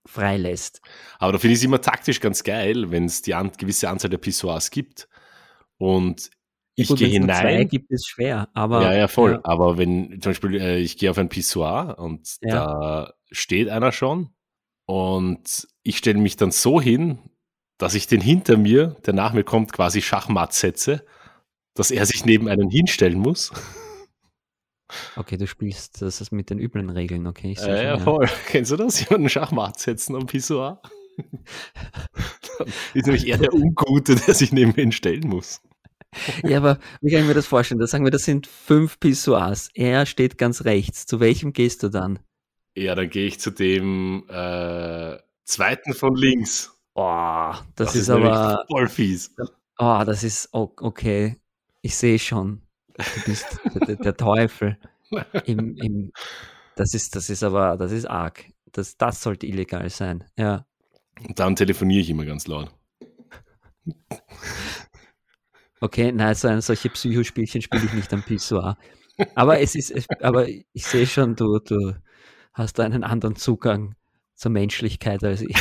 freilässt. 0.06 0.82
Aber 1.20 1.34
da 1.34 1.38
finde 1.38 1.54
ich 1.54 1.60
es 1.60 1.66
immer 1.66 1.82
taktisch 1.82 2.20
ganz 2.20 2.44
geil, 2.44 2.92
wenn 2.92 3.06
es 3.06 3.22
die 3.22 3.34
an, 3.34 3.52
gewisse 3.58 3.90
Anzahl 3.90 4.10
der 4.10 4.18
Pissoirs 4.18 4.72
gibt 4.72 5.08
und 5.78 6.30
ich 6.76 6.94
gehe 6.94 7.08
hinein. 7.08 7.42
Zwei 7.42 7.64
gibt 7.64 7.92
es 7.92 8.06
schwer, 8.06 8.50
aber. 8.54 8.82
Ja, 8.82 8.94
ja, 8.94 9.08
voll. 9.08 9.34
Ja. 9.34 9.40
Aber 9.44 9.78
wenn 9.78 10.22
zum 10.22 10.32
Beispiel 10.32 10.60
äh, 10.60 10.78
ich 10.80 10.98
gehe 10.98 11.10
auf 11.10 11.18
ein 11.18 11.30
Pissoir 11.30 11.96
und 11.98 12.38
ja. 12.42 12.54
da 12.54 13.14
steht 13.32 13.70
einer 13.70 13.92
schon 13.92 14.30
und 14.86 15.68
ich 15.84 15.98
stelle 15.98 16.20
mich 16.20 16.36
dann 16.36 16.52
so 16.52 16.82
hin, 16.82 17.20
dass 17.78 17.96
ich 17.96 18.08
den 18.08 18.22
hinter 18.22 18.58
mir, 18.58 18.96
der 19.06 19.14
nach 19.14 19.34
mir 19.34 19.44
kommt, 19.44 19.72
quasi 19.72 20.02
Schachmatt 20.02 20.54
setze, 20.54 21.06
dass 21.76 21.92
er 21.92 22.06
sich 22.06 22.26
neben 22.26 22.48
einen 22.48 22.70
hinstellen 22.70 23.20
muss. 23.20 23.52
Okay, 25.16 25.38
du 25.38 25.48
spielst 25.48 26.02
das 26.02 26.22
ist 26.22 26.32
mit 26.32 26.50
den 26.50 26.60
üblen 26.60 26.90
Regeln, 26.90 27.28
okay? 27.28 27.52
Ich 27.52 27.62
äh, 27.62 27.86
ja, 27.86 27.98
voll. 28.00 28.28
Kennst 28.48 28.72
du 28.72 28.78
das? 28.78 29.00
Jemanden 29.02 29.30
Schachmatt 29.30 29.80
setzen 29.80 30.16
am 30.16 30.26
Pissoir? 30.26 30.82
ist 32.94 33.06
nämlich 33.06 33.28
eher 33.28 33.38
der 33.38 33.54
Ungute, 33.54 34.16
der 34.16 34.34
sich 34.34 34.52
neben 34.52 34.76
ihn 34.76 34.92
stellen 34.92 35.28
muss. 35.28 35.62
Ja, 36.44 36.58
aber 36.58 36.80
wie 37.02 37.12
kann 37.12 37.22
ich 37.22 37.28
mir 37.28 37.34
das 37.34 37.48
vorstellen? 37.48 37.80
Da 37.80 37.88
sagen 37.88 38.06
wir, 38.06 38.12
das 38.12 38.24
sind 38.24 38.48
fünf 38.48 39.00
Pissoirs. 39.00 39.70
Er 39.74 40.06
steht 40.06 40.38
ganz 40.38 40.64
rechts. 40.64 41.06
Zu 41.06 41.20
welchem 41.20 41.54
gehst 41.54 41.84
du 41.84 41.90
dann? 41.90 42.20
Ja, 42.76 42.96
dann 42.96 43.10
gehe 43.10 43.28
ich 43.28 43.40
zu 43.40 43.52
dem 43.52 44.26
äh, 44.30 45.18
zweiten 45.44 45.94
von 45.94 46.16
links. 46.16 46.78
Oh, 46.94 47.52
das, 47.52 47.64
das 47.76 47.96
ist, 47.96 48.02
ist 48.04 48.10
aber 48.10 48.66
voll 48.70 48.88
fies. 48.88 49.34
Oh, 49.78 50.04
das 50.06 50.24
ist 50.24 50.50
okay. 50.52 51.38
Ich 51.82 51.96
sehe 51.96 52.20
schon. 52.20 52.62
Du 52.98 53.22
bist 53.26 53.60
der, 53.88 53.96
der, 53.98 54.18
Teufel. 54.18 54.78
Im, 55.46 55.76
im, 55.78 56.12
das 56.76 56.94
ist, 56.94 57.16
das 57.16 57.30
ist 57.30 57.44
aber, 57.44 57.78
das 57.78 57.92
ist 57.92 58.06
arg. 58.06 58.46
Das, 58.72 58.98
das 58.98 59.22
sollte 59.22 59.48
illegal 59.48 59.90
sein. 59.90 60.24
Ja. 60.38 60.66
Und 61.28 61.40
dann 61.40 61.56
telefoniere 61.56 62.02
ich 62.02 62.10
immer 62.10 62.26
ganz 62.26 62.48
laut. 62.48 62.74
Okay, 65.82 66.12
nein, 66.12 66.34
so 66.36 66.48
ein, 66.48 66.62
solche 66.62 66.90
Psychospielchen 66.90 67.62
spiele 67.62 67.86
ich 67.86 67.94
nicht 67.94 68.14
am 68.14 68.24
Pissoir. 68.24 68.78
Aber 69.36 69.60
es 69.60 69.76
ist, 69.76 70.10
aber 70.22 70.48
ich 70.48 70.86
sehe 70.86 71.06
schon, 71.06 71.36
du, 71.36 71.60
du, 71.60 71.96
hast 72.56 72.80
einen 72.80 73.04
anderen 73.04 73.36
Zugang 73.36 73.96
zur 74.34 74.52
Menschlichkeit 74.52 75.24
als 75.24 75.42
ich. 75.42 75.56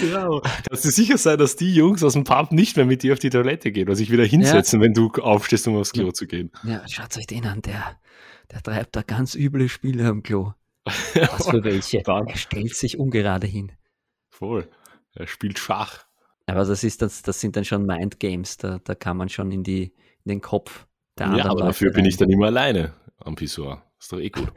Genau. 0.00 0.40
Kannst 0.68 0.84
du 0.84 0.90
sicher 0.90 1.18
sein, 1.18 1.38
dass 1.38 1.56
die 1.56 1.74
Jungs 1.74 2.02
aus 2.02 2.12
dem 2.12 2.24
Pub 2.24 2.52
nicht 2.52 2.76
mehr 2.76 2.86
mit 2.86 3.02
dir 3.02 3.12
auf 3.12 3.18
die 3.18 3.30
Toilette 3.30 3.72
gehen 3.72 3.88
oder 3.88 3.96
sich 3.96 4.10
wieder 4.10 4.24
hinsetzen, 4.24 4.80
ja. 4.80 4.84
wenn 4.84 4.94
du 4.94 5.08
aufstehst, 5.08 5.66
um 5.68 5.76
aufs 5.76 5.92
Klo 5.92 6.12
zu 6.12 6.26
gehen? 6.26 6.50
Ja, 6.64 6.86
schaut 6.88 7.16
euch 7.16 7.26
den 7.26 7.46
an, 7.46 7.62
der, 7.62 7.98
der 8.52 8.62
treibt 8.62 8.96
da 8.96 9.02
ganz 9.02 9.34
üble 9.34 9.68
Spiele 9.68 10.06
am 10.06 10.22
Klo. 10.22 10.52
Was 10.84 11.48
für 11.48 11.64
welche? 11.64 12.02
er 12.06 12.36
stellt 12.36 12.74
sich 12.74 12.98
ungerade 12.98 13.46
hin. 13.46 13.72
Voll. 14.30 14.68
Er 15.14 15.26
spielt 15.26 15.58
Schach. 15.58 16.06
Aber 16.46 16.64
das 16.64 16.82
ist 16.82 17.02
das, 17.02 17.22
das 17.22 17.40
sind 17.40 17.56
dann 17.56 17.64
schon 17.64 17.84
Mindgames, 17.84 18.56
da, 18.56 18.78
da 18.82 18.94
kann 18.94 19.16
man 19.16 19.28
schon 19.28 19.52
in, 19.52 19.62
die, 19.62 19.92
in 20.24 20.28
den 20.28 20.40
Kopf 20.40 20.86
der 21.18 21.26
anderen 21.26 21.44
ja, 21.44 21.50
aber 21.50 21.64
dafür 21.64 21.92
bin 21.92 22.04
ich 22.04 22.16
dann 22.16 22.30
immer 22.30 22.46
alleine 22.46 22.94
am 23.18 23.34
Pissoir. 23.34 23.82
Ist 23.98 24.12
doch 24.12 24.20
eh 24.20 24.30
gut. 24.30 24.52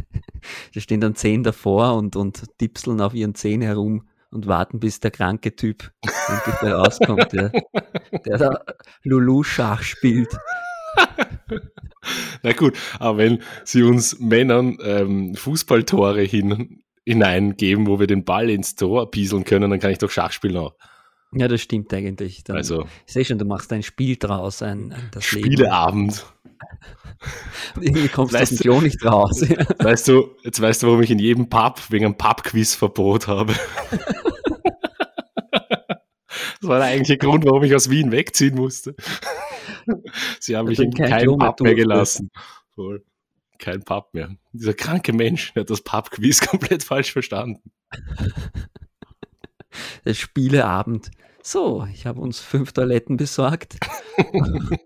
da 0.78 0.82
stehen 0.82 1.00
dann 1.00 1.16
zehn 1.16 1.42
davor 1.42 1.96
und, 1.96 2.14
und 2.14 2.56
tipseln 2.58 3.00
auf 3.00 3.12
ihren 3.12 3.34
Zehen 3.34 3.62
herum 3.62 4.06
und 4.30 4.46
warten, 4.46 4.78
bis 4.78 5.00
der 5.00 5.10
kranke 5.10 5.56
Typ 5.56 5.90
endlich 6.28 6.62
mal 6.62 6.72
rauskommt, 6.72 7.32
der, 7.32 7.50
der 8.24 8.38
da 8.38 8.64
Lulu-Schach 9.02 9.82
spielt. 9.82 10.38
Na 12.44 12.52
gut, 12.52 12.78
aber 13.00 13.18
wenn 13.18 13.42
sie 13.64 13.82
uns 13.82 14.20
Männern 14.20 14.78
ähm, 14.84 15.34
Fußballtore 15.34 16.22
hin, 16.22 16.84
hineingeben, 17.04 17.88
wo 17.88 17.98
wir 17.98 18.06
den 18.06 18.24
Ball 18.24 18.48
ins 18.48 18.76
Tor 18.76 19.10
pieseln 19.10 19.42
können, 19.42 19.72
dann 19.72 19.80
kann 19.80 19.90
ich 19.90 19.98
doch 19.98 20.12
Schach 20.12 20.30
spielen 20.30 20.58
auch. 20.58 20.76
Ja, 21.32 21.46
das 21.48 21.60
stimmt 21.60 21.92
eigentlich. 21.92 22.42
Dann, 22.44 22.56
also, 22.56 22.86
ich 23.06 23.12
sehe 23.12 23.24
schon, 23.24 23.38
du 23.38 23.44
machst 23.44 23.72
ein 23.72 23.82
Spiel 23.82 24.16
draus, 24.16 24.62
ein, 24.62 24.92
ein 24.92 25.08
das 25.10 25.24
Spieleabend. 25.24 26.24
Und 27.76 27.82
irgendwie 27.82 28.08
kommst 28.08 28.32
weißt 28.32 28.52
du 28.52 28.54
aus 28.54 28.58
dem 28.58 28.62
Klo 28.62 28.80
nicht 28.80 29.04
raus. 29.04 29.42
Weißt 29.78 30.08
du, 30.08 30.34
jetzt 30.42 30.60
weißt 30.60 30.82
du, 30.82 30.86
warum 30.88 31.02
ich 31.02 31.10
in 31.10 31.18
jedem 31.18 31.48
Pub 31.48 31.80
wegen 31.90 32.06
einem 32.06 32.16
Pub-Quiz 32.16 32.74
Verbot 32.74 33.26
habe. 33.26 33.52
das 35.50 36.68
war 36.68 36.78
der 36.78 36.88
eigentliche 36.88 37.18
Grund, 37.18 37.44
warum 37.44 37.62
ich 37.64 37.74
aus 37.74 37.90
Wien 37.90 38.12
wegziehen 38.12 38.54
musste. 38.54 38.94
Sie 40.40 40.56
haben 40.56 40.68
mich 40.68 40.78
in 40.78 40.92
keinem 40.92 41.38
Pub 41.38 41.60
mehr 41.60 41.74
gelassen. 41.74 42.30
Voll. 42.74 43.04
Kein 43.58 43.82
Pub 43.82 44.14
mehr. 44.14 44.30
Dieser 44.52 44.74
kranke 44.74 45.12
Mensch 45.12 45.54
hat 45.54 45.70
das 45.70 45.82
Pub-Quiz 45.82 46.40
komplett 46.48 46.84
falsch 46.84 47.12
verstanden 47.12 47.72
der 47.92 48.87
Spieleabend. 50.10 51.10
So, 51.42 51.86
ich 51.92 52.06
habe 52.06 52.20
uns 52.20 52.40
fünf 52.40 52.72
Toiletten 52.72 53.16
besorgt. 53.16 53.78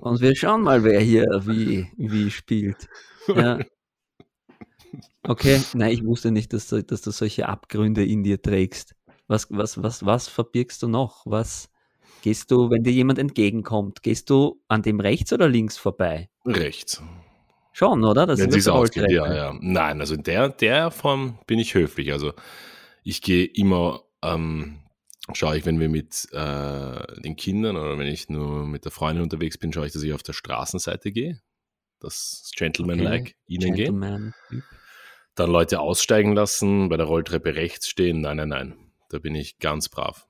Und 0.00 0.20
wir 0.20 0.36
schauen 0.36 0.62
mal, 0.62 0.84
wer 0.84 1.00
hier 1.00 1.26
wie, 1.44 1.88
wie 1.96 2.30
spielt. 2.30 2.88
Ja. 3.28 3.58
Okay, 5.22 5.60
nein, 5.74 5.92
ich 5.92 6.04
wusste 6.04 6.30
nicht, 6.30 6.52
dass 6.52 6.68
du, 6.68 6.82
dass 6.82 7.02
du 7.02 7.10
solche 7.10 7.48
Abgründe 7.48 8.04
in 8.04 8.22
dir 8.22 8.40
trägst. 8.40 8.94
Was, 9.28 9.48
was, 9.50 9.82
was, 9.82 10.04
was 10.04 10.28
verbirgst 10.28 10.82
du 10.82 10.88
noch? 10.88 11.22
Was 11.24 11.68
gehst 12.22 12.50
du, 12.50 12.70
wenn 12.70 12.82
dir 12.84 12.92
jemand 12.92 13.18
entgegenkommt, 13.18 14.02
gehst 14.02 14.30
du 14.30 14.62
an 14.68 14.82
dem 14.82 15.00
rechts 15.00 15.32
oder 15.32 15.48
links 15.48 15.76
vorbei? 15.76 16.28
Rechts. 16.44 17.02
Schon, 17.72 18.04
oder? 18.04 18.26
Das 18.26 18.40
Wenn 18.40 18.50
ist 18.50 18.68
ausgeht, 18.68 19.10
ja, 19.10 19.34
ja. 19.34 19.58
Nein, 19.60 20.00
also 20.00 20.14
in 20.14 20.22
der, 20.22 20.48
der 20.48 20.90
Form 20.90 21.38
bin 21.46 21.58
ich 21.58 21.74
höflich. 21.74 22.12
Also 22.12 22.32
ich 23.02 23.20
gehe 23.20 23.44
immer 23.44 24.05
ähm, 24.32 24.82
schaue 25.32 25.58
ich, 25.58 25.66
wenn 25.66 25.80
wir 25.80 25.88
mit 25.88 26.28
äh, 26.32 27.20
den 27.20 27.36
Kindern 27.36 27.76
oder 27.76 27.98
wenn 27.98 28.06
ich 28.06 28.28
nur 28.28 28.66
mit 28.66 28.84
der 28.84 28.92
Freundin 28.92 29.22
unterwegs 29.22 29.58
bin, 29.58 29.72
schaue 29.72 29.86
ich, 29.86 29.92
dass 29.92 30.02
ich 30.02 30.12
auf 30.12 30.22
der 30.22 30.32
Straßenseite 30.32 31.12
gehe. 31.12 31.40
Das 32.00 32.50
Gentleman-like 32.56 33.22
okay. 33.22 33.34
ihnen 33.46 33.74
Gentleman. 33.74 34.34
gehen. 34.50 34.62
Dann 35.34 35.50
Leute 35.50 35.80
aussteigen 35.80 36.34
lassen, 36.34 36.88
bei 36.88 36.96
der 36.96 37.06
Rolltreppe 37.06 37.54
rechts 37.54 37.88
stehen. 37.88 38.20
Nein, 38.20 38.38
nein, 38.38 38.48
nein. 38.48 38.74
Da 39.10 39.18
bin 39.18 39.34
ich 39.34 39.58
ganz 39.58 39.88
brav. 39.88 40.26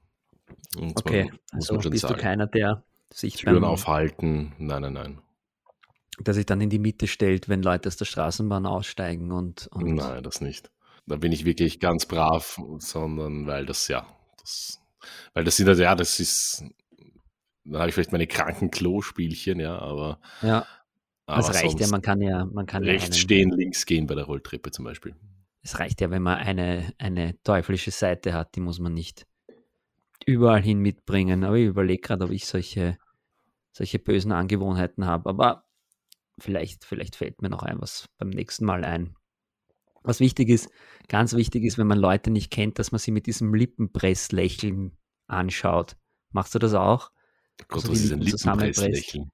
Und 0.76 0.96
okay, 0.96 1.24
man, 1.24 1.38
also 1.52 1.78
bist 1.78 2.02
sagen. 2.02 2.14
du 2.14 2.20
keiner, 2.20 2.46
der 2.46 2.84
sich 3.12 3.36
Türen 3.36 3.64
aufhalten. 3.64 4.54
Nein, 4.58 4.82
nein, 4.82 4.92
nein. 4.92 5.22
der 6.18 6.34
sich 6.34 6.46
dann 6.46 6.60
in 6.60 6.70
die 6.70 6.78
Mitte 6.78 7.06
stellt, 7.06 7.48
wenn 7.48 7.62
Leute 7.62 7.88
aus 7.88 7.96
der 7.96 8.04
Straßenbahn 8.04 8.66
aussteigen 8.66 9.32
und, 9.32 9.68
und 9.68 9.94
Nein, 9.94 10.22
das 10.22 10.40
nicht. 10.40 10.70
Da 11.06 11.16
bin 11.16 11.32
ich 11.32 11.44
wirklich 11.44 11.78
ganz 11.78 12.06
brav, 12.06 12.60
sondern 12.78 13.46
weil 13.46 13.64
das, 13.66 13.88
ja, 13.88 14.06
das, 14.40 14.80
weil 15.34 15.44
das 15.44 15.56
sind, 15.56 15.68
also, 15.68 15.82
ja, 15.82 15.94
das 15.94 16.18
ist, 16.18 16.64
da 17.64 17.78
habe 17.78 17.88
ich 17.88 17.94
vielleicht 17.94 18.12
meine 18.12 18.26
kranken 18.26 18.70
Klospielchen, 18.70 19.60
ja, 19.60 19.78
aber. 19.78 20.20
Ja. 20.42 20.66
Das 21.26 21.52
reicht 21.52 21.80
ja, 21.80 21.88
man 21.88 22.02
kann 22.02 22.20
ja, 22.20 22.44
man 22.44 22.66
kann 22.66 22.84
rechts 22.84 23.16
ja 23.16 23.22
stehen, 23.22 23.50
links 23.50 23.84
gehen 23.84 24.06
bei 24.06 24.14
der 24.14 24.24
Rolltreppe 24.24 24.70
zum 24.70 24.84
Beispiel. 24.84 25.16
Es 25.62 25.80
reicht 25.80 26.00
ja, 26.00 26.10
wenn 26.10 26.22
man 26.22 26.38
eine, 26.38 26.92
eine 26.98 27.42
teuflische 27.42 27.90
Seite 27.90 28.32
hat, 28.32 28.54
die 28.54 28.60
muss 28.60 28.78
man 28.78 28.94
nicht 28.94 29.26
überall 30.24 30.62
hin 30.62 30.78
mitbringen. 30.78 31.42
Aber 31.42 31.56
ich 31.56 31.66
überlege 31.66 32.00
gerade, 32.00 32.24
ob 32.24 32.30
ich 32.30 32.46
solche, 32.46 32.96
solche 33.72 33.98
bösen 33.98 34.30
Angewohnheiten 34.30 35.06
habe. 35.06 35.28
Aber 35.28 35.64
vielleicht, 36.38 36.84
vielleicht 36.84 37.16
fällt 37.16 37.42
mir 37.42 37.48
noch 37.48 37.64
ein 37.64 37.80
was 37.80 38.08
beim 38.18 38.30
nächsten 38.30 38.64
Mal 38.64 38.84
ein. 38.84 39.16
Was 40.06 40.20
wichtig 40.20 40.48
ist, 40.48 40.70
ganz 41.08 41.34
wichtig 41.34 41.64
ist, 41.64 41.78
wenn 41.78 41.88
man 41.88 41.98
Leute 41.98 42.30
nicht 42.30 42.52
kennt, 42.52 42.78
dass 42.78 42.92
man 42.92 43.00
sie 43.00 43.10
mit 43.10 43.26
diesem 43.26 43.52
Lippenpresslächeln 43.52 44.96
anschaut. 45.26 45.96
Machst 46.30 46.54
du 46.54 46.60
das 46.60 46.74
auch? 46.74 47.10
Gott, 47.66 47.82
also 47.82 47.90
was 47.90 48.00
ist 48.02 48.12
ein 48.12 48.20
Lippenpresslächeln? 48.20 49.32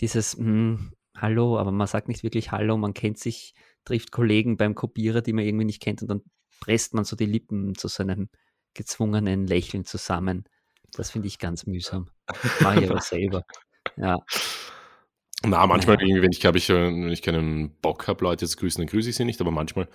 Dieses, 0.00 0.38
mh, 0.38 0.44
hm, 0.46 0.92
Hallo, 1.14 1.58
aber 1.58 1.70
man 1.70 1.86
sagt 1.86 2.08
nicht 2.08 2.22
wirklich 2.22 2.50
Hallo, 2.50 2.78
man 2.78 2.94
kennt 2.94 3.18
sich, 3.18 3.54
trifft 3.84 4.10
Kollegen 4.10 4.56
beim 4.56 4.74
Kopierer, 4.74 5.20
die 5.20 5.34
man 5.34 5.44
irgendwie 5.44 5.66
nicht 5.66 5.82
kennt 5.82 6.00
und 6.00 6.08
dann 6.08 6.22
presst 6.60 6.94
man 6.94 7.04
so 7.04 7.14
die 7.14 7.26
Lippen 7.26 7.74
zu 7.74 7.88
seinem 7.88 8.30
gezwungenen 8.72 9.46
Lächeln 9.46 9.84
zusammen. 9.84 10.44
Das 10.92 11.10
finde 11.10 11.28
ich 11.28 11.38
ganz 11.38 11.66
mühsam. 11.66 12.08
Mache 12.60 12.84
ich 12.84 12.90
aber 12.90 13.02
selber. 13.02 13.44
Ja. 13.96 14.16
Na, 15.42 15.66
manchmal 15.66 15.96
ja. 15.96 16.02
irgendwie, 16.02 16.22
wenn 16.22 16.32
ich 16.32 16.40
glaube 16.40 16.58
ich, 16.58 16.68
wenn 16.68 17.10
ich 17.10 17.22
keinen 17.22 17.70
Bock 17.80 18.08
habe, 18.08 18.24
Leute 18.24 18.46
zu 18.46 18.56
grüßen, 18.56 18.80
dann 18.80 18.90
grüße 18.90 19.10
ich 19.10 19.16
sie 19.16 19.24
nicht, 19.24 19.40
aber 19.40 19.50
manchmal 19.50 19.88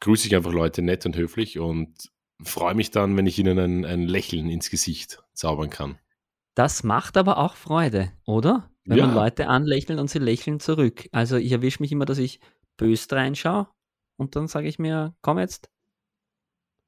grüße 0.00 0.26
ich 0.26 0.34
einfach 0.34 0.52
Leute 0.52 0.82
nett 0.82 1.06
und 1.06 1.16
höflich 1.16 1.58
und 1.58 2.10
freue 2.42 2.74
mich 2.74 2.90
dann, 2.90 3.16
wenn 3.16 3.26
ich 3.26 3.38
ihnen 3.38 3.58
ein, 3.58 3.84
ein 3.84 4.02
Lächeln 4.02 4.50
ins 4.50 4.70
Gesicht 4.70 5.22
zaubern 5.32 5.70
kann. 5.70 5.98
Das 6.54 6.82
macht 6.82 7.16
aber 7.16 7.38
auch 7.38 7.54
Freude, 7.54 8.12
oder? 8.24 8.70
Wenn 8.84 8.98
ja. 8.98 9.06
man 9.06 9.14
Leute 9.14 9.48
anlächelt 9.48 9.98
und 9.98 10.08
sie 10.08 10.18
lächeln 10.18 10.60
zurück. 10.60 11.08
Also 11.12 11.36
ich 11.36 11.52
erwische 11.52 11.82
mich 11.82 11.92
immer, 11.92 12.04
dass 12.04 12.18
ich 12.18 12.40
böst 12.76 13.12
reinschaue 13.12 13.68
und 14.16 14.36
dann 14.36 14.48
sage 14.48 14.68
ich 14.68 14.78
mir, 14.78 15.14
komm 15.22 15.38
jetzt, 15.38 15.70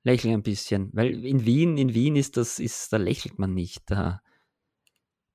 lächle 0.04 0.32
ein 0.32 0.42
bisschen. 0.42 0.90
Weil 0.92 1.24
in 1.24 1.44
Wien, 1.44 1.76
in 1.76 1.94
Wien 1.94 2.16
ist 2.16 2.36
das, 2.36 2.58
ist, 2.58 2.92
da 2.92 2.96
lächelt 2.96 3.38
man 3.38 3.54
nicht. 3.54 3.82
Da, 3.90 4.22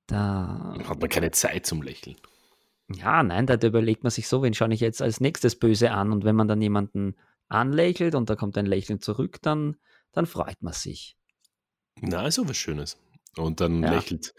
da 0.06 0.74
hat 0.88 1.00
man 1.00 1.08
keine 1.08 1.30
Zeit 1.30 1.66
zum 1.66 1.82
Lächeln. 1.82 2.16
Ja, 2.88 3.22
nein, 3.22 3.46
da 3.46 3.54
überlegt 3.54 4.02
man 4.02 4.10
sich 4.10 4.28
so, 4.28 4.42
wen 4.42 4.54
schaue 4.54 4.72
ich 4.74 4.80
jetzt 4.80 5.00
als 5.00 5.20
nächstes 5.20 5.58
böse 5.58 5.90
an 5.90 6.12
und 6.12 6.24
wenn 6.24 6.36
man 6.36 6.48
dann 6.48 6.60
jemanden 6.60 7.16
anlächelt 7.48 8.14
und 8.14 8.28
da 8.28 8.36
kommt 8.36 8.58
ein 8.58 8.66
Lächeln 8.66 9.00
zurück, 9.00 9.38
dann, 9.42 9.76
dann 10.12 10.26
freut 10.26 10.60
man 10.60 10.72
sich. 10.72 11.16
Na, 12.00 12.26
ist 12.26 12.38
auch 12.38 12.48
was 12.48 12.56
Schönes. 12.56 12.98
Und 13.36 13.60
dann 13.60 13.82
ja. 13.82 13.92
lächelt, 13.92 14.34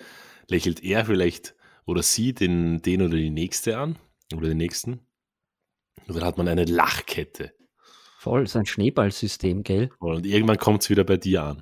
lächelt 0.47 0.83
er 0.83 1.05
vielleicht 1.05 1.55
oder 1.85 2.03
sie 2.03 2.33
den, 2.33 2.81
den 2.81 3.01
oder 3.01 3.15
die 3.15 3.29
nächste 3.29 3.77
an 3.77 3.97
oder 4.33 4.47
den 4.47 4.57
nächsten. 4.57 5.07
Und 6.07 6.15
dann 6.15 6.23
hat 6.23 6.37
man 6.37 6.47
eine 6.47 6.65
Lachkette. 6.65 7.53
Voll, 8.19 8.47
so 8.47 8.59
ein 8.59 8.65
Schneeballsystem, 8.65 9.63
gell? 9.63 9.91
Und 9.99 10.25
irgendwann 10.25 10.57
kommt 10.57 10.83
es 10.83 10.89
wieder 10.89 11.03
bei 11.03 11.17
dir 11.17 11.43
an. 11.43 11.61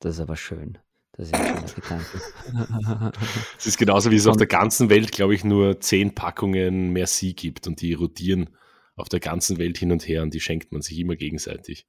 Das 0.00 0.16
ist 0.16 0.20
aber 0.20 0.36
schön. 0.36 0.78
Das 1.16 1.28
ist 1.28 1.34
ein 1.34 1.68
schöner 1.68 1.74
Gedanke. 1.74 3.12
es 3.58 3.66
ist 3.66 3.78
genauso, 3.78 4.10
wie 4.10 4.16
es 4.16 4.26
auf 4.26 4.36
der 4.36 4.48
ganzen 4.48 4.90
Welt, 4.90 5.12
glaube 5.12 5.34
ich, 5.34 5.44
nur 5.44 5.80
zehn 5.80 6.14
Packungen 6.14 6.92
Merci 6.92 7.34
gibt 7.34 7.66
und 7.66 7.80
die 7.80 7.94
rotieren 7.94 8.50
auf 8.96 9.08
der 9.08 9.20
ganzen 9.20 9.58
Welt 9.58 9.78
hin 9.78 9.92
und 9.92 10.06
her 10.06 10.22
und 10.22 10.34
die 10.34 10.40
schenkt 10.40 10.72
man 10.72 10.82
sich 10.82 10.98
immer 10.98 11.16
gegenseitig. 11.16 11.86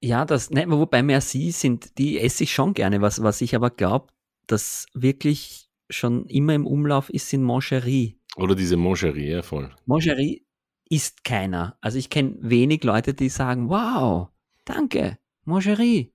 Ja, 0.00 0.24
das, 0.24 0.50
ne, 0.50 0.64
wobei 0.68 1.02
Merci 1.02 1.50
sind, 1.50 1.98
die 1.98 2.18
esse 2.18 2.44
ich 2.44 2.52
schon 2.52 2.72
gerne. 2.72 3.02
Was, 3.02 3.22
was 3.22 3.40
ich 3.40 3.54
aber 3.54 3.70
glaube, 3.70 4.08
dass 4.46 4.86
wirklich 4.94 5.68
schon 5.90 6.26
immer 6.26 6.54
im 6.54 6.66
Umlauf 6.66 7.10
ist, 7.10 7.28
sind 7.28 7.42
Mancherie. 7.42 8.18
Oder 8.36 8.54
diese 8.54 8.76
Mancherie, 8.76 9.30
ja, 9.30 9.42
voll. 9.42 9.74
Mancherie 9.86 10.46
ist 10.88 11.24
keiner. 11.24 11.76
Also 11.80 11.98
ich 11.98 12.08
kenne 12.08 12.36
wenig 12.40 12.84
Leute, 12.84 13.12
die 13.12 13.28
sagen, 13.28 13.68
wow, 13.68 14.28
danke, 14.64 15.18
Mancherie. 15.44 16.12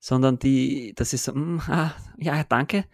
Sondern 0.00 0.38
die, 0.38 0.94
das 0.96 1.12
ist 1.12 1.24
so, 1.24 1.34
mm, 1.34 1.60
ah, 1.68 1.94
ja, 2.18 2.42
danke. 2.42 2.84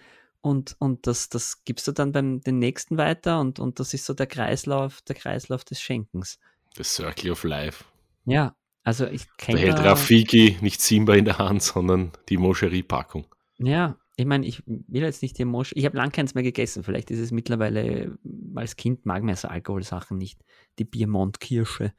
Und, 0.43 0.77
und 0.79 1.07
das, 1.07 1.29
das 1.29 1.65
gibst 1.65 1.89
du 1.89 1.93
dann 1.93 2.13
beim 2.13 2.41
den 2.41 2.59
nächsten 2.59 2.99
weiter 2.99 3.41
und, 3.41 3.59
und 3.59 3.81
das 3.81 3.95
ist 3.95 4.05
so 4.05 4.15
der 4.15 4.27
Kreislauf, 4.27 5.03
der 5.03 5.17
Kreislauf 5.17 5.65
des 5.65 5.81
Schenkens. 5.81 6.39
The 6.77 6.85
Circle 6.85 7.33
of 7.33 7.43
Life. 7.45 7.85
Ja, 8.27 8.55
also 8.85 9.07
ich 9.07 9.27
kenne. 9.39 9.61
Da 9.61 9.67
hält 9.67 9.79
Rafiki 9.79 10.59
nicht 10.61 10.81
Simba 10.81 11.15
in 11.15 11.25
der 11.25 11.39
Hand, 11.39 11.63
sondern 11.63 12.13
die 12.29 12.37
Moscherie-Packung. 12.37 13.27
Ja, 13.59 13.97
ich 14.17 14.27
meine, 14.27 14.47
ich 14.47 14.63
will 14.67 15.03
jetzt 15.03 15.23
nicht 15.23 15.39
die 15.39 15.45
Mosch. 15.45 15.73
Ich 15.75 15.85
habe 15.85 15.97
lange 15.97 16.13
keins 16.13 16.35
mehr 16.35 16.45
gegessen. 16.45 16.85
Vielleicht 16.85 17.11
ist 17.11 17.19
es 17.19 17.33
mittlerweile, 17.33 18.17
als 18.55 18.77
Kind 18.77 19.05
mag 19.05 19.23
man 19.23 19.35
so 19.35 19.49
Alkoholsachen 19.49 20.17
nicht. 20.17 20.45
Die 20.79 20.85
Biermont-Kirsche. 20.85 21.93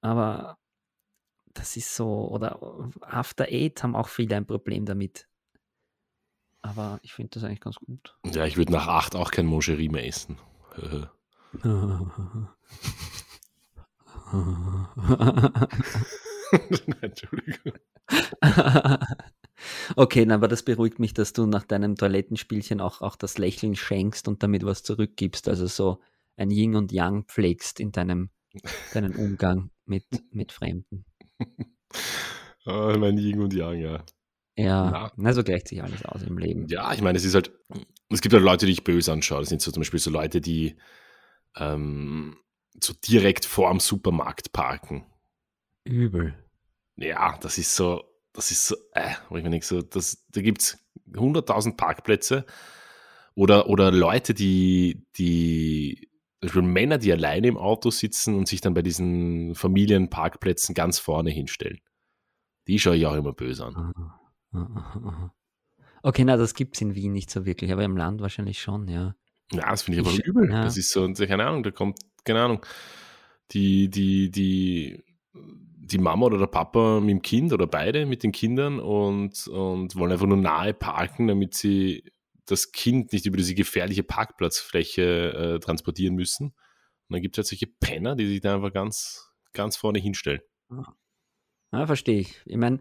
Aber 0.00 0.58
das 1.58 1.76
ist 1.76 1.94
so, 1.94 2.28
oder 2.28 2.58
After 3.00 3.46
Eight 3.48 3.82
haben 3.82 3.96
auch 3.96 4.08
viele 4.08 4.36
ein 4.36 4.46
Problem 4.46 4.84
damit. 4.86 5.28
Aber 6.62 6.98
ich 7.02 7.12
finde 7.12 7.30
das 7.34 7.44
eigentlich 7.44 7.60
ganz 7.60 7.76
gut. 7.76 8.16
Ja, 8.24 8.44
ich 8.46 8.56
würde 8.56 8.72
nach 8.72 8.88
acht 8.88 9.14
auch 9.14 9.30
kein 9.30 9.46
Moscherie 9.46 9.88
mehr 9.88 10.06
essen. 10.06 10.38
Entschuldigung. 17.00 17.72
okay, 19.96 20.26
na, 20.26 20.34
aber 20.34 20.48
das 20.48 20.62
beruhigt 20.62 20.98
mich, 20.98 21.14
dass 21.14 21.32
du 21.32 21.46
nach 21.46 21.64
deinem 21.64 21.94
Toilettenspielchen 21.94 22.80
auch, 22.80 23.00
auch 23.00 23.16
das 23.16 23.38
Lächeln 23.38 23.76
schenkst 23.76 24.28
und 24.28 24.42
damit 24.42 24.64
was 24.64 24.82
zurückgibst. 24.82 25.48
Also 25.48 25.66
so 25.66 26.00
ein 26.36 26.50
Yin 26.50 26.76
und 26.76 26.92
Yang 26.92 27.24
pflegst 27.24 27.80
in 27.80 27.92
deinem 27.92 28.30
deinen 28.92 29.14
Umgang 29.16 29.70
mit, 29.84 30.04
mit 30.30 30.52
Fremden. 30.52 31.04
Oh, 32.66 32.94
mein 32.98 33.18
Yin 33.18 33.40
und 33.40 33.52
Yang, 33.52 33.80
ja. 33.80 34.04
Ja, 34.56 35.12
na. 35.16 35.32
so 35.32 35.44
gleicht 35.44 35.68
sich 35.68 35.82
alles 35.82 36.04
aus 36.04 36.22
im 36.22 36.36
Leben. 36.36 36.66
Ja, 36.66 36.92
ich 36.92 37.00
meine, 37.00 37.16
es 37.16 37.24
ist 37.24 37.34
halt, 37.34 37.52
es 38.10 38.20
gibt 38.20 38.32
halt 38.34 38.42
Leute, 38.42 38.66
die 38.66 38.72
ich 38.72 38.82
böse 38.82 39.12
anschaue. 39.12 39.40
Das 39.40 39.50
sind 39.50 39.62
so 39.62 39.70
zum 39.70 39.82
Beispiel 39.82 40.00
so 40.00 40.10
Leute, 40.10 40.40
die 40.40 40.76
ähm, 41.56 42.36
so 42.82 42.92
direkt 42.92 43.44
vorm 43.44 43.78
Supermarkt 43.78 44.52
parken. 44.52 45.06
Übel. 45.84 46.34
Ja, 46.96 47.38
das 47.40 47.58
ist 47.58 47.76
so, 47.76 48.02
das 48.32 48.50
ist 48.50 48.66
so, 48.66 48.76
äh, 48.92 49.14
wo 49.28 49.36
ich 49.36 49.44
mir 49.44 49.50
denke, 49.50 49.64
so, 49.64 49.80
das, 49.80 50.26
da 50.30 50.40
gibt 50.40 50.62
es 50.62 50.78
100.000 51.12 51.76
Parkplätze 51.76 52.44
oder, 53.36 53.68
oder 53.68 53.92
Leute, 53.92 54.34
die, 54.34 55.06
die, 55.16 56.07
zum 56.46 56.72
Männer, 56.72 56.98
die 56.98 57.12
alleine 57.12 57.48
im 57.48 57.56
Auto 57.56 57.90
sitzen 57.90 58.36
und 58.36 58.46
sich 58.46 58.60
dann 58.60 58.74
bei 58.74 58.82
diesen 58.82 59.54
Familienparkplätzen 59.54 60.74
ganz 60.74 60.98
vorne 60.98 61.30
hinstellen. 61.30 61.80
Die 62.66 62.78
schaue 62.78 62.96
ich 62.96 63.06
auch 63.06 63.14
immer 63.14 63.32
böse 63.32 63.66
an. 63.66 63.92
Okay, 66.02 66.24
na, 66.24 66.36
das 66.36 66.54
gibt 66.54 66.76
es 66.76 66.80
in 66.80 66.94
Wien 66.94 67.12
nicht 67.12 67.30
so 67.30 67.44
wirklich, 67.44 67.72
aber 67.72 67.82
im 67.82 67.96
Land 67.96 68.20
wahrscheinlich 68.20 68.60
schon, 68.60 68.86
ja. 68.88 69.14
Ja, 69.52 69.70
das 69.70 69.82
finde 69.82 70.00
ich 70.00 70.06
aber 70.06 70.24
übel. 70.24 70.50
Ja. 70.50 70.62
Das 70.62 70.76
ist 70.76 70.90
so, 70.90 71.10
keine 71.12 71.46
Ahnung, 71.46 71.62
da 71.62 71.70
kommt 71.70 71.98
keine 72.24 72.42
Ahnung, 72.42 72.66
die, 73.52 73.88
die, 73.88 74.30
die, 74.30 75.02
die 75.32 75.98
Mama 75.98 76.26
oder 76.26 76.38
der 76.38 76.46
Papa 76.46 77.00
mit 77.00 77.10
dem 77.10 77.22
Kind 77.22 77.52
oder 77.52 77.66
beide 77.66 78.06
mit 78.06 78.22
den 78.22 78.32
Kindern 78.32 78.78
und, 78.78 79.48
und 79.48 79.96
wollen 79.96 80.12
einfach 80.12 80.26
nur 80.26 80.36
nahe 80.36 80.74
parken, 80.74 81.28
damit 81.28 81.54
sie 81.54 82.04
das 82.50 82.72
Kind 82.72 83.12
nicht 83.12 83.26
über 83.26 83.36
diese 83.36 83.54
gefährliche 83.54 84.02
Parkplatzfläche 84.02 85.56
äh, 85.56 85.58
transportieren 85.60 86.14
müssen. 86.14 86.46
Und 86.46 87.14
dann 87.14 87.22
gibt 87.22 87.36
es 87.36 87.38
halt 87.38 87.46
solche 87.46 87.66
Penner, 87.66 88.16
die 88.16 88.26
sich 88.26 88.40
da 88.40 88.54
einfach 88.56 88.72
ganz, 88.72 89.30
ganz 89.52 89.76
vorne 89.76 89.98
hinstellen. 89.98 90.40
Ja, 91.72 91.86
verstehe 91.86 92.20
ich. 92.20 92.40
Ich 92.44 92.56
meine, 92.56 92.80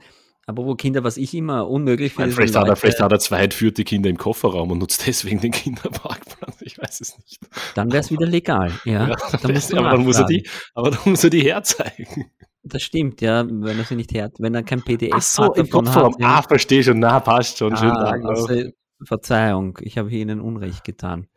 aber 0.50 0.66
wo 0.66 0.76
Kinder, 0.76 1.04
was 1.04 1.18
ich 1.18 1.34
immer 1.34 1.70
unmöglich 1.70 2.14
finde. 2.14 2.32
Vielleicht, 2.32 2.56
hat 2.56 2.70
er, 2.70 2.78
vielleicht 2.78 3.02
hat 3.02 3.12
er 3.12 3.20
zwei 3.20 3.44
entführte 3.44 3.84
Kinder 3.84 4.10
im 4.10 4.18
Kofferraum 4.18 4.72
und 4.72 4.78
nutzt 4.78 5.06
deswegen 5.06 5.42
den 5.42 5.52
Kinderparkplatz. 5.52 6.62
Ich 6.62 6.78
weiß 6.78 7.02
es 7.02 7.18
nicht. 7.18 7.40
Dann 7.76 7.92
wäre 7.92 8.00
es 8.00 8.12
wieder 8.12 8.26
legal, 8.26 8.72
ja. 8.86 9.10
ja 9.10 9.16
dann 9.42 9.54
das, 9.54 9.74
aber, 9.74 9.92
dann 9.92 10.04
muss 10.04 10.18
er 10.18 10.26
die, 10.26 10.48
aber 10.74 10.92
dann 10.92 11.02
muss 11.06 11.24
er 11.24 11.30
die 11.30 11.42
herzeigen. 11.42 12.32
Das 12.64 12.82
stimmt, 12.82 13.22
ja, 13.22 13.46
wenn 13.46 13.78
er 13.78 13.84
sie 13.84 13.96
nicht 13.96 14.14
her, 14.14 14.32
wenn 14.40 14.56
er 14.56 14.64
kein 14.64 14.82
PDF 14.82 15.12
Ach 15.14 15.22
so, 15.22 15.54
im. 15.54 15.66
Hat, 15.72 16.14
ja. 16.20 16.38
Ah, 16.38 16.42
verstehe 16.42 16.84
schon, 16.84 17.00
na, 17.00 17.20
passt 17.20 17.58
schon. 17.58 17.74
Ah, 17.74 17.78
Schönen 17.78 17.94
Tag 17.94 18.26
also, 18.26 18.72
Verzeihung, 19.02 19.78
ich 19.82 19.98
habe 19.98 20.12
Ihnen 20.12 20.42
Unrecht 20.42 20.84
getan. 20.84 21.28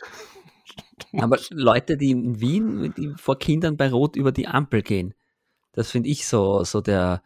Aber 1.18 1.38
Leute, 1.50 1.96
die 1.96 2.10
in 2.10 2.40
Wien 2.40 2.94
die 2.96 3.12
vor 3.16 3.38
Kindern 3.38 3.76
bei 3.76 3.90
Rot 3.90 4.16
über 4.16 4.32
die 4.32 4.48
Ampel 4.48 4.82
gehen, 4.82 5.14
das 5.72 5.90
finde 5.90 6.08
ich 6.08 6.26
so, 6.26 6.64
so 6.64 6.80
der, 6.80 7.22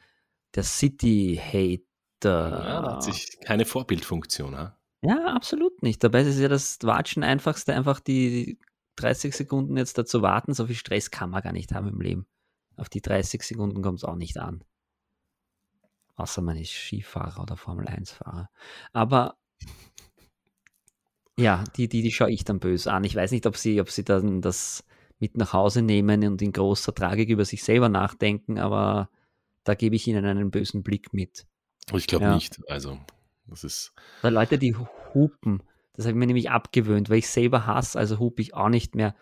der 0.55 0.62
City-Hater. 0.62 1.85
Ja, 2.22 2.82
hat 2.82 3.03
sich 3.03 3.39
keine 3.41 3.64
Vorbildfunktion, 3.64 4.57
ha? 4.57 4.78
Ja, 5.03 5.35
absolut 5.35 5.82
nicht. 5.82 6.03
Dabei 6.03 6.22
ist 6.22 6.28
es 6.28 6.39
ja 6.39 6.49
das 6.49 6.78
Watschen 6.82 7.22
einfachste, 7.22 7.74
einfach 7.74 8.01
die 8.01 8.59
30 8.97 9.35
Sekunden 9.35 9.76
jetzt 9.76 9.99
dazu 9.99 10.22
warten. 10.22 10.55
So 10.55 10.66
viel 10.66 10.76
Stress 10.76 11.11
kann 11.11 11.30
man 11.30 11.43
gar 11.43 11.53
nicht 11.53 11.72
haben 11.72 11.89
im 11.89 12.01
Leben. 12.01 12.26
Auf 12.76 12.89
die 12.89 13.03
30 13.03 13.43
Sekunden 13.43 13.82
kommt 13.82 13.99
es 13.99 14.05
auch 14.05 14.16
nicht 14.16 14.39
an. 14.39 14.64
Außer 16.16 16.43
man 16.43 16.57
ist 16.57 16.70
Skifahrer 16.70 17.43
oder 17.43 17.57
Formel 17.57 17.87
1-Fahrer. 17.87 18.49
Aber 18.93 19.37
ja, 21.39 21.64
die, 21.76 21.89
die, 21.89 22.03
die 22.03 22.12
schaue 22.12 22.30
ich 22.30 22.45
dann 22.45 22.61
böse 22.61 22.93
an. 22.93 23.05
Ich 23.05 23.16
weiß 23.16 23.30
nicht, 23.32 23.47
ob 23.47 23.57
sie, 23.57 23.80
ob 23.80 23.91
sie 23.91 24.05
dann 24.05 24.41
das 24.41 24.85
mit 25.18 25.37
nach 25.37 25.53
Hause 25.53 25.82
nehmen 25.82 26.24
und 26.26 26.43
in 26.43 26.53
großer 26.53 26.95
Tragik 26.95 27.28
über 27.28 27.45
sich 27.45 27.64
selber 27.64 27.89
nachdenken, 27.89 28.59
aber 28.59 29.09
da 29.64 29.74
gebe 29.74 29.97
ich 29.97 30.07
ihnen 30.07 30.24
einen 30.24 30.51
bösen 30.51 30.82
Blick 30.82 31.12
mit. 31.12 31.47
Ich 31.93 32.07
glaube 32.07 32.26
ja. 32.26 32.35
nicht. 32.35 32.61
Also, 32.68 32.99
das 33.47 33.64
ist. 33.64 33.93
Weil 34.22 34.35
Leute, 34.35 34.59
die 34.59 34.76
hupen, 35.14 35.62
das 35.95 36.07
habe 36.07 36.12
ich 36.12 36.18
mir 36.18 36.26
nämlich 36.26 36.51
abgewöhnt, 36.51 37.11
weil 37.11 37.18
ich 37.18 37.28
selber 37.28 37.66
hasse, 37.66 37.99
also 37.99 38.18
hupe 38.18 38.43
ich 38.43 38.55
auch 38.55 38.68
nicht 38.68 38.95
mehr 38.95 39.14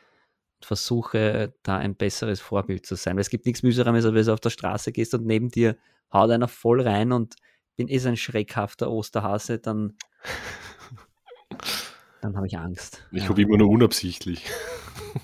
und 0.57 0.67
versuche 0.67 1.55
da 1.63 1.77
ein 1.79 1.97
besseres 1.97 2.41
Vorbild 2.41 2.87
zu 2.87 2.95
sein. 2.95 3.17
Weil 3.17 3.23
es 3.23 3.31
gibt 3.31 3.47
nichts 3.47 3.63
Mühsames, 3.63 4.05
als 4.05 4.15
wenn 4.15 4.25
du 4.25 4.33
auf 4.33 4.41
der 4.41 4.51
Straße 4.51 4.93
gehst 4.93 5.15
und 5.15 5.27
neben 5.27 5.49
dir 5.49 5.77
haut 6.13 6.31
einer 6.31 6.49
voll 6.49 6.81
rein 6.81 7.13
und 7.13 7.37
bin 7.77 7.89
eh 7.89 7.99
so 7.99 8.09
ein 8.09 8.17
schreckhafter 8.17 8.91
Osterhase, 8.91 9.59
dann, 9.59 9.97
dann 12.23 12.37
habe 12.37 12.47
ich 12.47 12.57
Angst. 12.57 13.05
Ich 13.11 13.29
habe 13.29 13.43
immer 13.43 13.59
nur 13.59 13.69
unabsichtlich. 13.69 14.45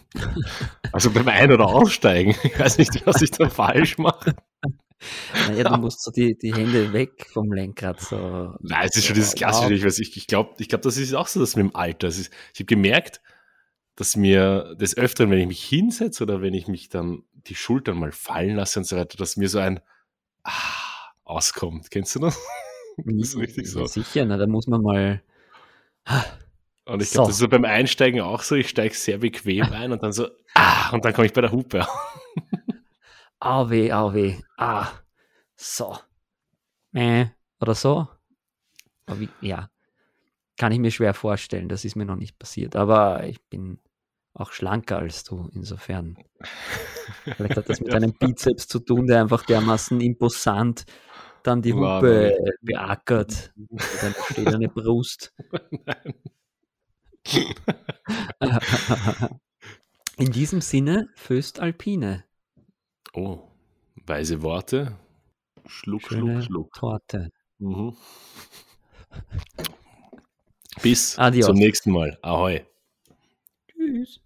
also 0.93 1.11
beim 1.11 1.29
Ein- 1.29 1.53
oder 1.53 1.67
Aussteigen. 1.67 2.35
Ich 2.43 2.59
weiß 2.59 2.79
nicht, 2.79 3.07
was 3.07 3.23
ich 3.23 3.31
da 3.31 3.49
falsch 3.49 3.99
mache. 3.99 4.35
Naja, 5.49 5.63
du 5.63 5.77
musst 5.77 6.03
so 6.03 6.11
die, 6.11 6.37
die 6.37 6.53
Hände 6.53 6.93
weg 6.93 7.29
vom 7.33 7.53
Lenkrad. 7.53 8.01
So. 8.01 8.53
Nein, 8.61 8.89
es 8.89 8.97
ist 8.97 9.07
schon 9.07 9.15
dieses 9.15 9.37
Klassische. 9.37 9.75
Ich, 9.75 9.85
weiß, 9.85 10.01
ich, 10.01 10.17
ich 10.17 10.27
glaube, 10.27 10.55
ich 10.59 10.69
glaub, 10.69 10.83
das 10.83 10.97
ist 10.97 11.15
auch 11.15 11.29
so, 11.29 11.39
dass 11.39 11.55
mit 11.55 11.67
dem 11.67 11.77
Alter. 11.77 12.09
Ist, 12.09 12.33
ich 12.53 12.61
habe 12.61 12.67
gemerkt, 12.67 13.21
dass 13.95 14.17
mir 14.17 14.75
des 14.75 14.97
Öfteren, 14.97 15.31
wenn 15.31 15.39
ich 15.39 15.47
mich 15.47 15.65
hinsetze 15.65 16.25
oder 16.25 16.43
wenn 16.43 16.55
ich 16.55 16.67
mich 16.67 16.89
dann 16.89 17.23
die 17.33 17.55
Schultern 17.55 17.97
mal 17.97 18.11
fallen 18.11 18.57
lasse 18.57 18.81
und 18.81 18.87
so 18.87 18.97
weiter, 18.97 19.17
dass 19.17 19.37
mir 19.37 19.49
so 19.49 19.61
ein 19.61 19.79
ah, 20.43 20.53
auskommt. 21.23 21.93
Kennst 21.93 22.17
du 22.17 22.19
das? 22.19 22.37
das 22.97 23.15
ist 23.15 23.37
richtig 23.37 23.71
so. 23.71 23.87
Sicher, 23.87 24.25
na, 24.25 24.37
da 24.37 24.49
muss 24.49 24.67
man 24.67 24.83
mal. 24.83 25.23
Ah, 26.05 26.25
und 26.89 27.03
ich 27.03 27.11
glaube, 27.11 27.27
so. 27.27 27.29
das 27.29 27.37
ist 27.37 27.39
so 27.39 27.49
beim 27.49 27.65
Einsteigen 27.65 28.21
auch 28.21 28.43
so. 28.43 28.55
Ich 28.55 28.69
steige 28.69 28.95
sehr 28.95 29.19
bequem 29.19 29.63
ein 29.73 29.93
und 29.93 30.03
dann 30.03 30.13
so, 30.13 30.29
ah, 30.55 30.91
und 30.91 31.05
dann 31.05 31.13
komme 31.13 31.27
ich 31.27 31.33
bei 31.33 31.41
der 31.41 31.53
Hupe. 31.53 31.87
Au 33.41 33.71
weh, 33.71 33.93
au 33.93 34.13
weh. 34.13 34.37
Ah, 34.57 34.89
so. 35.55 35.97
Äh, 36.93 37.27
oder 37.61 37.77
so. 37.77 38.09
Wie, 39.07 39.29
ja, 39.41 39.71
kann 40.57 40.73
ich 40.73 40.81
mir 40.81 40.91
schwer 40.91 41.15
vorstellen. 41.15 41.69
Das 41.69 41.85
ist 41.85 41.95
mir 41.95 42.05
noch 42.05 42.17
nicht 42.17 42.37
passiert. 42.39 42.75
Aber 42.75 43.23
ich 43.25 43.41
bin 43.49 43.79
auch 44.35 44.51
schlanker 44.51 44.99
als 44.99 45.23
du, 45.23 45.49
insofern. 45.53 46.19
Vielleicht 47.25 47.57
hat 47.57 47.69
das 47.69 47.81
mit 47.81 47.95
einem 47.95 48.13
Bizeps 48.13 48.67
zu 48.67 48.81
tun, 48.81 49.07
der 49.07 49.21
einfach 49.21 49.45
dermaßen 49.45 50.01
imposant 50.01 50.85
dann 51.45 51.63
die 51.63 51.73
Hupe 51.73 52.37
beackert. 52.61 53.53
Dann 54.01 54.15
steht 54.31 54.49
eine 54.49 54.69
Brust. 54.69 55.33
In 60.17 60.33
diesem 60.33 60.61
Sinne, 60.61 61.09
Föst 61.15 61.61
Alpine. 61.61 62.25
Oh, 63.15 63.41
weise 64.07 64.43
Worte. 64.43 64.97
Schluck, 65.67 66.03
Schöne 66.03 66.43
Schluck, 66.43 66.45
Schluck. 66.45 66.73
Torte. 66.75 67.31
Mhm. 67.59 67.97
Bis 70.83 71.19
Adios. 71.19 71.47
zum 71.47 71.57
nächsten 71.57 71.93
Mal. 71.93 72.19
Ahoi. 72.23 72.65
Tschüss. 73.71 74.21